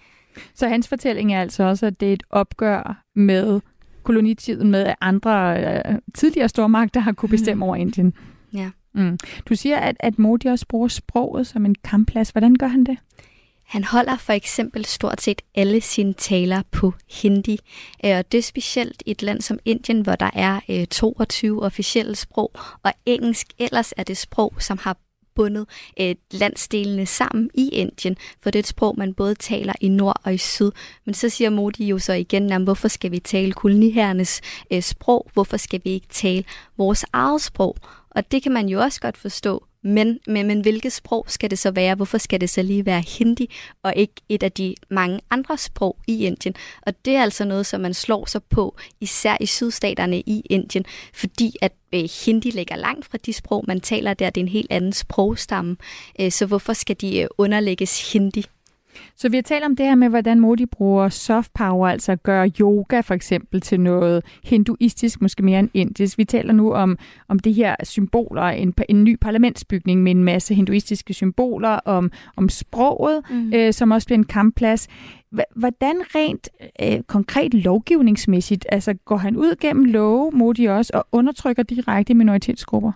Så 0.56 0.68
hans 0.68 0.88
fortælling 0.88 1.34
er 1.34 1.42
altså 1.42 1.64
også, 1.64 1.86
at 1.86 2.00
det 2.00 2.10
er 2.10 2.14
et 2.14 2.24
opgør 2.30 3.04
med 3.16 3.62
kolonitiden, 4.04 4.72
med 4.72 4.94
andre 5.02 5.64
øh, 5.64 5.96
tidligere 6.16 6.50
stormagter 6.50 7.00
har 7.00 7.12
kunne 7.12 7.30
bestemme 7.30 7.66
over 7.66 7.76
Indien. 7.76 8.14
Ja. 8.54 8.70
Mm. 8.94 9.18
Du 9.50 9.56
siger, 9.56 9.78
at, 9.78 9.96
at 10.00 10.20
Modi 10.20 10.48
også 10.48 10.66
bruger 10.70 10.88
sproget 10.88 11.48
som 11.48 11.66
en 11.66 11.76
kampplads. 11.84 12.30
Hvordan 12.30 12.56
gør 12.56 12.68
han 12.68 12.84
det? 12.84 12.98
Han 13.68 13.84
holder 13.84 14.18
for 14.18 14.34
eksempel 14.34 14.86
stort 14.86 15.22
set 15.22 15.42
alle 15.56 15.82
sine 15.82 16.14
taler 16.14 16.62
på 16.72 16.94
hindi, 17.22 17.60
øh, 18.06 18.18
og 18.18 18.32
det 18.32 18.38
er 18.38 18.42
specielt 18.42 19.04
i 19.06 19.12
et 19.12 19.22
land 19.22 19.42
som 19.42 19.60
Indien, 19.66 20.02
hvor 20.02 20.16
der 20.16 20.30
er 20.34 20.86
22 20.92 21.56
øh, 21.56 21.66
officielle 21.66 22.16
sprog, 22.16 22.52
og 22.84 22.94
engelsk 23.06 23.48
ellers 23.60 23.94
er 23.98 24.04
det 24.04 24.18
sprog, 24.18 24.54
som 24.60 24.78
har 24.78 24.98
bundet 25.38 25.66
øh, 26.00 26.16
landsdelene 26.32 27.06
sammen 27.06 27.50
i 27.54 27.70
Indien, 27.70 28.18
for 28.42 28.52
det 28.52 28.60
er 28.60 28.64
et 28.64 28.68
sprog, 28.68 28.96
man 28.98 29.14
både 29.14 29.36
taler 29.36 29.74
i 29.82 29.88
nord 29.88 30.22
og 30.24 30.34
i 30.34 30.38
syd. 30.38 30.72
Men 31.06 31.14
så 31.14 31.30
siger 31.30 31.50
Modi 31.50 31.88
jo 31.88 32.00
så 32.00 32.14
igen, 32.14 32.50
jamen, 32.50 32.64
hvorfor 32.64 32.88
skal 32.88 33.12
vi 33.12 33.20
tale 33.20 33.54
koloniherrenes 33.54 34.42
øh, 34.72 34.82
sprog? 34.82 35.30
Hvorfor 35.34 35.58
skal 35.58 35.82
vi 35.84 35.90
ikke 35.90 36.08
tale 36.10 36.44
vores 36.78 37.06
eget 37.14 37.42
sprog? 37.42 37.76
Og 38.10 38.32
det 38.32 38.44
kan 38.44 38.52
man 38.52 38.70
jo 38.70 38.82
også 38.82 39.02
godt 39.02 39.18
forstå, 39.18 39.67
men, 39.84 40.20
men, 40.28 40.48
men 40.48 40.62
hvilket 40.62 40.94
sprog 40.94 41.26
skal 41.28 41.50
det 41.50 41.60
så 41.60 41.72
være? 41.72 41.96
Hvorfor 41.96 42.18
skal 42.18 42.42
det 42.42 42.50
så 42.50 42.62
lige 42.62 42.86
være 42.86 43.04
hindi, 43.18 43.54
og 43.84 43.94
ikke 43.96 44.14
et 44.30 44.44
af 44.44 44.52
de 44.52 44.76
mange 44.90 45.20
andre 45.30 45.58
sprog 45.58 45.98
i 46.08 46.26
Indien? 46.26 46.56
Og 46.82 47.06
det 47.06 47.16
er 47.16 47.22
altså 47.22 47.46
noget, 47.46 47.66
som 47.66 47.82
man 47.82 47.94
slår 47.94 48.26
sig 48.26 48.44
på, 48.44 48.78
især 49.02 49.38
i 49.40 49.46
sydstaterne 49.46 50.20
i 50.20 50.44
Indien, 50.50 50.86
fordi 51.14 51.56
at 51.62 51.74
øh, 51.94 52.10
hindi 52.26 52.50
ligger 52.50 52.76
langt 52.76 53.06
fra 53.06 53.18
de 53.26 53.34
sprog, 53.34 53.64
man 53.68 53.82
taler 53.82 54.14
der. 54.14 54.30
Det 54.30 54.42
er 54.42 54.46
en 54.46 54.52
helt 54.52 54.72
anden 54.72 54.94
sprogstamme. 54.94 55.78
Øh, 56.20 56.32
så 56.32 56.46
hvorfor 56.46 56.74
skal 56.74 56.96
de 57.02 57.20
øh, 57.20 57.28
underlægges 57.38 58.14
hindi? 58.14 58.46
Så 59.16 59.30
vi 59.30 59.38
har 59.38 59.42
talt 59.42 59.66
om 59.66 59.76
det 59.76 59.86
her 59.86 59.96
med, 59.96 60.10
hvordan 60.10 60.40
Modi 60.40 60.66
bruger 60.66 61.10
soft 61.10 61.54
power, 61.54 61.88
altså 61.88 62.16
gør 62.16 62.48
yoga 62.60 63.00
for 63.00 63.14
eksempel 63.14 63.62
til 63.62 63.80
noget 63.80 64.24
hinduistisk, 64.44 65.22
måske 65.22 65.44
mere 65.44 65.60
end 65.60 65.70
indisk. 65.74 66.18
Vi 66.18 66.26
taler 66.26 66.54
nu 66.54 66.74
om, 66.74 66.98
om 67.28 67.40
de 67.40 67.52
her 67.52 67.76
symboler, 67.84 68.42
en, 68.42 68.74
en 68.90 69.04
ny 69.04 69.18
parlamentsbygning 69.22 70.04
med 70.04 70.12
en 70.12 70.24
masse 70.24 70.54
hinduistiske 70.54 71.14
symboler, 71.14 71.70
om, 71.70 72.12
om 72.38 72.50
sproget, 72.50 73.22
mm. 73.30 73.52
øh, 73.54 73.74
som 73.74 73.92
også 73.92 74.08
bliver 74.08 74.18
en 74.18 74.24
kampplads. 74.24 74.88
Hvordan 75.56 75.96
rent 76.16 76.50
øh, 76.82 77.02
konkret 77.08 77.54
lovgivningsmæssigt, 77.54 78.66
altså 78.70 78.94
går 78.94 79.18
han 79.18 79.38
ud 79.38 79.56
gennem 79.60 79.86
love, 79.86 80.32
Modi 80.32 80.66
også, 80.66 80.92
og 80.94 81.08
undertrykker 81.12 81.64
direkte 81.64 82.14
minoritetsgrupper? 82.14 82.92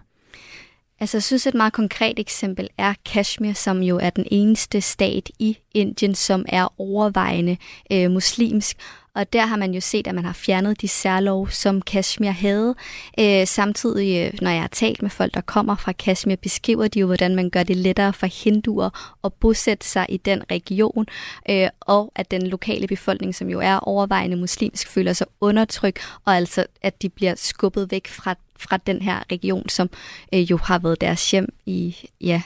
Altså, 1.02 1.18
jeg 1.18 1.24
synes, 1.24 1.48
et 1.48 1.54
meget 1.54 1.74
konkret 1.74 2.20
eksempel 2.20 2.70
er 2.78 2.94
Kashmir, 3.06 3.54
som 3.54 3.84
jo 3.84 4.00
er 4.02 4.10
den 4.10 4.26
eneste 4.32 4.82
stat 4.82 5.30
i 5.40 5.58
Indien, 5.74 6.16
som 6.16 6.46
er 6.48 6.74
overvejende 6.82 7.58
øh, 7.92 8.12
muslimsk. 8.12 8.78
Og 9.16 9.34
der 9.34 9.46
har 9.46 9.56
man 9.56 9.74
jo 9.74 9.82
set, 9.82 10.08
at 10.08 10.16
man 10.16 10.26
har 10.26 10.34
fjernet 10.34 10.82
de 10.82 10.88
særlov, 10.88 11.50
som 11.50 11.82
Kashmir 11.82 12.32
havde. 12.32 12.76
Øh, 13.20 13.48
samtidig, 13.48 14.26
øh, 14.26 14.34
når 14.42 14.50
jeg 14.50 14.62
har 14.62 14.68
talt 14.68 15.02
med 15.02 15.10
folk, 15.10 15.34
der 15.34 15.42
kommer 15.42 15.76
fra 15.76 15.92
Kashmir, 15.92 16.36
beskriver 16.36 16.88
de 16.88 17.00
jo, 17.00 17.06
hvordan 17.06 17.36
man 17.36 17.50
gør 17.50 17.64
det 17.64 17.78
lettere 17.78 18.14
for 18.14 18.44
hinduer 18.44 19.18
at 19.24 19.34
bosætte 19.34 19.88
sig 19.88 20.06
i 20.10 20.18
den 20.18 20.44
region, 20.52 21.06
øh, 21.50 21.68
og 21.80 22.12
at 22.16 22.32
den 22.32 22.48
lokale 22.48 22.88
befolkning, 22.88 23.36
som 23.36 23.50
jo 23.50 23.60
er 23.60 23.76
overvejende 23.78 24.38
muslimsk, 24.38 24.88
føler 24.88 25.14
sig 25.14 25.28
undertrykt, 25.42 26.00
og 26.26 26.36
altså 26.36 26.66
at 26.82 27.02
de 27.02 27.10
bliver 27.10 27.36
skubbet 27.38 27.92
væk 27.92 28.08
fra 28.08 28.36
fra 28.62 28.78
den 28.78 29.02
her 29.02 29.24
region, 29.32 29.70
som 29.70 29.90
øh, 30.34 30.52
jo 30.52 30.58
har 30.58 30.80
været 30.80 31.02
deres 31.02 31.32
hjem 31.32 31.54
i 31.66 31.96
ja, 32.22 32.42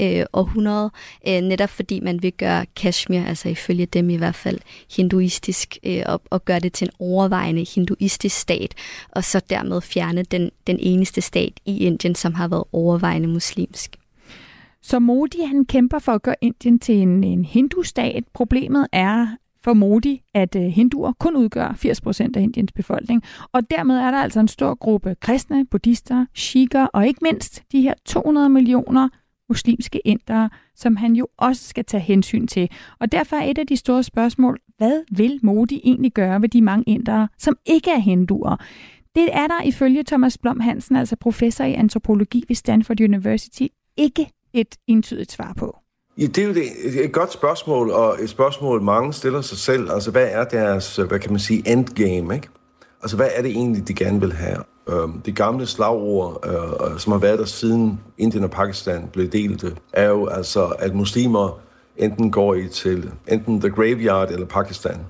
øh, 0.00 0.24
århundrede, 0.32 0.90
øh, 1.28 1.40
netop 1.40 1.70
fordi 1.70 2.00
man 2.00 2.22
vil 2.22 2.32
gøre 2.32 2.66
Kashmir, 2.76 3.24
altså 3.24 3.48
ifølge 3.48 3.86
dem 3.86 4.10
i 4.10 4.16
hvert 4.16 4.34
fald, 4.34 4.58
hinduistisk, 4.96 5.78
øh, 5.86 6.02
og, 6.06 6.22
og 6.30 6.44
gøre 6.44 6.60
det 6.60 6.72
til 6.72 6.84
en 6.84 6.92
overvejende 6.98 7.66
hinduistisk 7.74 8.38
stat, 8.38 8.74
og 9.10 9.24
så 9.24 9.40
dermed 9.50 9.80
fjerne 9.80 10.22
den, 10.22 10.50
den 10.66 10.78
eneste 10.80 11.20
stat 11.20 11.52
i 11.64 11.78
Indien, 11.78 12.14
som 12.14 12.34
har 12.34 12.48
været 12.48 12.64
overvejende 12.72 13.28
muslimsk. 13.28 13.96
Så 14.82 14.98
Modi 14.98 15.38
han 15.46 15.64
kæmper 15.64 15.98
for 15.98 16.12
at 16.12 16.22
gøre 16.22 16.36
Indien 16.40 16.78
til 16.78 16.94
en, 16.94 17.24
en 17.24 17.44
hindustat. 17.44 18.24
Problemet 18.34 18.86
er, 18.92 19.26
for 19.64 19.74
Modi, 19.74 20.22
at 20.34 20.56
øh, 20.56 20.62
hinduer 20.62 21.12
kun 21.12 21.36
udgør 21.36 21.68
80% 21.68 22.30
af 22.36 22.40
Indiens 22.40 22.72
befolkning. 22.72 23.22
Og 23.52 23.70
dermed 23.70 23.96
er 23.96 24.10
der 24.10 24.18
altså 24.18 24.40
en 24.40 24.48
stor 24.48 24.74
gruppe 24.74 25.16
kristne, 25.20 25.66
buddhister, 25.66 26.26
shikker 26.34 26.86
og 26.86 27.06
ikke 27.06 27.20
mindst 27.22 27.62
de 27.72 27.80
her 27.82 27.94
200 28.04 28.48
millioner 28.48 29.08
muslimske 29.48 30.00
indere, 30.04 30.50
som 30.76 30.96
han 30.96 31.12
jo 31.12 31.26
også 31.38 31.68
skal 31.68 31.84
tage 31.84 32.00
hensyn 32.00 32.46
til. 32.46 32.70
Og 33.00 33.12
derfor 33.12 33.36
er 33.36 33.50
et 33.50 33.58
af 33.58 33.66
de 33.66 33.76
store 33.76 34.02
spørgsmål, 34.02 34.58
hvad 34.78 35.04
vil 35.16 35.40
Modi 35.42 35.80
egentlig 35.84 36.12
gøre 36.12 36.42
ved 36.42 36.48
de 36.48 36.62
mange 36.62 36.84
indere, 36.86 37.28
som 37.38 37.56
ikke 37.66 37.90
er 37.90 37.98
hinduer? 37.98 38.56
Det 39.14 39.28
er 39.32 39.46
der 39.46 39.62
ifølge 39.62 40.04
Thomas 40.04 40.38
Blom 40.38 40.60
Hansen, 40.60 40.96
altså 40.96 41.16
professor 41.16 41.64
i 41.64 41.74
antropologi 41.74 42.44
ved 42.48 42.56
Stanford 42.56 43.00
University, 43.00 43.66
ikke 43.96 44.30
et 44.52 44.76
entydigt 44.86 45.32
svar 45.32 45.52
på. 45.56 45.78
Ja, 46.18 46.26
det 46.26 46.38
er 46.38 46.46
jo 46.46 46.54
det, 46.54 47.04
et 47.04 47.12
godt 47.12 47.32
spørgsmål, 47.32 47.90
og 47.90 48.16
et 48.22 48.30
spørgsmål, 48.30 48.82
mange 48.82 49.12
stiller 49.12 49.40
sig 49.40 49.58
selv. 49.58 49.90
Altså, 49.90 50.10
hvad 50.10 50.28
er 50.30 50.44
deres, 50.44 50.96
hvad 50.96 51.18
kan 51.18 51.30
man 51.30 51.40
sige, 51.40 51.72
endgame, 51.72 52.34
ikke? 52.34 52.48
Altså, 53.02 53.16
hvad 53.16 53.28
er 53.36 53.42
det 53.42 53.50
egentlig, 53.50 53.88
de 53.88 53.94
gerne 53.94 54.20
vil 54.20 54.32
have? 54.32 54.62
Øh, 54.88 55.08
det 55.24 55.36
gamle 55.36 55.66
slagord, 55.66 56.46
øh, 56.46 56.92
øh, 56.92 56.98
som 56.98 57.12
har 57.12 57.18
været 57.18 57.38
der 57.38 57.44
siden 57.44 58.00
Indien 58.18 58.44
og 58.44 58.50
Pakistan 58.50 59.08
blev 59.12 59.28
delt, 59.28 59.64
er 59.92 60.08
jo 60.08 60.26
altså, 60.26 60.64
at 60.64 60.94
muslimer 60.94 61.60
enten 61.96 62.30
går 62.30 62.54
i 62.54 62.68
til 62.68 63.10
enten 63.28 63.60
the 63.60 63.70
graveyard 63.70 64.30
eller 64.30 64.46
Pakistan. 64.46 65.00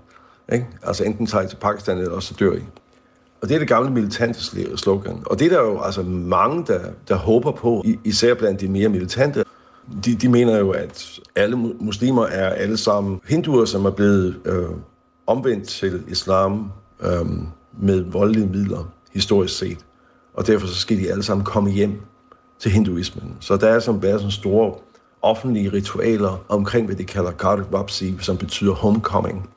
Ikke? 0.52 0.66
Altså 0.82 1.04
enten 1.04 1.26
tager 1.26 1.44
I 1.44 1.48
til 1.48 1.56
Pakistan, 1.56 1.98
eller 1.98 2.12
også 2.12 2.34
dør 2.38 2.52
I. 2.52 2.62
Og 3.42 3.48
det 3.48 3.54
er 3.54 3.58
det 3.58 3.68
gamle 3.68 3.90
militante 3.90 4.40
slogan. 4.76 5.22
Og 5.26 5.38
det 5.38 5.52
er 5.52 5.56
der 5.56 5.62
jo 5.62 5.80
altså 5.80 6.02
mange, 6.02 6.64
der, 6.66 6.80
der 7.08 7.14
håber 7.14 7.52
på, 7.52 7.84
især 8.04 8.34
blandt 8.34 8.60
de 8.60 8.68
mere 8.68 8.88
militante. 8.88 9.44
De, 10.04 10.14
de 10.14 10.28
mener 10.28 10.58
jo, 10.58 10.70
at 10.70 11.20
alle 11.36 11.56
muslimer 11.56 12.26
er 12.26 12.48
alle 12.48 12.76
sammen 12.76 13.20
hinduer, 13.28 13.64
som 13.64 13.84
er 13.84 13.90
blevet 13.90 14.36
øh, 14.44 14.68
omvendt 15.26 15.68
til 15.68 16.02
islam 16.08 16.70
øh, 17.00 17.26
med 17.80 18.00
voldelige 18.00 18.46
midler, 18.46 18.90
historisk 19.12 19.58
set. 19.58 19.78
Og 20.34 20.46
derfor 20.46 20.66
så 20.66 20.74
skal 20.74 20.98
de 20.98 21.10
alle 21.10 21.22
sammen 21.22 21.44
komme 21.44 21.70
hjem 21.70 22.00
til 22.58 22.70
hinduismen. 22.70 23.36
Så 23.40 23.56
der 23.56 23.68
er 23.68 23.80
som 23.80 24.00
bare 24.00 24.18
sådan 24.18 24.30
store 24.30 24.74
offentlige 25.22 25.72
ritualer 25.72 26.44
omkring, 26.48 26.86
hvad 26.86 26.96
de 26.96 27.04
kalder 27.04 27.30
Gardet 27.30 27.66
Vapsi, 27.72 28.14
som 28.20 28.36
betyder 28.36 28.72
homecoming. 28.72 29.48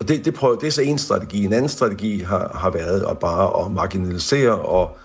Og 0.00 0.08
det, 0.08 0.24
det, 0.24 0.34
prøver, 0.34 0.56
det 0.56 0.66
er 0.66 0.70
så 0.70 0.82
en 0.82 0.98
strategi. 0.98 1.44
En 1.44 1.52
anden 1.52 1.68
strategi 1.68 2.18
har, 2.18 2.50
har 2.54 2.70
været 2.70 3.04
at 3.10 3.18
bare 3.18 3.64
at 3.64 3.72
marginalisere, 3.72 4.58
og, 4.58 4.96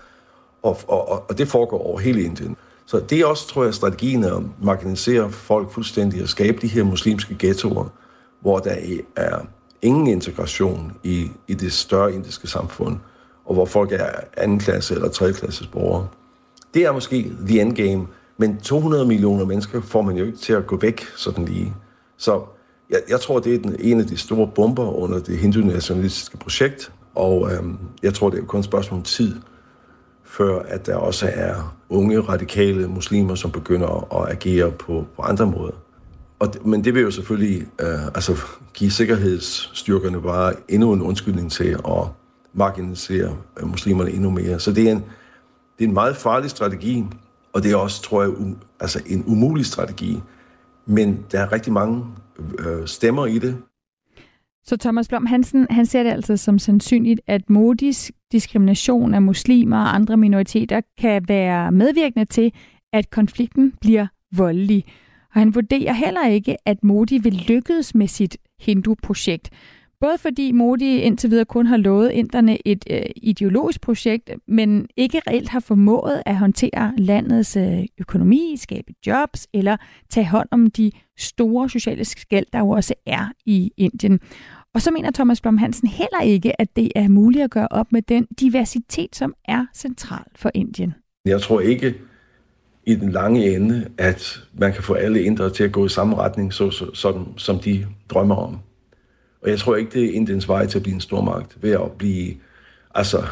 og, 0.62 0.78
og, 0.88 1.24
og 1.28 1.38
det 1.38 1.48
foregår 1.48 1.86
over 1.86 1.98
hele 1.98 2.22
Indien. 2.22 2.56
Så 2.86 3.00
det 3.00 3.20
er 3.20 3.26
også, 3.26 3.48
tror 3.48 3.64
jeg, 3.64 3.74
strategien 3.74 4.24
at 4.24 4.42
marginalisere 4.62 5.30
folk 5.30 5.72
fuldstændig 5.72 6.22
og 6.22 6.28
skabe 6.28 6.58
de 6.62 6.66
her 6.66 6.84
muslimske 6.84 7.36
ghettoer, 7.38 7.88
hvor 8.40 8.58
der 8.58 8.76
er 9.16 9.38
ingen 9.82 10.06
integration 10.06 10.92
i, 11.02 11.30
i 11.48 11.54
det 11.54 11.72
større 11.72 12.12
indiske 12.14 12.48
samfund, 12.48 12.96
og 13.46 13.54
hvor 13.54 13.64
folk 13.64 13.92
er 13.92 14.10
anden 14.36 14.58
klasse 14.58 14.94
eller 14.94 15.08
tredje 15.08 15.32
klasses 15.32 15.66
borgere. 15.66 16.08
Det 16.74 16.84
er 16.84 16.92
måske 16.92 17.32
the 17.46 17.60
end 17.60 17.76
game, 17.76 18.06
men 18.38 18.56
200 18.56 19.06
millioner 19.06 19.44
mennesker 19.44 19.80
får 19.80 20.02
man 20.02 20.16
jo 20.16 20.24
ikke 20.24 20.38
til 20.38 20.52
at 20.52 20.66
gå 20.66 20.76
væk 20.76 21.06
sådan 21.16 21.44
lige. 21.44 21.74
Så 22.16 22.42
jeg, 22.90 23.00
jeg 23.08 23.20
tror, 23.20 23.38
det 23.38 23.54
er 23.54 23.58
den, 23.58 23.76
en 23.78 24.00
af 24.00 24.06
de 24.06 24.16
store 24.16 24.50
bomber 24.54 25.02
under 25.02 25.18
det 25.18 25.38
hindu-nationalistiske 25.38 26.36
projekt, 26.36 26.92
og 27.14 27.52
øhm, 27.52 27.78
jeg 28.02 28.14
tror, 28.14 28.30
det 28.30 28.38
er 28.38 28.44
kun 28.44 28.60
et 28.60 28.64
spørgsmål 28.64 28.98
om 28.98 29.04
tid, 29.04 29.36
før 30.24 30.58
at 30.58 30.86
der 30.86 30.96
også 30.96 31.30
er 31.34 31.76
unge, 31.88 32.20
radikale 32.20 32.88
muslimer, 32.88 33.34
som 33.34 33.50
begynder 33.50 34.22
at 34.22 34.32
agere 34.32 34.70
på, 34.70 35.04
på 35.16 35.22
andre 35.22 35.46
måder. 35.46 35.72
Og, 36.38 36.52
men 36.64 36.84
det 36.84 36.94
vil 36.94 37.02
jo 37.02 37.10
selvfølgelig 37.10 37.66
øh, 37.80 38.06
altså, 38.06 38.36
give 38.74 38.90
sikkerhedsstyrkerne 38.90 40.22
bare 40.22 40.54
endnu 40.68 40.92
en 40.92 41.02
undskyldning 41.02 41.52
til 41.52 41.68
at 41.68 42.08
marginalisere 42.56 43.36
øh, 43.60 43.68
muslimerne 43.68 44.10
endnu 44.10 44.30
mere. 44.30 44.60
Så 44.60 44.72
det 44.72 44.88
er 44.88 44.92
en, 44.92 45.04
det 45.78 45.84
er 45.84 45.88
en 45.88 45.94
meget 45.94 46.16
farlig 46.16 46.50
strategi, 46.50 47.04
og 47.52 47.62
det 47.62 47.72
er 47.72 47.76
også, 47.76 48.02
tror 48.02 48.22
jeg, 48.22 48.30
um, 48.30 48.58
altså 48.80 49.02
en 49.06 49.24
umulig 49.26 49.66
strategi. 49.66 50.20
Men 50.86 51.24
der 51.32 51.40
er 51.40 51.52
rigtig 51.52 51.72
mange 51.72 52.04
øh, 52.58 52.86
stemmer 52.86 53.26
i 53.26 53.38
det. 53.38 53.56
Så 54.64 54.76
Thomas 54.76 55.08
Blom 55.08 55.26
Hansen, 55.26 55.66
han 55.70 55.86
ser 55.86 56.02
det 56.02 56.10
altså 56.10 56.36
som 56.36 56.58
sandsynligt, 56.58 57.20
at 57.26 57.50
Modis 57.50 58.12
diskrimination 58.32 59.14
af 59.14 59.22
muslimer 59.22 59.78
og 59.78 59.94
andre 59.94 60.16
minoriteter 60.16 60.80
kan 60.98 61.24
være 61.28 61.72
medvirkende 61.72 62.24
til, 62.24 62.52
at 62.92 63.10
konflikten 63.10 63.72
bliver 63.80 64.06
voldelig. 64.36 64.84
Og 65.34 65.40
han 65.40 65.54
vurderer 65.54 65.92
heller 65.92 66.26
ikke, 66.28 66.56
at 66.66 66.84
Modi 66.84 67.18
vil 67.18 67.44
lykkes 67.48 67.94
med 67.94 68.08
sit 68.08 68.36
hindu-projekt. 68.60 69.50
Både 70.00 70.18
fordi 70.18 70.52
Modi 70.52 70.98
indtil 70.98 71.30
videre 71.30 71.44
kun 71.44 71.66
har 71.66 71.76
lovet 71.76 72.10
inderne 72.10 72.68
et 72.68 72.84
øh, 72.90 73.02
ideologisk 73.16 73.80
projekt, 73.80 74.30
men 74.48 74.86
ikke 74.96 75.20
reelt 75.26 75.48
har 75.48 75.60
formået 75.60 76.22
at 76.26 76.36
håndtere 76.36 76.92
landets 76.98 77.56
øh, 77.56 77.84
økonomi, 77.98 78.56
skabe 78.56 78.92
jobs 79.06 79.46
eller 79.54 79.76
tage 80.10 80.26
hånd 80.26 80.48
om 80.50 80.70
de 80.70 80.90
store 81.18 81.68
sociale 81.68 82.04
skæld, 82.04 82.46
der 82.52 82.58
jo 82.58 82.68
også 82.68 82.94
er 83.06 83.32
i 83.46 83.72
Indien. 83.76 84.20
Og 84.74 84.82
så 84.82 84.90
mener 84.90 85.10
Thomas 85.10 85.40
Blom 85.40 85.58
Hansen 85.58 85.88
heller 85.88 86.20
ikke, 86.22 86.60
at 86.60 86.76
det 86.76 86.92
er 86.96 87.08
muligt 87.08 87.44
at 87.44 87.50
gøre 87.50 87.68
op 87.70 87.92
med 87.92 88.02
den 88.02 88.26
diversitet, 88.40 89.16
som 89.16 89.34
er 89.44 89.66
central 89.74 90.24
for 90.34 90.50
Indien. 90.54 90.94
Jeg 91.24 91.40
tror 91.40 91.60
ikke 91.60 91.94
i 92.86 92.94
den 92.94 93.12
lange 93.12 93.56
ende, 93.56 93.88
at 93.98 94.40
man 94.58 94.72
kan 94.72 94.82
få 94.82 94.94
alle 94.94 95.22
indre 95.22 95.50
til 95.50 95.64
at 95.64 95.72
gå 95.72 95.86
i 95.86 95.88
samme 95.88 96.16
retning, 96.16 96.52
så, 96.52 96.70
så, 96.70 96.94
som, 96.94 97.38
som 97.38 97.58
de 97.58 97.86
drømmer 98.08 98.34
om. 98.34 98.58
Og 99.46 99.50
jeg 99.50 99.58
tror 99.58 99.76
ikke, 99.76 99.90
det 99.90 100.04
er 100.04 100.12
Indiens 100.12 100.48
vej 100.48 100.66
til 100.66 100.78
at 100.78 100.82
blive 100.82 100.94
en 100.94 101.00
stormagt, 101.00 101.56
ved 101.62 101.70
at 101.70 101.92
blive 101.98 102.34
altså, 102.94 103.22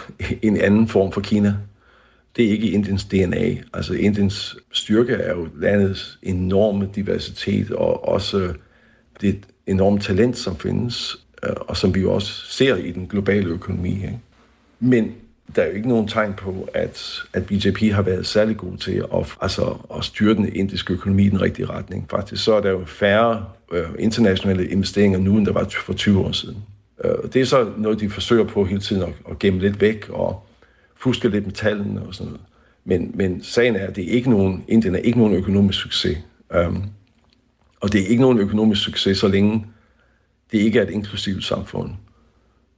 en 0.42 0.56
anden 0.56 0.88
form 0.88 1.12
for 1.12 1.20
Kina. 1.20 1.56
Det 2.36 2.44
er 2.44 2.50
ikke 2.50 2.70
Indiens 2.70 3.04
DNA. 3.04 3.56
Altså 3.72 3.94
Indiens 3.94 4.56
styrke 4.72 5.12
er 5.12 5.34
jo 5.34 5.48
landets 5.56 6.18
enorme 6.22 6.88
diversitet, 6.94 7.70
og 7.70 8.08
også 8.08 8.54
det 9.20 9.38
enorme 9.66 10.00
talent, 10.00 10.36
som 10.36 10.56
findes, 10.56 11.16
øh, 11.44 11.52
og 11.60 11.76
som 11.76 11.94
vi 11.94 12.00
jo 12.00 12.12
også 12.12 12.46
ser 12.46 12.76
i 12.76 12.90
den 12.90 13.06
globale 13.06 13.48
økonomi. 13.48 13.94
Ikke? 13.94 14.18
Men 14.80 15.12
der 15.56 15.62
er 15.62 15.66
jo 15.66 15.72
ikke 15.72 15.88
nogen 15.88 16.08
tegn 16.08 16.34
på, 16.34 16.68
at, 16.74 17.22
at 17.32 17.46
BJP 17.46 17.78
har 17.92 18.02
været 18.02 18.26
særlig 18.26 18.56
god 18.56 18.76
til 18.76 19.04
at, 19.14 19.36
altså, 19.40 19.76
at 19.96 20.04
styre 20.04 20.34
den 20.34 20.56
indiske 20.56 20.92
økonomi 20.92 21.26
i 21.26 21.28
den 21.28 21.40
rigtige 21.40 21.66
retning. 21.66 22.06
Faktisk 22.10 22.44
så 22.44 22.54
er 22.54 22.60
der 22.60 22.70
jo 22.70 22.84
færre 22.84 23.44
øh, 23.72 23.84
internationale 23.98 24.68
investeringer 24.68 25.18
nu, 25.18 25.36
end 25.36 25.46
der 25.46 25.52
var 25.52 25.68
for 25.86 25.92
20 25.92 26.20
år 26.20 26.32
siden. 26.32 26.56
Øh, 27.04 27.32
det 27.32 27.36
er 27.42 27.44
så 27.44 27.72
noget, 27.76 28.00
de 28.00 28.10
forsøger 28.10 28.44
på 28.44 28.64
hele 28.64 28.80
tiden 28.80 29.02
at, 29.02 29.12
at 29.30 29.38
gemme 29.38 29.60
lidt 29.60 29.80
væk 29.80 30.08
og 30.08 30.46
fuske 30.96 31.28
lidt 31.28 31.44
med 31.44 31.52
tallene 31.52 32.02
og 32.02 32.14
sådan 32.14 32.32
noget. 32.32 32.46
Men, 32.84 33.10
men 33.14 33.42
sagen 33.42 33.76
er, 33.76 33.86
at 33.86 33.96
det 33.96 34.04
er 34.04 34.12
ikke 34.12 34.30
nogen, 34.30 34.64
Indien 34.68 34.94
er 34.94 34.98
ikke 34.98 35.18
nogen 35.18 35.34
økonomisk 35.34 35.80
succes. 35.80 36.18
Um, 36.66 36.84
og 37.80 37.92
det 37.92 38.02
er 38.02 38.06
ikke 38.06 38.22
nogen 38.22 38.38
økonomisk 38.38 38.82
succes, 38.82 39.18
så 39.18 39.28
længe 39.28 39.66
det 40.52 40.58
ikke 40.58 40.78
er 40.78 40.82
et 40.82 40.90
inklusivt 40.90 41.44
samfund. 41.44 41.90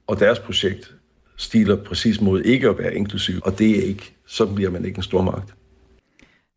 Og 0.07 0.19
deres 0.19 0.39
projekt 0.39 0.95
stiler 1.37 1.75
præcis 1.75 2.21
mod 2.21 2.41
ikke 2.41 2.69
at 2.69 2.77
være 2.77 2.95
inklusiv, 2.95 3.39
og 3.43 3.59
det 3.59 3.79
er 3.79 3.83
ikke, 3.83 4.13
så 4.25 4.45
bliver 4.45 4.69
man 4.69 4.85
ikke 4.85 4.97
en 4.97 5.03
stormagt. 5.03 5.53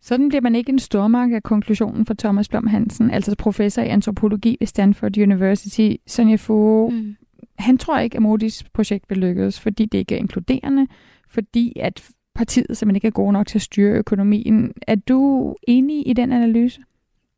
Sådan 0.02 0.28
bliver 0.28 0.42
man 0.42 0.54
ikke 0.54 0.70
en 0.70 0.78
stormagt 0.78 1.34
af 1.34 1.42
konklusionen 1.42 2.06
for 2.06 2.14
Thomas 2.14 2.48
Blom 2.48 2.66
Hansen, 2.66 3.10
altså 3.10 3.36
professor 3.38 3.82
i 3.82 3.88
antropologi 3.88 4.56
ved 4.60 4.66
Stanford 4.66 5.18
University, 5.18 5.90
Sonja 6.06 6.36
Fogh. 6.36 6.94
Mm. 6.94 7.16
Han 7.58 7.78
tror 7.78 7.98
ikke, 7.98 8.16
at 8.16 8.22
Modis 8.22 8.64
projekt 8.74 9.04
vil 9.08 9.18
lykkes, 9.18 9.60
fordi 9.60 9.84
det 9.84 9.98
ikke 9.98 10.14
er 10.14 10.18
inkluderende, 10.18 10.86
fordi 11.28 11.72
at 11.80 12.08
partiet 12.34 12.76
simpelthen 12.76 12.96
ikke 12.96 13.06
er 13.06 13.12
god 13.12 13.32
nok 13.32 13.46
til 13.46 13.58
at 13.58 13.62
styre 13.62 13.92
økonomien. 13.92 14.72
Er 14.86 14.94
du 14.94 15.54
enig 15.68 16.08
i 16.08 16.12
den 16.12 16.32
analyse? 16.32 16.80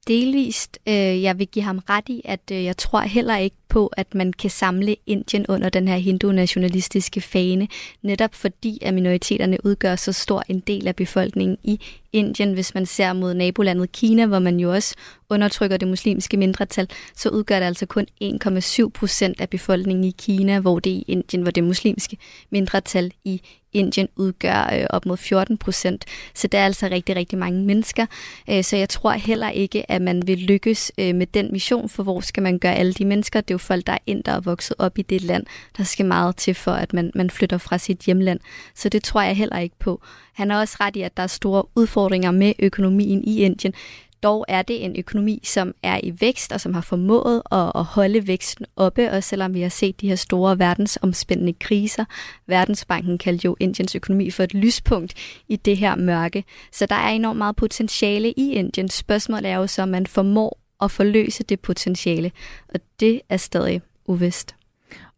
Delvist. 0.09 0.79
Øh, 0.89 1.23
jeg 1.23 1.39
vil 1.39 1.47
give 1.47 1.63
ham 1.63 1.79
ret 1.79 2.09
i, 2.09 2.23
at 2.25 2.41
øh, 2.53 2.65
jeg 2.65 2.77
tror 2.77 3.01
heller 3.01 3.37
ikke 3.37 3.57
på, 3.73 3.87
at 3.87 4.15
man 4.15 4.33
kan 4.33 4.51
samle 4.51 4.97
Indien 5.07 5.47
under 5.49 5.69
den 5.69 5.89
her 5.89 5.97
hindu-nationalistiske 5.97 7.21
fane, 7.21 7.69
netop 8.03 8.35
fordi 8.35 8.79
at 8.83 8.95
minoriteterne 8.95 9.67
udgør 9.67 9.97
så 9.97 10.13
stor 10.13 10.43
en 10.49 10.61
del 10.61 10.89
af 10.89 10.97
befolkningen 10.97 11.59
i 11.63 11.81
Indien. 12.13 12.53
Hvis 12.53 12.75
man 12.75 12.87
ser 12.87 13.13
mod 13.13 13.35
nabolandet 13.35 13.93
Kina, 13.93 14.27
hvor 14.27 14.39
man 14.39 14.61
jo 14.61 14.73
også 14.73 14.95
undertrykker 15.31 15.77
det 15.77 15.89
muslimske 15.89 16.37
mindretal, 16.37 16.89
så 17.17 17.29
udgør 17.29 17.59
det 17.59 17.67
altså 17.67 17.87
kun 17.87 18.07
1,7 18.25 18.89
procent 18.89 19.41
af 19.41 19.51
befolkningen 19.51 20.05
i 20.05 20.15
Kina, 20.19 20.61
hvor 20.61 20.79
det 20.79 20.91
i 20.91 21.05
Indien, 21.09 21.43
hvor 21.43 21.51
det 21.51 21.65
muslimske 21.65 22.17
mindretal 22.51 23.13
i 23.25 23.43
Indien 23.73 24.09
udgør 24.17 24.71
øh, 24.73 24.87
op 24.91 25.07
mod 25.07 25.17
14 25.17 25.59
procent. 25.59 26.05
Så 26.35 26.49
der 26.49 26.59
er 26.59 26.65
altså 26.65 26.89
rigtig, 26.89 27.17
rigtig 27.17 27.39
mange 27.39 27.65
mennesker. 27.65 28.07
Øh, 28.51 28.65
så 28.65 28.77
jeg 28.77 28.89
tror 28.89 29.13
heller 29.13 29.51
ikke, 29.51 29.91
at 29.91 30.03
man 30.03 30.27
vil 30.27 30.39
lykkes 30.39 30.93
øh, 30.99 31.15
med 31.15 31.27
den 31.27 31.53
mission, 31.53 31.89
for 31.89 32.03
hvor 32.03 32.21
skal 32.21 32.43
man 32.43 32.59
gøre 32.59 32.75
alle 32.75 32.93
de 32.93 33.05
mennesker? 33.05 33.41
Det 33.41 33.51
er 33.51 33.55
jo 33.55 33.59
folk, 33.63 33.87
der 33.87 33.93
er 33.93 33.99
ind 34.07 34.29
og 34.29 34.45
vokset 34.45 34.77
op 34.79 34.99
i 34.99 35.03
det 35.03 35.23
land. 35.23 35.47
Der 35.77 35.85
skal 35.85 36.07
meget 36.07 36.37
til 36.37 36.55
for, 36.55 36.73
at 36.73 36.93
man, 36.93 37.11
man 37.15 37.31
flytter 37.31 37.59
fra 37.59 37.79
sit 37.79 37.99
hjemland. 37.99 38.41
Så 38.75 38.89
det 38.89 39.03
tror 39.05 39.23
jeg 39.23 39.37
heller 39.37 39.59
ikke 39.59 39.79
på. 39.79 40.03
Han 40.33 40.51
har 40.51 40.61
også 40.61 40.77
ret 40.81 40.97
i, 40.97 41.01
at 41.01 41.17
der 41.17 41.23
er 41.23 41.27
store 41.27 41.65
udfordringer 41.75 42.31
med 42.31 42.53
økonomien 42.59 43.25
i 43.25 43.43
Indien. 43.43 43.75
Dog 44.23 44.45
er 44.49 44.63
det 44.63 44.85
en 44.85 44.97
økonomi, 44.99 45.41
som 45.45 45.75
er 45.83 46.01
i 46.03 46.15
vækst 46.21 46.53
og 46.53 46.61
som 46.61 46.75
har 46.75 46.81
formået 46.81 47.43
at, 47.53 47.73
at 47.75 47.85
holde 47.85 48.27
væksten 48.27 48.67
oppe, 48.77 49.11
også 49.11 49.29
selvom 49.29 49.55
vi 49.55 49.61
har 49.61 49.69
set 49.69 50.01
de 50.01 50.09
her 50.09 50.17
store 50.17 50.59
verdensomspændende 50.59 51.53
kriser. 51.53 52.05
Verdensbanken 52.47 53.19
kaldte 53.19 53.45
jo 53.45 53.57
Indiens 53.61 53.95
økonomi 53.95 54.31
for 54.31 54.43
et 54.43 54.55
lyspunkt 54.55 55.15
i 55.49 55.57
det 55.57 55.77
her 55.77 55.97
mørke. 55.97 56.45
Så 56.73 56.87
der 56.87 56.95
er 56.95 57.09
enormt 57.09 57.39
meget 57.39 57.57
potentiale 57.57 58.33
i 58.33 58.53
Indien. 58.53 58.89
Spørgsmålet 58.89 59.51
er 59.51 59.57
jo 59.57 59.67
så, 59.67 59.83
om 59.83 59.89
man 59.89 60.07
formår 60.07 60.62
at 60.83 60.91
forløse 60.91 61.43
det 61.43 61.61
potentiale, 61.61 62.31
og 62.75 62.81
det 63.01 63.21
er 63.29 63.37
stadig 63.37 63.81
uvist. 64.07 64.57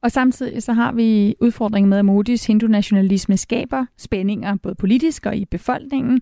Og 0.02 0.10
samtidig 0.10 0.62
så 0.62 0.72
har 0.72 0.92
vi 0.92 1.34
udfordringen 1.40 1.90
med, 1.90 1.98
at 1.98 2.04
Modis 2.04 2.46
hindu-nationalisme 2.46 3.36
skaber 3.36 3.86
spændinger, 3.98 4.56
både 4.62 4.74
politisk 4.74 5.26
og 5.26 5.36
i 5.36 5.44
befolkningen. 5.44 6.20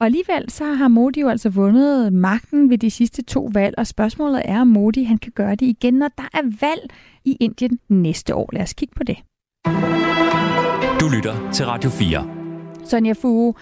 Og 0.00 0.06
alligevel 0.06 0.50
så 0.50 0.64
har 0.64 0.88
Modi 0.88 1.20
jo 1.20 1.28
altså 1.28 1.48
vundet 1.48 2.12
magten 2.12 2.70
ved 2.70 2.78
de 2.78 2.90
sidste 2.90 3.22
to 3.22 3.50
valg, 3.54 3.74
og 3.78 3.86
spørgsmålet 3.86 4.42
er, 4.44 4.60
om 4.60 4.66
Modi 4.66 5.02
han 5.02 5.18
kan 5.18 5.32
gøre 5.34 5.54
det 5.54 5.66
igen, 5.66 5.94
når 5.94 6.08
der 6.18 6.28
er 6.34 6.42
valg 6.60 6.90
i 7.24 7.36
Indien 7.40 7.78
næste 7.88 8.34
år. 8.34 8.50
Lad 8.52 8.62
os 8.62 8.72
kigge 8.72 8.94
på 8.96 9.04
det. 9.04 9.16
Du 11.00 11.08
lytter 11.08 11.50
til 11.52 11.66
Radio 11.66 11.90
4. 11.90 12.28
Sonja 12.84 13.12
Fu, 13.12 13.54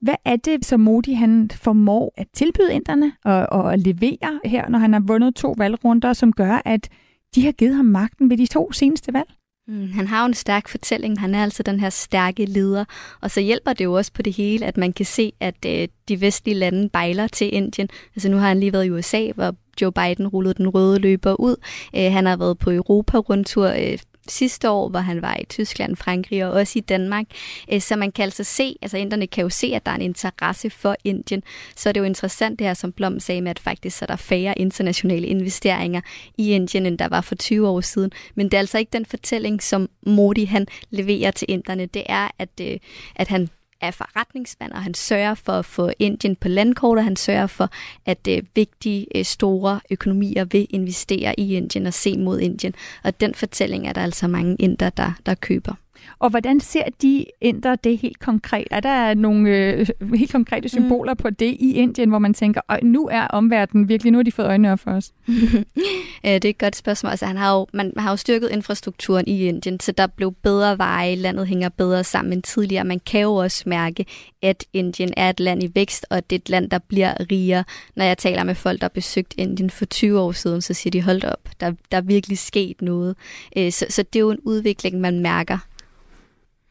hvad 0.00 0.14
er 0.24 0.36
det, 0.36 0.64
som 0.66 0.80
Modi 0.80 1.12
han 1.12 1.50
formår 1.54 2.14
at 2.16 2.26
tilbyde 2.34 2.74
inderne 2.74 3.12
og, 3.24 3.46
og 3.52 3.78
levere 3.78 4.40
her, 4.44 4.68
når 4.68 4.78
han 4.78 4.92
har 4.92 5.00
vundet 5.00 5.34
to 5.34 5.54
valgrunder, 5.58 6.12
som 6.12 6.32
gør, 6.32 6.62
at 6.64 6.88
de 7.34 7.44
har 7.44 7.52
givet 7.52 7.74
ham 7.74 7.84
magten 7.84 8.30
ved 8.30 8.36
de 8.36 8.46
to 8.46 8.72
seneste 8.72 9.12
valg? 9.12 9.28
Mm, 9.68 9.92
han 9.92 10.06
har 10.06 10.22
jo 10.22 10.26
en 10.26 10.34
stærk 10.34 10.68
fortælling. 10.68 11.20
Han 11.20 11.34
er 11.34 11.42
altså 11.42 11.62
den 11.62 11.80
her 11.80 11.90
stærke 11.90 12.44
leder. 12.44 12.84
Og 13.20 13.30
så 13.30 13.40
hjælper 13.40 13.72
det 13.72 13.84
jo 13.84 13.92
også 13.92 14.12
på 14.12 14.22
det 14.22 14.32
hele, 14.32 14.66
at 14.66 14.76
man 14.76 14.92
kan 14.92 15.06
se, 15.06 15.32
at 15.40 15.66
øh, 15.66 15.88
de 16.08 16.20
vestlige 16.20 16.54
lande 16.54 16.88
bejler 16.88 17.28
til 17.28 17.54
Indien. 17.54 17.88
Altså 18.16 18.28
nu 18.28 18.36
har 18.36 18.48
han 18.48 18.60
lige 18.60 18.72
været 18.72 18.84
i 18.84 18.90
USA, 18.90 19.30
hvor 19.34 19.54
Joe 19.80 19.92
Biden 19.92 20.28
rullede 20.28 20.54
den 20.54 20.68
røde 20.68 20.98
løber 20.98 21.40
ud. 21.40 21.56
Øh, 21.96 22.12
han 22.12 22.26
har 22.26 22.36
været 22.36 22.58
på 22.58 22.70
Europa-rundtur 22.70 23.68
øh, 23.68 23.98
sidste 24.30 24.70
år, 24.70 24.88
hvor 24.88 24.98
han 24.98 25.22
var 25.22 25.36
i 25.40 25.44
Tyskland, 25.44 25.96
Frankrig 25.96 26.44
og 26.44 26.52
også 26.52 26.78
i 26.78 26.82
Danmark. 26.82 27.26
Øh, 27.72 27.80
så 27.80 27.96
man 27.96 28.12
kan 28.12 28.22
altså 28.22 28.44
se, 28.44 28.76
altså 28.82 28.98
inderne 28.98 29.26
kan 29.26 29.42
jo 29.42 29.48
se, 29.48 29.72
at 29.74 29.86
der 29.86 29.92
er 29.92 29.96
en 29.96 30.02
interesse 30.02 30.70
for 30.70 30.96
Indien. 31.04 31.42
Så 31.76 31.88
er 31.88 31.92
det 31.92 32.00
jo 32.00 32.04
interessant 32.04 32.58
det 32.58 32.66
her, 32.66 32.74
som 32.74 32.92
Blom 32.92 33.20
sagde 33.20 33.40
med, 33.40 33.50
at 33.50 33.58
faktisk 33.58 33.98
så 33.98 34.04
er 34.04 34.06
der 34.06 34.16
færre 34.16 34.58
internationale 34.58 35.26
investeringer 35.26 36.00
i 36.38 36.50
Indien, 36.50 36.86
end 36.86 36.98
der 36.98 37.08
var 37.08 37.20
for 37.20 37.34
20 37.34 37.68
år 37.68 37.80
siden. 37.80 38.12
Men 38.34 38.46
det 38.46 38.54
er 38.54 38.58
altså 38.58 38.78
ikke 38.78 38.92
den 38.92 39.06
fortælling, 39.06 39.62
som 39.62 39.88
Modi 40.06 40.44
han 40.44 40.66
leverer 40.90 41.30
til 41.30 41.46
inderne. 41.50 41.86
Det 41.86 42.02
er, 42.06 42.28
at, 42.38 42.48
øh, 42.60 42.78
at 43.16 43.28
han 43.28 43.48
er 43.80 43.90
forretningsmand, 43.90 44.72
og 44.72 44.82
han 44.82 44.94
sørger 44.94 45.34
for 45.34 45.52
at 45.52 45.64
få 45.64 45.90
Indien 45.98 46.36
på 46.36 46.48
landkortet. 46.48 47.04
Han 47.04 47.16
sørger 47.16 47.46
for, 47.46 47.70
at 48.06 48.28
øh, 48.28 48.42
vigtige, 48.54 49.06
øh, 49.14 49.24
store 49.24 49.80
økonomier 49.90 50.44
vil 50.44 50.66
investere 50.70 51.40
i 51.40 51.54
Indien 51.54 51.86
og 51.86 51.94
se 51.94 52.18
mod 52.18 52.40
Indien. 52.40 52.74
Og 53.04 53.20
den 53.20 53.34
fortælling 53.34 53.86
er 53.86 53.92
der 53.92 54.02
altså 54.02 54.28
mange 54.28 54.56
inder, 54.56 54.90
der, 54.90 55.12
der 55.26 55.34
køber. 55.34 55.74
Og 56.18 56.30
hvordan 56.30 56.60
ser 56.60 56.84
de 57.02 57.26
inder 57.40 57.76
det 57.76 57.98
helt 57.98 58.18
konkret? 58.18 58.66
Er 58.70 58.80
der 58.80 59.14
nogle 59.14 59.50
øh, 59.50 59.86
helt 60.14 60.32
konkrete 60.32 60.64
mm. 60.64 60.68
symboler 60.68 61.12
mm. 61.12 61.16
på 61.16 61.30
det 61.30 61.56
i 61.60 61.72
Indien, 61.72 62.08
hvor 62.08 62.18
man 62.18 62.34
tænker, 62.34 62.60
at 62.68 62.82
nu 62.82 63.08
er 63.08 63.26
omverdenen 63.26 63.88
virkelig, 63.88 64.12
nu 64.12 64.18
har 64.18 64.22
de 64.22 64.32
fået 64.32 64.46
øjnene 64.46 64.72
op 64.72 64.80
for 64.80 64.90
os? 64.90 65.12
det 66.24 66.44
er 66.44 66.48
et 66.48 66.58
godt 66.58 66.76
spørgsmål. 66.76 67.10
Altså, 67.10 67.26
han 67.26 67.36
har 67.36 67.54
jo, 67.54 67.66
man 67.72 67.92
har 67.96 68.10
jo 68.10 68.16
styrket 68.16 68.50
infrastrukturen 68.50 69.24
i 69.28 69.44
Indien, 69.44 69.80
så 69.80 69.92
der 69.92 70.06
blev 70.06 70.34
bedre 70.42 70.78
veje, 70.78 71.14
landet 71.14 71.46
hænger 71.46 71.68
bedre 71.68 72.04
sammen 72.04 72.32
end 72.32 72.42
tidligere. 72.42 72.84
Man 72.84 73.00
kan 73.06 73.20
jo 73.20 73.34
også 73.34 73.62
mærke, 73.66 74.06
at 74.42 74.64
Indien 74.72 75.14
er 75.16 75.30
et 75.30 75.40
land 75.40 75.62
i 75.62 75.70
vækst, 75.74 76.06
og 76.10 76.30
det 76.30 76.36
er 76.36 76.40
et 76.40 76.48
land, 76.48 76.70
der 76.70 76.78
bliver 76.78 77.14
rigere. 77.30 77.64
Når 77.96 78.04
jeg 78.04 78.18
taler 78.18 78.44
med 78.44 78.54
folk, 78.54 78.80
der 78.80 78.84
har 78.84 78.88
besøgt 78.88 79.34
Indien 79.36 79.70
for 79.70 79.84
20 79.84 80.20
år 80.20 80.32
siden, 80.32 80.62
så 80.62 80.74
siger 80.74 80.90
de, 80.90 81.02
hold 81.02 81.24
op, 81.24 81.48
der, 81.60 81.72
der 81.90 81.96
er 81.96 82.00
virkelig 82.02 82.38
sket 82.38 82.82
noget. 82.82 83.16
Øh, 83.56 83.72
så, 83.72 83.86
så 83.88 84.02
det 84.02 84.18
er 84.18 84.20
jo 84.20 84.30
en 84.30 84.40
udvikling, 84.42 85.00
man 85.00 85.20
mærker 85.20 85.58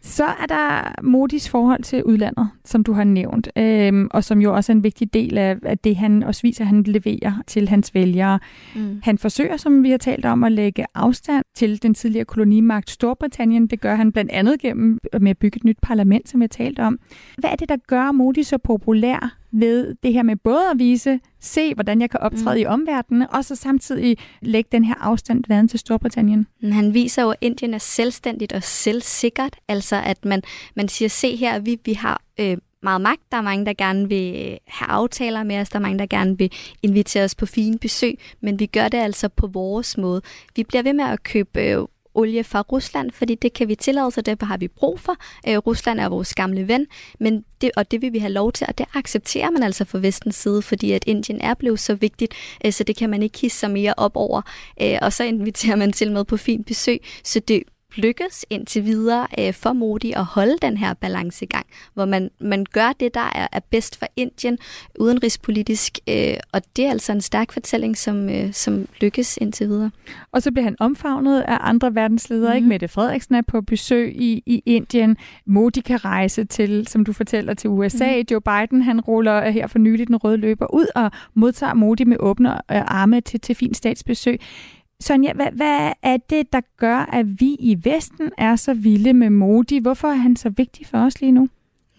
så 0.02 0.24
er 0.24 0.46
der 0.50 1.02
Modis 1.02 1.50
forhold 1.50 1.84
til 1.84 2.04
udlandet, 2.04 2.50
som 2.66 2.84
du 2.84 2.94
har 2.94 3.04
nævnt, 3.04 3.50
øhm, 3.56 4.08
og 4.12 4.24
som 4.24 4.42
jo 4.42 4.56
også 4.56 4.72
er 4.72 4.76
en 4.76 4.84
vigtig 4.84 5.14
del 5.14 5.38
af, 5.38 5.58
af 5.64 5.78
det, 5.78 5.96
han 5.96 6.24
også 6.24 6.42
viser, 6.42 6.64
at 6.64 6.68
han 6.68 6.84
leverer 6.84 7.34
til 7.48 7.70
hans 7.70 7.96
vælgere. 7.96 8.40
Mm. 8.76 9.02
Han 9.04 9.18
forsøger, 9.18 9.58
som 9.58 9.84
vi 9.84 9.92
har 9.92 9.98
talt 9.98 10.26
om, 10.26 10.44
at 10.44 10.52
lægge 10.52 10.86
afstand 10.96 11.46
til 11.56 11.84
den 11.84 11.94
tidligere 11.94 12.26
kolonimagt 12.26 12.90
Storbritannien. 12.90 13.68
Det 13.68 13.82
gør 13.82 13.96
han 13.96 14.12
blandt 14.12 14.32
andet 14.32 14.60
gennem 14.60 15.00
med 15.22 15.32
at 15.32 15.38
bygge 15.38 15.58
et 15.58 15.64
nyt 15.64 15.78
parlament, 15.82 16.30
som 16.30 16.40
vi 16.40 16.44
har 16.44 16.48
talt 16.48 16.80
om. 16.80 17.00
Hvad 17.38 17.50
er 17.50 17.56
det, 17.56 17.70
der 17.70 17.78
gør 17.88 18.12
Modi 18.12 18.44
så 18.44 18.58
populær 18.58 19.39
ved 19.52 19.96
det 20.04 20.14
her 20.14 20.24
med 20.24 20.36
både 20.36 20.70
at 20.72 20.80
vise, 20.80 21.20
se 21.40 21.74
hvordan 21.74 22.02
jeg 22.02 22.10
kan 22.10 22.20
optræde 22.20 22.56
mm. 22.56 22.62
i 22.62 22.66
omverdenen, 22.66 23.28
og 23.32 23.46
så 23.46 23.56
samtidig 23.56 24.18
lægge 24.42 24.70
den 24.72 24.86
her 24.86 24.96
afstand 24.96 25.44
blandt 25.44 25.60
andet 25.60 25.70
til 25.70 25.80
Storbritannien. 25.80 26.48
Han 26.64 26.94
viser 26.94 27.22
jo, 27.22 27.30
at 27.30 27.38
Indien 27.42 27.74
er 27.74 27.78
selvstændigt 27.78 28.54
og 28.54 28.64
selvsikkert, 28.64 29.56
altså 29.68 30.02
at 30.06 30.26
man, 30.26 30.42
man 30.76 30.88
siger, 30.88 31.10
se 31.10 31.36
her, 31.36 31.60
vi, 31.60 31.80
vi 31.86 31.94
har 31.94 32.22
øh, 32.40 32.58
meget 32.84 33.02
magt. 33.02 33.22
Der 33.32 33.38
er 33.38 33.42
mange, 33.42 33.66
der 33.66 33.74
gerne 33.74 34.10
vil 34.10 34.36
øh, 34.36 34.58
have 34.68 34.90
aftaler 34.90 35.44
med 35.44 35.60
os. 35.62 35.70
Der 35.70 35.76
er 35.76 35.82
mange, 35.82 36.00
der 36.00 36.06
gerne 36.06 36.38
vil 36.38 36.52
invitere 36.84 37.24
os 37.24 37.36
på 37.36 37.46
fine 37.46 37.78
besøg. 37.78 38.20
Men 38.42 38.60
vi 38.60 38.66
gør 38.66 38.88
det 38.88 38.98
altså 38.98 39.30
på 39.30 39.48
vores 39.48 39.98
måde. 39.98 40.22
Vi 40.56 40.64
bliver 40.64 40.84
ved 40.84 40.94
med 40.94 41.06
at 41.06 41.24
købe 41.24 41.62
øh, 41.62 41.86
olie 42.14 42.44
fra 42.44 42.62
Rusland, 42.62 43.12
fordi 43.12 43.36
det 43.36 43.54
kan 43.54 43.68
vi 43.68 43.76
tillade, 43.76 44.12
så 44.12 44.22
derfor 44.22 44.46
har 44.46 44.58
vi 44.58 44.68
brug 44.68 45.00
for. 45.00 45.16
Øh, 45.48 45.58
Rusland 45.58 46.00
er 46.00 46.10
vores 46.10 46.36
gamle 46.36 46.68
ven, 46.68 46.88
men 47.20 47.46
det, 47.62 47.72
og 47.76 47.92
det 47.92 48.02
vil 48.02 48.14
vi 48.14 48.20
have 48.20 48.34
lov 48.34 48.52
til, 48.52 48.68
og 48.70 48.78
det 48.78 48.86
accepterer 48.94 49.50
man 49.50 49.64
altså 49.64 49.86
fra 49.86 50.00
vestens 50.00 50.36
side, 50.36 50.62
fordi 50.62 50.92
at 50.92 51.04
Indien 51.08 51.42
er 51.42 51.54
blevet 51.54 51.80
så 51.80 51.96
vigtigt, 51.96 52.34
øh, 52.66 52.74
så 52.74 52.84
det 52.84 52.96
kan 52.96 53.10
man 53.10 53.24
ikke 53.24 53.40
hisse 53.40 53.60
sig 53.60 53.72
mere 53.72 53.94
op 53.98 54.16
over. 54.16 54.42
Øh, 54.82 54.98
og 55.02 55.14
så 55.14 55.24
inviterer 55.24 55.76
man 55.76 55.94
til 55.94 56.12
med 56.12 56.26
på 56.26 56.38
fint 56.38 56.66
besøg, 56.66 57.00
så 57.24 57.40
det 57.40 57.64
lykkes 57.96 58.46
indtil 58.50 58.86
videre 58.86 59.28
øh, 59.40 59.54
for 59.54 59.74
Modi 59.74 60.12
at 60.12 60.26
holde 60.26 60.56
den 60.62 60.78
her 60.78 60.94
balancegang, 60.94 61.66
hvor 61.94 62.06
man, 62.06 62.30
man 62.40 62.66
gør 62.72 62.94
det, 63.00 63.14
der 63.14 63.32
er, 63.36 63.48
er 63.52 63.60
bedst 63.70 64.00
for 64.00 64.06
Indien 64.16 64.58
udenrigspolitisk, 65.00 66.00
øh, 66.10 66.34
og 66.52 66.62
det 66.76 66.86
er 66.86 66.90
altså 66.90 67.12
en 67.12 67.22
stærk 67.22 67.52
fortælling, 67.52 67.98
som, 67.98 68.30
øh, 68.30 68.54
som 68.54 68.88
lykkes 69.02 69.38
indtil 69.42 69.68
videre. 69.68 69.92
Og 70.32 70.42
så 70.42 70.52
bliver 70.52 70.64
han 70.64 70.76
omfavnet 70.80 71.42
af 71.42 71.58
andre 71.62 71.96
verdensledere, 71.96 72.52
mm. 72.52 72.56
ikke? 72.56 72.66
Mhm. 72.66 72.70
Mette 72.70 72.88
Frederiksen 72.88 73.36
er 73.36 73.42
på 73.42 73.62
besøg 73.62 74.16
i, 74.16 74.44
i 74.46 74.64
Indien. 74.66 75.18
Modi 75.46 75.82
kan 75.82 76.06
rejse 76.06 76.44
til, 76.44 76.88
som 76.88 77.06
du 77.06 77.14
fortæller, 77.14 77.54
til 77.54 77.70
USA. 77.70 78.18
Mm. 78.18 78.26
Joe 78.32 78.42
Biden, 78.42 78.82
han 78.82 79.02
ruller 79.02 79.50
her 79.50 79.68
for 79.68 79.80
nylig 79.80 80.08
den 80.08 80.16
røde 80.16 80.38
løber 80.38 80.74
ud 80.74 80.86
og 80.96 81.12
modtager 81.34 81.74
Modi 81.74 82.04
med 82.04 82.18
åbne 82.20 82.50
øh, 82.54 82.60
arme 82.70 83.22
til, 83.22 83.40
til 83.40 83.56
fint 83.56 83.78
statsbesøg. 83.78 84.40
Sonja, 85.04 85.34
hvad, 85.34 85.52
hvad 85.52 85.92
er 86.02 86.18
det, 86.18 86.54
der 86.54 86.62
gør, 86.78 86.98
at 86.98 87.26
vi 87.40 87.56
i 87.60 87.78
Vesten 87.84 88.32
er 88.38 88.56
så 88.56 88.74
vilde 88.74 89.14
med 89.14 89.30
Modi? 89.30 89.80
Hvorfor 89.80 90.08
er 90.08 90.16
han 90.16 90.36
så 90.36 90.50
vigtig 90.50 90.88
for 90.88 90.98
os 90.98 91.22
lige 91.22 91.32
nu? 91.32 91.50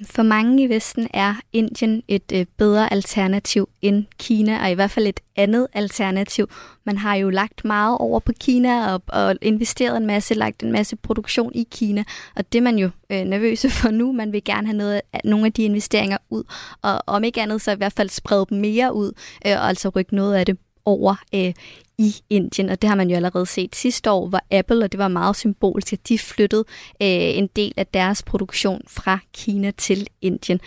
For 0.04 0.22
mange 0.22 0.62
i 0.62 0.68
Vesten 0.68 1.08
er 1.14 1.34
Indien 1.52 2.02
et 2.08 2.32
øh, 2.34 2.46
bedre 2.56 2.92
alternativ 2.92 3.68
end 3.82 4.04
Kina, 4.18 4.62
og 4.62 4.70
i 4.70 4.74
hvert 4.74 4.90
fald 4.90 5.06
et 5.06 5.20
andet 5.36 5.66
alternativ. 5.72 6.48
Man 6.84 6.98
har 6.98 7.14
jo 7.14 7.30
lagt 7.30 7.64
meget 7.64 7.98
over 7.98 8.20
på 8.20 8.32
Kina 8.40 8.92
og, 8.92 9.02
og 9.06 9.36
investeret 9.42 9.96
en 9.96 10.06
masse, 10.06 10.34
lagt 10.34 10.62
en 10.62 10.72
masse 10.72 10.96
produktion 10.96 11.52
i 11.54 11.66
Kina, 11.70 12.04
og 12.36 12.52
det 12.52 12.58
er 12.58 12.62
man 12.62 12.78
jo 12.78 12.90
øh, 13.10 13.24
nervøse 13.24 13.70
for 13.80 13.90
nu. 13.90 14.12
Man 14.12 14.32
vil 14.32 14.44
gerne 14.44 14.66
have 14.66 14.76
noget, 14.76 15.00
øh, 15.14 15.20
nogle 15.24 15.46
af 15.46 15.52
de 15.52 15.62
investeringer 15.62 16.18
ud, 16.30 16.44
og 16.82 17.02
om 17.06 17.24
ikke 17.24 17.42
andet 17.42 17.62
så 17.62 17.72
i 17.72 17.76
hvert 17.76 17.92
fald 17.92 18.08
sprede 18.08 18.46
dem 18.50 18.58
mere 18.58 18.94
ud, 18.94 19.12
øh, 19.46 19.52
og 19.52 19.68
altså 19.68 19.88
rykke 19.88 20.14
noget 20.14 20.34
af 20.34 20.46
det 20.46 20.58
over 20.84 21.14
øh, 21.34 21.52
i 22.00 22.14
Indien, 22.30 22.68
og 22.68 22.82
det 22.82 22.88
har 22.88 22.96
man 22.96 23.10
jo 23.10 23.16
allerede 23.16 23.46
set 23.46 23.76
sidste 23.76 24.10
år, 24.10 24.28
hvor 24.28 24.40
Apple, 24.50 24.84
og 24.84 24.92
det 24.92 24.98
var 24.98 25.08
meget 25.08 25.36
symbolisk, 25.36 25.92
at 25.92 26.08
de 26.08 26.18
flyttede 26.18 26.64
øh, 27.02 27.08
en 27.38 27.46
del 27.56 27.72
af 27.76 27.86
deres 27.86 28.22
produktion 28.22 28.80
fra 28.86 29.18
Kina 29.34 29.70
til 29.70 30.06
Indien. 30.20 30.60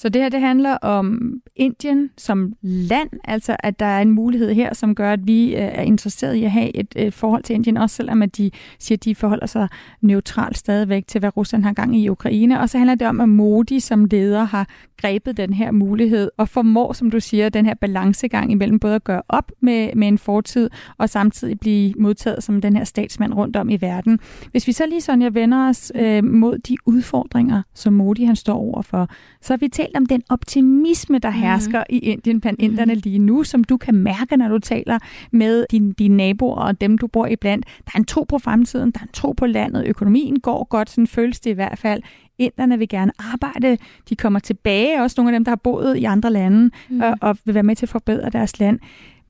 Så 0.00 0.08
det 0.08 0.22
her 0.22 0.28
det 0.28 0.40
handler 0.40 0.76
om 0.76 1.32
Indien 1.56 2.10
som 2.16 2.52
land, 2.62 3.10
altså 3.24 3.56
at 3.58 3.80
der 3.80 3.86
er 3.86 4.02
en 4.02 4.10
mulighed 4.10 4.54
her, 4.54 4.74
som 4.74 4.94
gør, 4.94 5.12
at 5.12 5.26
vi 5.26 5.54
øh, 5.54 5.60
er 5.60 5.82
interesseret 5.82 6.34
i 6.34 6.44
at 6.44 6.50
have 6.50 6.76
et, 6.76 6.86
et 6.96 7.14
forhold 7.14 7.42
til 7.42 7.54
Indien, 7.54 7.76
også 7.76 7.96
selvom 7.96 8.22
at 8.22 8.36
de 8.36 8.50
siger, 8.78 8.96
at 8.96 9.04
de 9.04 9.14
forholder 9.14 9.46
sig 9.46 9.68
neutralt 10.00 10.58
stadigvæk 10.58 11.06
til, 11.06 11.18
hvad 11.18 11.36
Rusland 11.36 11.62
har 11.62 11.72
gang 11.72 11.96
i 11.96 12.08
Ukraine. 12.08 12.60
Og 12.60 12.68
så 12.68 12.78
handler 12.78 12.94
det 12.94 13.08
om, 13.08 13.20
at 13.20 13.28
Modi 13.28 13.80
som 13.80 14.04
leder 14.04 14.44
har 14.44 14.68
grebet 14.96 15.36
den 15.36 15.52
her 15.52 15.70
mulighed 15.70 16.30
og 16.36 16.48
formår, 16.48 16.92
som 16.92 17.10
du 17.10 17.20
siger, 17.20 17.48
den 17.48 17.66
her 17.66 17.74
balancegang 17.74 18.52
imellem 18.52 18.78
både 18.78 18.94
at 18.94 19.04
gøre 19.04 19.22
op 19.28 19.52
med, 19.60 19.90
med 19.94 20.08
en 20.08 20.18
fortid 20.18 20.70
og 20.98 21.08
samtidig 21.08 21.60
blive 21.60 21.94
modtaget 21.98 22.44
som 22.44 22.60
den 22.60 22.76
her 22.76 22.84
statsmand 22.84 23.34
rundt 23.34 23.56
om 23.56 23.68
i 23.68 23.76
verden. 23.80 24.18
Hvis 24.50 24.66
vi 24.66 24.72
så 24.72 24.86
lige, 24.86 25.00
sådan, 25.00 25.22
jeg 25.22 25.34
vender 25.34 25.68
os 25.68 25.92
øh, 25.94 26.24
mod 26.24 26.58
de 26.58 26.76
udfordringer, 26.86 27.62
som 27.74 27.92
Modi 27.92 28.24
han 28.24 28.36
står 28.36 28.54
overfor, 28.54 29.08
så 29.40 29.52
har 29.52 29.58
vi 29.58 29.68
talt 29.68 29.89
om 29.96 30.06
den 30.06 30.22
optimisme, 30.28 31.18
der 31.18 31.30
mhm. 31.30 31.38
hersker 31.38 31.78
mm. 31.78 31.96
i 31.96 31.98
Indien 31.98 32.40
blandt 32.40 32.60
mm. 32.60 32.64
inderne 32.64 32.94
lige 32.94 33.18
nu, 33.18 33.44
som 33.44 33.64
du 33.64 33.76
kan 33.76 33.94
mærke, 33.94 34.36
når 34.36 34.48
du 34.48 34.58
taler 34.58 34.98
med 35.30 35.66
dine, 35.70 35.92
dine 35.92 36.16
naboer 36.16 36.56
og 36.56 36.80
dem, 36.80 36.98
du 36.98 37.06
bor 37.06 37.26
iblandt. 37.26 37.66
Der 37.84 37.90
er 37.94 37.98
en 37.98 38.04
tro 38.04 38.24
på 38.24 38.38
fremtiden, 38.38 38.90
der 38.90 38.98
er 39.00 39.04
en 39.04 39.12
tro 39.12 39.32
på 39.32 39.46
landet, 39.46 39.86
økonomien 39.86 40.40
går 40.40 40.64
godt, 40.64 40.90
sådan 40.90 41.06
føles 41.06 41.40
det 41.40 41.50
i 41.50 41.54
hvert 41.54 41.78
fald. 41.78 42.02
Inderne 42.38 42.78
vil 42.78 42.88
gerne 42.88 43.12
arbejde, 43.18 43.78
de 44.08 44.16
kommer 44.16 44.38
tilbage, 44.38 45.02
også 45.02 45.14
nogle 45.18 45.32
af 45.32 45.38
dem, 45.38 45.44
der 45.44 45.50
har 45.50 45.56
boet 45.56 45.96
i 45.96 46.04
andre 46.04 46.32
lande, 46.32 46.70
mm. 46.88 47.00
og, 47.00 47.16
og 47.20 47.38
vil 47.44 47.54
være 47.54 47.62
med 47.62 47.76
til 47.76 47.86
at 47.86 47.90
forbedre 47.90 48.30
deres 48.30 48.58
land. 48.58 48.78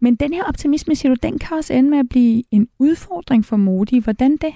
Men 0.00 0.14
den 0.14 0.32
her 0.32 0.44
optimisme, 0.44 0.94
siger 0.94 1.14
du, 1.14 1.18
den 1.22 1.38
kan 1.38 1.56
også 1.56 1.72
ende 1.72 1.90
med 1.90 1.98
at 1.98 2.08
blive 2.08 2.42
en 2.50 2.68
udfordring 2.78 3.44
for 3.44 3.56
Modi. 3.56 3.98
Hvordan 3.98 4.36
det? 4.36 4.54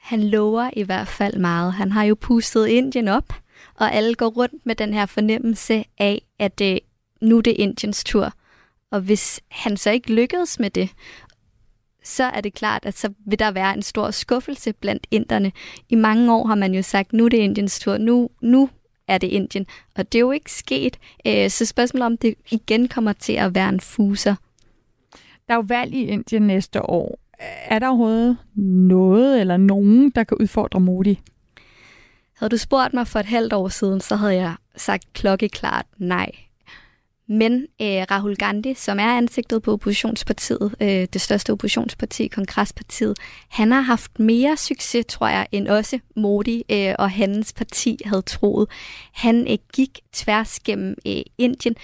Han 0.00 0.22
lover 0.22 0.70
i 0.76 0.82
hvert 0.82 1.08
fald 1.08 1.38
meget. 1.38 1.72
Han 1.72 1.92
har 1.92 2.04
jo 2.04 2.16
pustet 2.20 2.66
Indien 2.66 3.08
op 3.08 3.43
og 3.74 3.94
alle 3.94 4.14
går 4.14 4.28
rundt 4.28 4.66
med 4.66 4.74
den 4.74 4.94
her 4.94 5.06
fornemmelse 5.06 5.84
af, 5.98 6.22
at 6.38 6.60
øh, 6.60 6.76
nu 7.20 7.38
er 7.38 7.42
det 7.42 7.54
Indiens 7.58 8.04
tur. 8.04 8.32
Og 8.90 9.00
hvis 9.00 9.40
han 9.50 9.76
så 9.76 9.90
ikke 9.90 10.12
lykkedes 10.12 10.58
med 10.58 10.70
det, 10.70 10.90
så 12.04 12.24
er 12.24 12.40
det 12.40 12.54
klart, 12.54 12.86
at 12.86 12.98
så 12.98 13.12
vil 13.26 13.38
der 13.38 13.50
være 13.50 13.74
en 13.74 13.82
stor 13.82 14.10
skuffelse 14.10 14.72
blandt 14.72 15.06
inderne. 15.10 15.52
I 15.88 15.94
mange 15.94 16.34
år 16.34 16.46
har 16.46 16.54
man 16.54 16.74
jo 16.74 16.82
sagt, 16.82 17.12
nu 17.12 17.24
er 17.24 17.28
det 17.28 17.36
Indiens 17.36 17.80
tur, 17.80 17.98
nu, 17.98 18.30
nu 18.40 18.68
er 19.08 19.18
det 19.18 19.26
Indien. 19.26 19.66
Og 19.94 20.12
det 20.12 20.18
er 20.18 20.20
jo 20.20 20.30
ikke 20.30 20.52
sket. 20.52 20.98
Øh, 21.26 21.50
så 21.50 21.66
spørgsmålet 21.66 22.06
om 22.06 22.16
det 22.16 22.34
igen 22.50 22.88
kommer 22.88 23.12
til 23.12 23.32
at 23.32 23.54
være 23.54 23.68
en 23.68 23.80
fuser. 23.80 24.34
Der 25.48 25.54
er 25.54 25.56
jo 25.56 25.64
valg 25.68 25.94
i 25.94 26.06
Indien 26.06 26.42
næste 26.42 26.82
år. 26.82 27.18
Er 27.64 27.78
der 27.78 27.88
overhovedet 27.88 28.36
noget 28.56 29.40
eller 29.40 29.56
nogen, 29.56 30.10
der 30.10 30.24
kan 30.24 30.36
udfordre 30.40 30.80
Modi? 30.80 31.20
Havde 32.36 32.50
du 32.50 32.56
spurgt 32.56 32.94
mig 32.94 33.06
for 33.08 33.18
et 33.18 33.26
halvt 33.26 33.52
år 33.52 33.68
siden, 33.68 34.00
så 34.00 34.16
havde 34.16 34.34
jeg 34.34 34.54
sagt 34.76 35.12
klokkeklart 35.12 35.86
nej. 35.98 36.30
Men 37.28 37.66
øh, 37.82 38.02
Rahul 38.10 38.36
Gandhi, 38.36 38.74
som 38.74 38.98
er 38.98 39.16
ansigtet 39.16 39.62
på 39.62 39.72
oppositionspartiet, 39.72 40.74
øh, 40.80 41.06
det 41.12 41.20
største 41.20 41.52
oppositionsparti, 41.52 42.26
Kongresspartiet, 42.26 43.18
han 43.48 43.72
har 43.72 43.80
haft 43.80 44.18
mere 44.18 44.56
succes, 44.56 45.06
tror 45.08 45.28
jeg, 45.28 45.46
end 45.52 45.68
også 45.68 45.98
Modi 46.16 46.62
øh, 46.70 46.94
og 46.98 47.10
hans 47.10 47.52
parti 47.52 47.98
havde 48.04 48.22
troet. 48.22 48.68
Han 49.12 49.52
øh, 49.52 49.58
gik 49.72 50.00
tværs 50.12 50.60
gennem 50.60 50.94
øh, 51.06 51.22
Indien, 51.38 51.74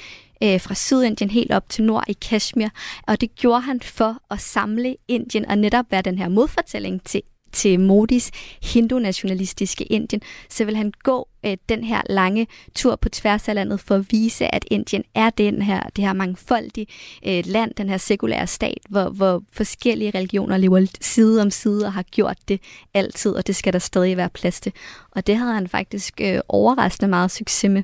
øh, 0.43 0.61
fra 0.61 0.75
Sydindien 0.75 1.31
helt 1.31 1.53
op 1.53 1.69
til 1.69 1.85
nord 1.85 2.05
i 2.09 2.13
Kashmir, 2.13 2.69
og 3.07 3.21
det 3.21 3.35
gjorde 3.35 3.61
han 3.61 3.81
for 3.81 4.17
at 4.31 4.41
samle 4.41 4.97
Indien 5.09 5.47
og 5.47 5.59
netop 5.59 5.85
være 5.91 6.03
den 6.03 6.19
her 6.19 6.29
modfortælling 6.29 7.05
til 7.05 7.23
til 7.53 7.81
Modis 7.81 8.31
hindu-nationalistiske 8.63 9.85
Indien, 9.85 10.23
så 10.49 10.65
vil 10.65 10.77
han 10.77 10.93
gå 11.03 11.29
øh, 11.47 11.57
den 11.69 11.85
her 11.85 12.03
lange 12.07 12.47
tur 12.75 12.97
på 12.97 13.09
tværs 13.09 13.49
af 13.49 13.55
landet 13.55 13.81
for 13.81 13.95
at 13.95 14.07
vise, 14.11 14.55
at 14.55 14.65
Indien 14.71 15.05
er 15.15 15.31
den 15.31 15.63
her, 15.63 15.83
det 15.97 16.05
her 16.05 16.13
mangfoldige 16.13 16.87
øh, 17.27 17.43
land, 17.47 17.75
den 17.75 17.89
her 17.89 17.97
sekulære 17.97 18.47
stat, 18.47 18.79
hvor, 18.89 19.09
hvor 19.09 19.43
forskellige 19.53 20.11
religioner 20.15 20.57
lever 20.57 20.87
side 21.01 21.43
om 21.43 21.51
side 21.51 21.87
og 21.87 21.93
har 21.93 22.03
gjort 22.03 22.39
det 22.49 22.61
altid, 22.95 23.33
og 23.33 23.47
det 23.47 23.57
skal 23.57 23.73
der 23.73 23.79
stadig 23.79 24.17
være 24.17 24.31
plads 24.31 24.61
til. 24.61 24.73
Og 25.11 25.27
det 25.27 25.37
havde 25.37 25.55
han 25.55 25.69
faktisk 25.69 26.21
øh, 26.21 26.41
overraskende 26.49 27.09
meget 27.09 27.31
succes 27.31 27.71
med. 27.71 27.83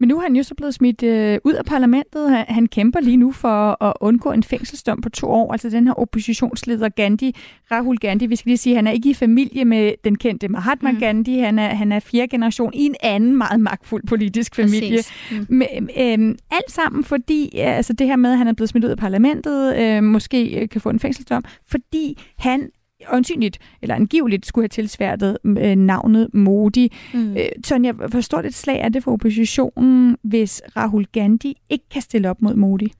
Men 0.00 0.08
nu 0.08 0.16
er 0.16 0.22
han 0.22 0.36
jo 0.36 0.42
så 0.42 0.54
blevet 0.54 0.74
smidt 0.74 1.02
øh, 1.02 1.38
ud 1.44 1.52
af 1.52 1.64
parlamentet. 1.64 2.30
Han, 2.30 2.44
han 2.48 2.66
kæmper 2.66 3.00
lige 3.00 3.16
nu 3.16 3.32
for 3.32 3.84
at 3.84 3.92
undgå 4.00 4.32
en 4.32 4.42
fængselsdom 4.42 5.00
på 5.00 5.08
to 5.08 5.26
år. 5.26 5.52
Altså 5.52 5.70
den 5.70 5.86
her 5.86 5.94
oppositionsleder 5.94 6.88
Gandhi, 6.88 7.34
Rahul 7.70 7.98
Gandhi, 7.98 8.26
vi 8.26 8.36
skal 8.36 8.50
lige 8.50 8.58
sige, 8.58 8.76
han 8.76 8.86
er 8.86 8.90
ikke 8.90 9.10
i 9.10 9.14
familie 9.14 9.64
med 9.64 9.92
den 10.04 10.18
kendte 10.18 10.48
Mahatma 10.48 10.92
mm. 10.92 10.98
Gandhi. 10.98 11.38
Han 11.38 11.58
er, 11.58 11.68
han 11.68 11.92
er 11.92 12.00
fjerde 12.00 12.28
generation 12.28 12.74
i 12.74 12.86
en 12.86 12.94
anden 13.02 13.36
meget 13.36 13.60
magtfuld 13.60 14.02
politisk 14.06 14.54
familie. 14.54 14.98
Mm. 15.30 15.46
Men, 15.48 15.90
øh, 15.98 16.36
alt 16.50 16.70
sammen 16.70 17.04
fordi, 17.04 17.56
altså 17.58 17.92
det 17.92 18.06
her 18.06 18.16
med, 18.16 18.32
at 18.32 18.38
han 18.38 18.48
er 18.48 18.52
blevet 18.52 18.68
smidt 18.68 18.84
ud 18.84 18.90
af 18.90 18.98
parlamentet, 18.98 19.76
øh, 19.76 20.02
måske 20.02 20.60
øh, 20.60 20.68
kan 20.68 20.80
få 20.80 20.90
en 20.90 21.00
fængselsdom, 21.00 21.44
fordi 21.66 22.18
han 22.38 22.70
åndsynligt, 23.12 23.58
eller 23.82 23.94
angiveligt, 23.94 24.46
skulle 24.46 24.62
have 24.62 24.68
tilsværtet 24.68 25.38
øh, 25.44 25.76
navnet 25.76 26.34
Modi. 26.34 26.92
Mm. 27.14 27.36
Øh, 27.36 27.46
Sonja, 27.64 27.92
hvor 27.92 28.20
stort 28.20 28.46
et 28.46 28.54
slag 28.54 28.80
er 28.80 28.88
det 28.88 29.04
for 29.04 29.12
oppositionen, 29.12 30.16
hvis 30.22 30.62
Rahul 30.76 31.06
Gandhi 31.12 31.56
ikke 31.70 31.84
kan 31.90 32.02
stille 32.02 32.30
op 32.30 32.42
mod 32.42 32.54
Modi? 32.54 32.92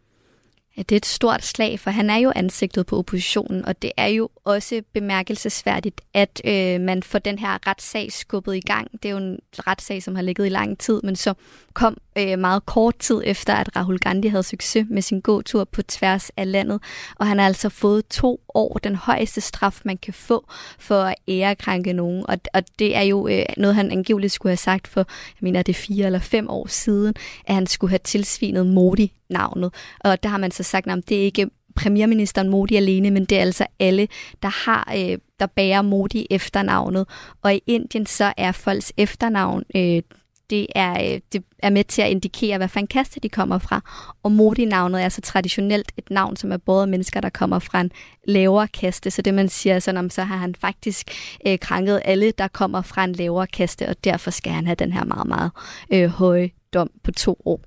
Ja, 0.76 0.82
det 0.82 0.92
er 0.92 0.96
et 0.96 1.06
stort 1.06 1.44
slag, 1.44 1.80
for 1.80 1.90
han 1.90 2.10
er 2.10 2.16
jo 2.16 2.32
ansigtet 2.36 2.86
på 2.86 2.98
oppositionen, 2.98 3.64
og 3.64 3.82
det 3.82 3.92
er 3.96 4.06
jo 4.06 4.28
også 4.44 4.82
bemærkelsesværdigt, 4.92 6.00
at 6.14 6.40
øh, 6.44 6.80
man 6.80 7.02
får 7.02 7.18
den 7.18 7.38
her 7.38 7.68
retssag 7.68 8.12
skubbet 8.12 8.56
i 8.56 8.60
gang. 8.60 8.88
Det 8.92 9.04
er 9.04 9.10
jo 9.10 9.16
en 9.16 9.38
retssag, 9.52 10.02
som 10.02 10.14
har 10.14 10.22
ligget 10.22 10.46
i 10.46 10.48
lang 10.48 10.78
tid, 10.78 11.00
men 11.04 11.16
så 11.16 11.34
kom 11.72 11.96
øh, 12.18 12.38
meget 12.38 12.66
kort 12.66 12.98
tid 12.98 13.22
efter, 13.24 13.54
at 13.54 13.76
Rahul 13.76 13.98
Gandhi 13.98 14.28
havde 14.28 14.42
succes 14.42 14.86
med 14.90 15.02
sin 15.02 15.20
gåtur 15.20 15.64
på 15.64 15.82
tværs 15.82 16.30
af 16.36 16.52
landet, 16.52 16.80
og 17.16 17.26
han 17.26 17.38
har 17.38 17.46
altså 17.46 17.68
fået 17.68 18.06
to 18.06 18.40
år, 18.54 18.78
den 18.84 18.94
højeste 18.94 19.40
straf, 19.40 19.80
man 19.84 19.98
kan 19.98 20.14
få 20.14 20.46
for 20.78 21.02
at 21.02 21.14
ærekrænke 21.28 21.92
nogen, 21.92 22.24
og, 22.28 22.38
og 22.54 22.62
det 22.78 22.96
er 22.96 23.02
jo 23.02 23.28
øh, 23.28 23.44
noget, 23.56 23.74
han 23.76 23.90
angiveligt 23.90 24.32
skulle 24.32 24.50
have 24.50 24.56
sagt 24.56 24.88
for, 24.88 25.00
jeg 25.00 25.40
mener, 25.40 25.62
det 25.62 25.72
er 25.72 25.80
fire 25.80 26.06
eller 26.06 26.18
fem 26.18 26.50
år 26.50 26.66
siden, 26.66 27.14
at 27.46 27.54
han 27.54 27.66
skulle 27.66 27.90
have 27.90 28.00
tilsvinet 28.04 28.66
Modi 28.66 29.12
navnet. 29.30 29.74
Og 30.00 30.22
der 30.22 30.28
har 30.28 30.38
man 30.38 30.50
så 30.50 30.62
sagt, 30.62 30.86
at 30.86 31.08
det 31.08 31.16
er 31.20 31.22
ikke 31.22 31.50
premierministeren 31.76 32.48
Modi 32.48 32.76
alene, 32.76 33.10
men 33.10 33.24
det 33.24 33.38
er 33.38 33.42
altså 33.42 33.66
alle, 33.78 34.08
der 34.42 34.48
har 34.70 34.92
øh, 34.96 35.18
der 35.40 35.46
bærer 35.46 35.82
Modi 35.82 36.26
efternavnet. 36.30 37.08
Og 37.42 37.54
i 37.54 37.60
Indien 37.66 38.06
så 38.06 38.32
er 38.36 38.52
folks 38.52 38.92
efternavn 38.96 39.64
øh, 39.76 40.02
det 40.50 40.66
er, 40.74 41.14
øh, 41.14 41.20
det 41.32 41.44
er 41.58 41.70
med 41.70 41.84
til 41.84 42.02
at 42.02 42.10
indikere, 42.10 42.56
hvad 42.56 42.68
for 42.68 42.80
en 42.80 42.86
kaste 42.86 43.20
de 43.20 43.28
kommer 43.28 43.58
fra. 43.58 43.80
Og 44.22 44.32
Modi-navnet 44.32 45.02
er 45.02 45.08
så 45.08 45.20
traditionelt 45.20 45.92
et 45.96 46.10
navn, 46.10 46.36
som 46.36 46.52
er 46.52 46.56
både 46.56 46.86
mennesker, 46.86 47.20
der 47.20 47.28
kommer 47.28 47.58
fra 47.58 47.80
en 47.80 47.90
lavere 48.28 48.68
kaste. 48.68 49.10
Så 49.10 49.22
det 49.22 49.34
man 49.34 49.48
siger, 49.48 49.78
sådan, 49.78 50.10
så 50.10 50.22
har 50.22 50.36
han 50.36 50.54
faktisk 50.54 51.10
øh, 51.46 51.58
krænket 51.58 52.02
alle, 52.04 52.30
der 52.30 52.48
kommer 52.48 52.82
fra 52.82 53.04
en 53.04 53.12
lavere 53.12 53.46
kaste, 53.46 53.88
og 53.88 54.04
derfor 54.04 54.30
skal 54.30 54.52
han 54.52 54.66
have 54.66 54.74
den 54.74 54.92
her 54.92 55.04
meget, 55.04 55.26
meget 55.26 55.50
øh, 55.92 56.08
høje 56.10 56.50
dom 56.74 56.90
på 57.02 57.12
to 57.12 57.42
år. 57.44 57.60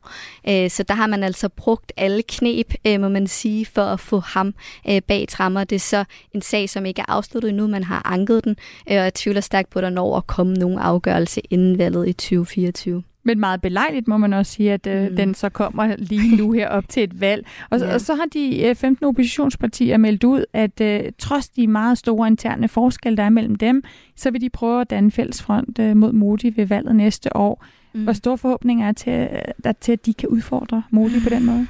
Øh, 0.50 0.70
så 0.70 0.84
der 0.84 0.94
har 0.94 1.08
man 1.08 1.24
altså 1.24 1.50
brugt 1.50 1.92
alle 1.98 2.24
knep, 2.24 2.74
øh, 2.88 3.02
må 3.02 3.10
man 3.10 3.28
sige, 3.28 3.66
for 3.66 3.82
at 3.82 4.00
få 4.00 4.20
ham 4.20 4.54
øh, 4.90 5.02
bag 5.02 5.26
trammer. 5.30 5.64
Det 5.64 5.76
er 5.76 5.80
så 5.80 6.04
en 6.34 6.42
sag, 6.42 6.70
som 6.70 6.86
ikke 6.86 7.02
er 7.02 7.12
afsluttet 7.12 7.50
endnu, 7.50 7.68
man 7.68 7.84
har 7.84 8.02
anket 8.06 8.44
den, 8.44 8.56
og 8.88 8.94
jeg 8.94 9.14
tvivler 9.14 9.42
stærkt 9.42 9.70
på, 9.70 9.80
at 9.80 9.84
der 9.84 9.90
når 9.90 10.18
at 10.18 10.28
komme 10.28 10.54
nogen 10.54 10.80
afgørelse 10.80 11.42
inden 11.50 11.78
valget 11.78 12.08
i 12.08 12.14
2024. 12.14 13.04
Men 13.28 13.40
meget 13.40 13.62
belejligt 13.62 14.08
må 14.08 14.18
man 14.18 14.34
også 14.34 14.52
sige, 14.52 14.74
at 14.74 14.88
øh, 14.88 15.10
mm. 15.10 15.16
den 15.16 15.34
så 15.34 15.50
kommer 15.50 15.96
lige 15.98 16.36
nu 16.38 16.52
her 16.52 16.70
op 16.70 16.90
til 16.90 17.04
et 17.04 17.22
valg. 17.22 17.48
Og, 17.70 17.80
ja. 17.80 17.94
og 17.94 18.02
så 18.02 18.16
har 18.16 18.26
de 18.34 18.64
øh, 18.64 18.76
15 18.76 19.06
oppositionspartier 19.06 19.98
meldt 19.98 20.24
ud, 20.24 20.46
at 20.54 20.82
øh, 20.82 21.02
trods 21.20 21.50
de 21.50 21.68
meget 21.68 21.98
store 21.98 22.28
interne 22.28 22.68
forskelle, 22.68 23.18
der 23.18 23.24
er 23.24 23.30
mellem 23.30 23.56
dem, 23.56 23.84
så 24.16 24.32
vil 24.32 24.42
de 24.42 24.50
prøve 24.50 24.82
at 24.82 24.90
danne 24.90 25.12
fælles 25.12 25.42
front 25.42 25.80
øh, 25.80 25.98
mod 25.98 26.12
Modi 26.12 26.54
ved 26.56 26.66
valget 26.66 26.96
næste 26.96 27.36
år. 27.36 27.66
Mm. 27.98 28.04
Hvor 28.04 28.14
store 28.14 28.38
forhåbninger 28.38 28.88
er 28.88 28.92
til, 28.92 29.30
der 29.64 29.72
til, 29.72 29.92
at 29.92 30.06
de 30.06 30.14
kan 30.14 30.30
udfordre 30.30 30.84
Modi 30.92 31.20
på 31.24 31.30
den 31.30 31.46
måde? 31.46 31.68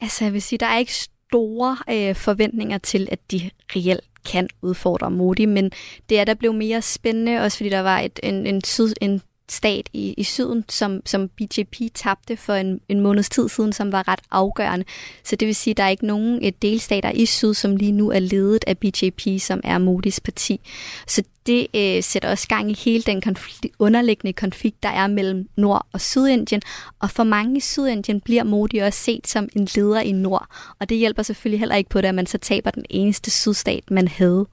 Altså, 0.00 0.24
jeg 0.24 0.32
vil 0.32 0.42
sige, 0.42 0.58
der 0.58 0.66
er 0.66 0.78
ikke 0.78 0.94
store 0.94 1.76
øh, 1.90 2.14
forventninger 2.14 2.78
til, 2.78 3.08
at 3.10 3.30
de 3.30 3.50
reelt 3.76 4.04
kan 4.32 4.48
udfordre 4.62 5.10
Modi, 5.10 5.44
men 5.44 5.70
det 6.08 6.20
er 6.20 6.24
der 6.24 6.34
blev 6.34 6.52
mere 6.52 6.82
spændende, 6.82 7.40
også 7.40 7.56
fordi 7.56 7.70
der 7.70 7.80
var 7.80 8.00
et, 8.00 8.20
en, 8.22 8.46
en, 8.46 8.64
syd, 8.64 8.92
en 9.00 9.22
stat 9.48 9.88
i, 9.92 10.14
i 10.16 10.22
syden, 10.22 10.64
som, 10.68 11.00
som 11.06 11.28
BJP 11.28 11.76
tabte 11.94 12.36
for 12.36 12.54
en, 12.54 12.80
en 12.88 13.00
måneds 13.00 13.28
tid 13.28 13.48
siden, 13.48 13.72
som 13.72 13.92
var 13.92 14.08
ret 14.08 14.20
afgørende. 14.30 14.84
Så 15.24 15.36
det 15.36 15.46
vil 15.46 15.54
sige, 15.54 15.72
at 15.72 15.76
der 15.76 15.84
er 15.84 15.88
ikke 15.88 16.06
nogen 16.06 16.38
et 16.42 16.62
delstater 16.62 17.10
i 17.10 17.26
syd, 17.26 17.54
som 17.54 17.76
lige 17.76 17.92
nu 17.92 18.10
er 18.10 18.18
ledet 18.18 18.64
af 18.66 18.78
BJP, 18.78 19.40
som 19.40 19.60
er 19.64 19.78
Modis 19.78 20.20
parti. 20.20 20.60
Så 21.06 21.22
det 21.46 21.66
øh, 21.74 22.02
sætter 22.02 22.30
også 22.30 22.48
gang 22.48 22.70
i 22.70 22.74
hele 22.74 23.02
den 23.02 23.20
konflikt, 23.20 23.66
underliggende 23.78 24.32
konflikt, 24.32 24.82
der 24.82 24.88
er 24.88 25.06
mellem 25.06 25.48
Nord- 25.56 25.86
og 25.92 26.00
Sydindien. 26.00 26.62
Og 26.98 27.10
for 27.10 27.24
mange 27.24 27.56
i 27.56 27.60
Sydindien 27.60 28.20
bliver 28.20 28.44
Modi 28.44 28.78
også 28.78 28.98
set 28.98 29.26
som 29.26 29.48
en 29.56 29.68
leder 29.76 30.00
i 30.00 30.12
Nord. 30.12 30.46
Og 30.78 30.88
det 30.88 30.98
hjælper 30.98 31.22
selvfølgelig 31.22 31.58
heller 31.58 31.76
ikke 31.76 31.90
på 31.90 32.00
det, 32.00 32.08
at 32.08 32.14
man 32.14 32.26
så 32.26 32.38
taber 32.38 32.70
den 32.70 32.84
eneste 32.90 33.30
sydstat, 33.30 33.90
man 33.90 34.08
havde. 34.08 34.46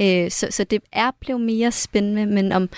Øh, 0.00 0.30
så, 0.30 0.46
så 0.50 0.64
det 0.64 0.82
er 0.92 1.10
blevet 1.20 1.40
mere 1.40 1.72
spændende, 1.72 2.26
men 2.26 2.52
om 2.52 2.68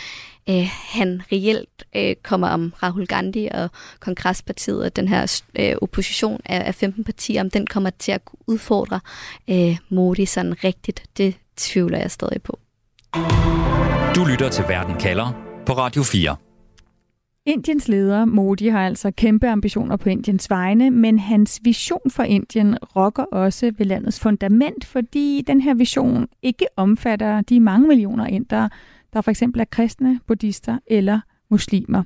øh, 0.49 0.71
han 0.71 1.23
reelt 1.33 1.85
øh, 1.97 2.15
kommer 2.23 2.49
om 2.49 2.73
Rahul 2.83 3.07
Gandhi 3.07 3.49
og 3.55 3.71
Kongresspartiet 4.01 4.85
og 4.85 4.97
den 4.97 5.09
her 5.09 5.41
øh, 5.59 5.75
opposition 5.83 6.41
af, 6.45 6.67
af 6.67 6.75
15 6.75 7.05
partier, 7.05 7.41
om 7.41 7.51
den 7.51 7.67
kommer 7.67 7.91
til 7.91 8.13
at 8.13 8.21
udfordre 8.47 9.01
øh, 9.51 9.79
Modi 9.89 10.27
sådan 10.27 10.65
rigtigt, 10.65 11.03
det 11.17 11.35
tvivler 11.57 11.99
jeg 11.99 12.11
stadig 12.11 12.43
på. 12.43 12.59
Du 14.17 14.25
lytter 14.25 14.49
til 14.53 14.65
Verden 14.69 14.97
kalder 14.97 15.33
på 15.67 15.73
Radio 15.73 16.03
4. 16.03 16.37
Indiens 17.47 17.89
leder 17.89 18.25
Modi 18.25 18.69
har 18.69 18.87
altså 18.87 19.11
kæmpe 19.11 19.49
ambitioner 19.49 19.97
på 19.97 20.09
Indiens 20.09 20.51
vegne, 20.51 20.91
men 20.91 21.19
hans 21.19 21.61
vision 21.63 22.11
for 22.11 22.23
Indien 22.23 22.79
rokker 22.97 23.23
også 23.23 23.73
ved 23.79 23.87
landets 23.87 24.21
fundament, 24.21 24.85
fordi 24.85 25.45
den 25.47 25.61
her 25.61 25.75
vision 25.75 26.27
ikke 26.43 26.67
omfatter 26.77 27.41
de 27.41 27.61
mange 27.61 27.89
millioner 27.89 28.27
indere, 28.27 28.71
der 29.17 29.23
for 29.23 29.31
eksempel 29.31 29.61
er 29.61 29.65
kristne, 29.65 30.21
buddhister 30.27 30.79
eller 30.87 31.21
muslimer. 31.51 32.03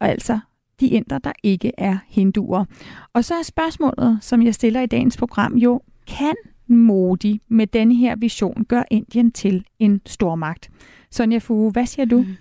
Og 0.00 0.08
altså 0.08 0.38
de 0.80 0.86
indre, 0.86 1.20
der 1.24 1.32
ikke 1.42 1.72
er 1.78 1.98
hinduer. 2.06 2.64
Og 3.12 3.24
så 3.24 3.34
er 3.34 3.42
spørgsmålet, 3.42 4.18
som 4.20 4.42
jeg 4.42 4.54
stiller 4.54 4.80
i 4.80 4.86
dagens 4.86 5.16
program, 5.16 5.56
jo, 5.56 5.80
kan 6.06 6.34
Modi 6.66 7.40
med 7.48 7.66
den 7.66 7.92
her 7.92 8.16
vision 8.16 8.64
gøre 8.64 8.84
Indien 8.90 9.32
til 9.32 9.64
en 9.78 10.00
stormagt? 10.06 10.70
Sonja 11.10 11.38
Fu, 11.38 11.70
hvad 11.70 11.86
siger 11.86 12.06
du? 12.06 12.18
Mm. 12.18 12.36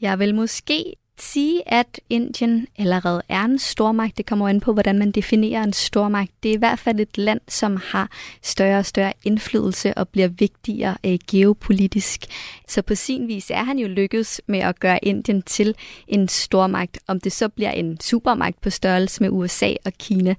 Jeg 0.00 0.18
vil 0.18 0.34
måske 0.34 0.94
sige, 1.22 1.72
at 1.72 2.00
Indien 2.10 2.66
allerede 2.78 3.22
er 3.28 3.44
en 3.44 3.58
stormagt. 3.58 4.18
Det 4.18 4.26
kommer 4.26 4.48
an 4.48 4.60
på, 4.60 4.72
hvordan 4.72 4.98
man 4.98 5.10
definerer 5.10 5.62
en 5.62 5.72
stormagt. 5.72 6.30
Det 6.42 6.48
er 6.48 6.54
i 6.54 6.58
hvert 6.58 6.78
fald 6.78 7.00
et 7.00 7.18
land, 7.18 7.40
som 7.48 7.76
har 7.84 8.10
større 8.42 8.78
og 8.78 8.86
større 8.86 9.12
indflydelse 9.24 9.94
og 9.94 10.08
bliver 10.08 10.28
vigtigere 10.28 10.96
øh, 11.06 11.18
geopolitisk. 11.30 12.24
Så 12.68 12.82
på 12.82 12.94
sin 12.94 13.28
vis 13.28 13.50
er 13.50 13.64
han 13.64 13.78
jo 13.78 13.88
lykkedes 13.88 14.40
med 14.46 14.58
at 14.58 14.80
gøre 14.80 14.98
Indien 15.04 15.42
til 15.42 15.74
en 16.08 16.28
stormagt. 16.28 16.98
Om 17.06 17.20
det 17.20 17.32
så 17.32 17.48
bliver 17.48 17.70
en 17.70 18.00
supermagt 18.00 18.60
på 18.60 18.70
størrelse 18.70 19.22
med 19.22 19.30
USA 19.30 19.72
og 19.84 19.92
Kina, 19.92 20.34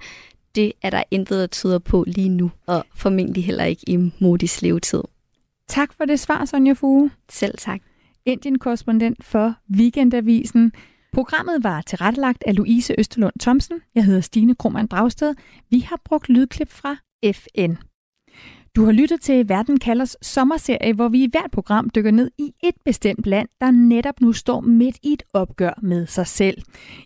det 0.55 0.73
er 0.81 0.89
der 0.89 1.03
intet, 1.11 1.39
der 1.39 1.47
tyder 1.47 1.79
på 1.79 2.03
lige 2.07 2.29
nu, 2.29 2.51
og 2.65 2.85
formentlig 2.95 3.45
heller 3.45 3.63
ikke 3.63 3.89
i 3.89 4.11
Modis 4.19 4.61
levetid. 4.61 5.03
Tak 5.67 5.93
for 5.93 6.05
det 6.05 6.19
svar, 6.19 6.45
Sonja 6.45 6.73
Fuge. 6.73 7.11
Selv 7.29 7.57
tak. 7.57 7.81
Indien-korrespondent 8.25 9.23
for 9.23 9.53
Weekendavisen. 9.75 10.71
Programmet 11.13 11.63
var 11.63 11.81
tilrettelagt 11.81 12.43
af 12.47 12.55
Louise 12.55 12.95
Østerlund 12.97 13.33
Thomsen. 13.39 13.81
Jeg 13.95 14.05
hedder 14.05 14.21
Stine 14.21 14.55
Krohmann 14.55 14.87
Dragsted. 14.87 15.35
Vi 15.69 15.79
har 15.79 16.01
brugt 16.05 16.29
lydklip 16.29 16.69
fra 16.69 16.95
FN. 17.33 17.73
Du 18.75 18.85
har 18.85 18.91
lyttet 18.91 19.21
til 19.21 19.49
Verden 19.49 19.79
kalders 19.79 20.15
sommerserie, 20.21 20.93
hvor 20.93 21.07
vi 21.09 21.23
i 21.23 21.27
hvert 21.31 21.51
program 21.51 21.89
dykker 21.89 22.11
ned 22.11 22.31
i 22.37 22.51
et 22.63 22.75
bestemt 22.85 23.25
land, 23.25 23.49
der 23.61 23.71
netop 23.71 24.21
nu 24.21 24.33
står 24.33 24.61
midt 24.61 24.97
i 25.03 25.13
et 25.13 25.23
opgør 25.33 25.79
med 25.81 26.07
sig 26.07 26.27
selv. 26.27 26.61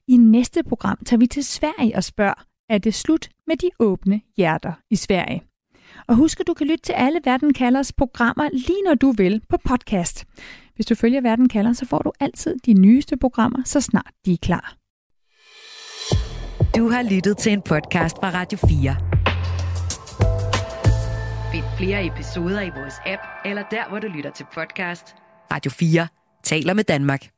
I 0.08 0.18
næste 0.18 0.64
program 0.64 0.98
tager 1.06 1.20
vi 1.20 1.28
til 1.28 1.44
Sverige 1.44 1.96
og 1.96 2.04
spørger, 2.04 2.44
er 2.70 2.78
det 2.78 2.94
slut 2.94 3.30
med 3.48 3.58
de 3.58 3.70
åbne 3.80 4.22
hjerter 4.38 4.74
i 4.90 4.96
Sverige? 4.96 5.44
Og 6.08 6.16
husk, 6.16 6.40
at 6.40 6.48
du 6.48 6.54
kan 6.54 6.68
lytte 6.68 6.84
til 6.84 6.94
alle 6.94 7.20
Verden 7.24 7.54
kalders 7.54 7.94
programmer 7.94 8.50
lige 8.54 8.84
når 8.86 8.96
du 8.96 9.12
vil 9.12 9.42
på 9.50 9.58
podcast. 9.66 10.26
Hvis 10.76 10.86
du 10.86 10.96
følger 10.96 11.22
Verden 11.22 11.50
kalder, 11.50 11.74
så 11.74 11.86
får 11.86 12.00
du 12.00 12.12
altid 12.20 12.56
de 12.66 12.74
nyeste 12.74 13.18
programmer, 13.18 13.60
så 13.66 13.82
snart 13.82 14.12
de 14.26 14.34
er 14.34 14.38
klar. 14.42 14.76
Du 16.76 16.90
har 16.90 17.10
lyttet 17.12 17.38
til 17.38 17.52
en 17.54 17.62
podcast 17.62 18.18
fra 18.18 18.32
Radio 18.34 18.58
4. 18.58 18.96
Find 21.52 21.66
flere 21.78 22.06
episoder 22.06 22.62
i 22.62 22.70
vores 22.70 22.94
app, 23.06 23.22
eller 23.46 23.64
der, 23.72 23.90
hvor 23.90 24.00
du 24.00 24.08
lytter 24.08 24.32
til 24.32 24.46
podcast. 24.54 25.16
Radio 25.54 25.72
4 25.72 26.08
taler 26.44 26.74
med 26.74 26.84
Danmark. 26.84 27.33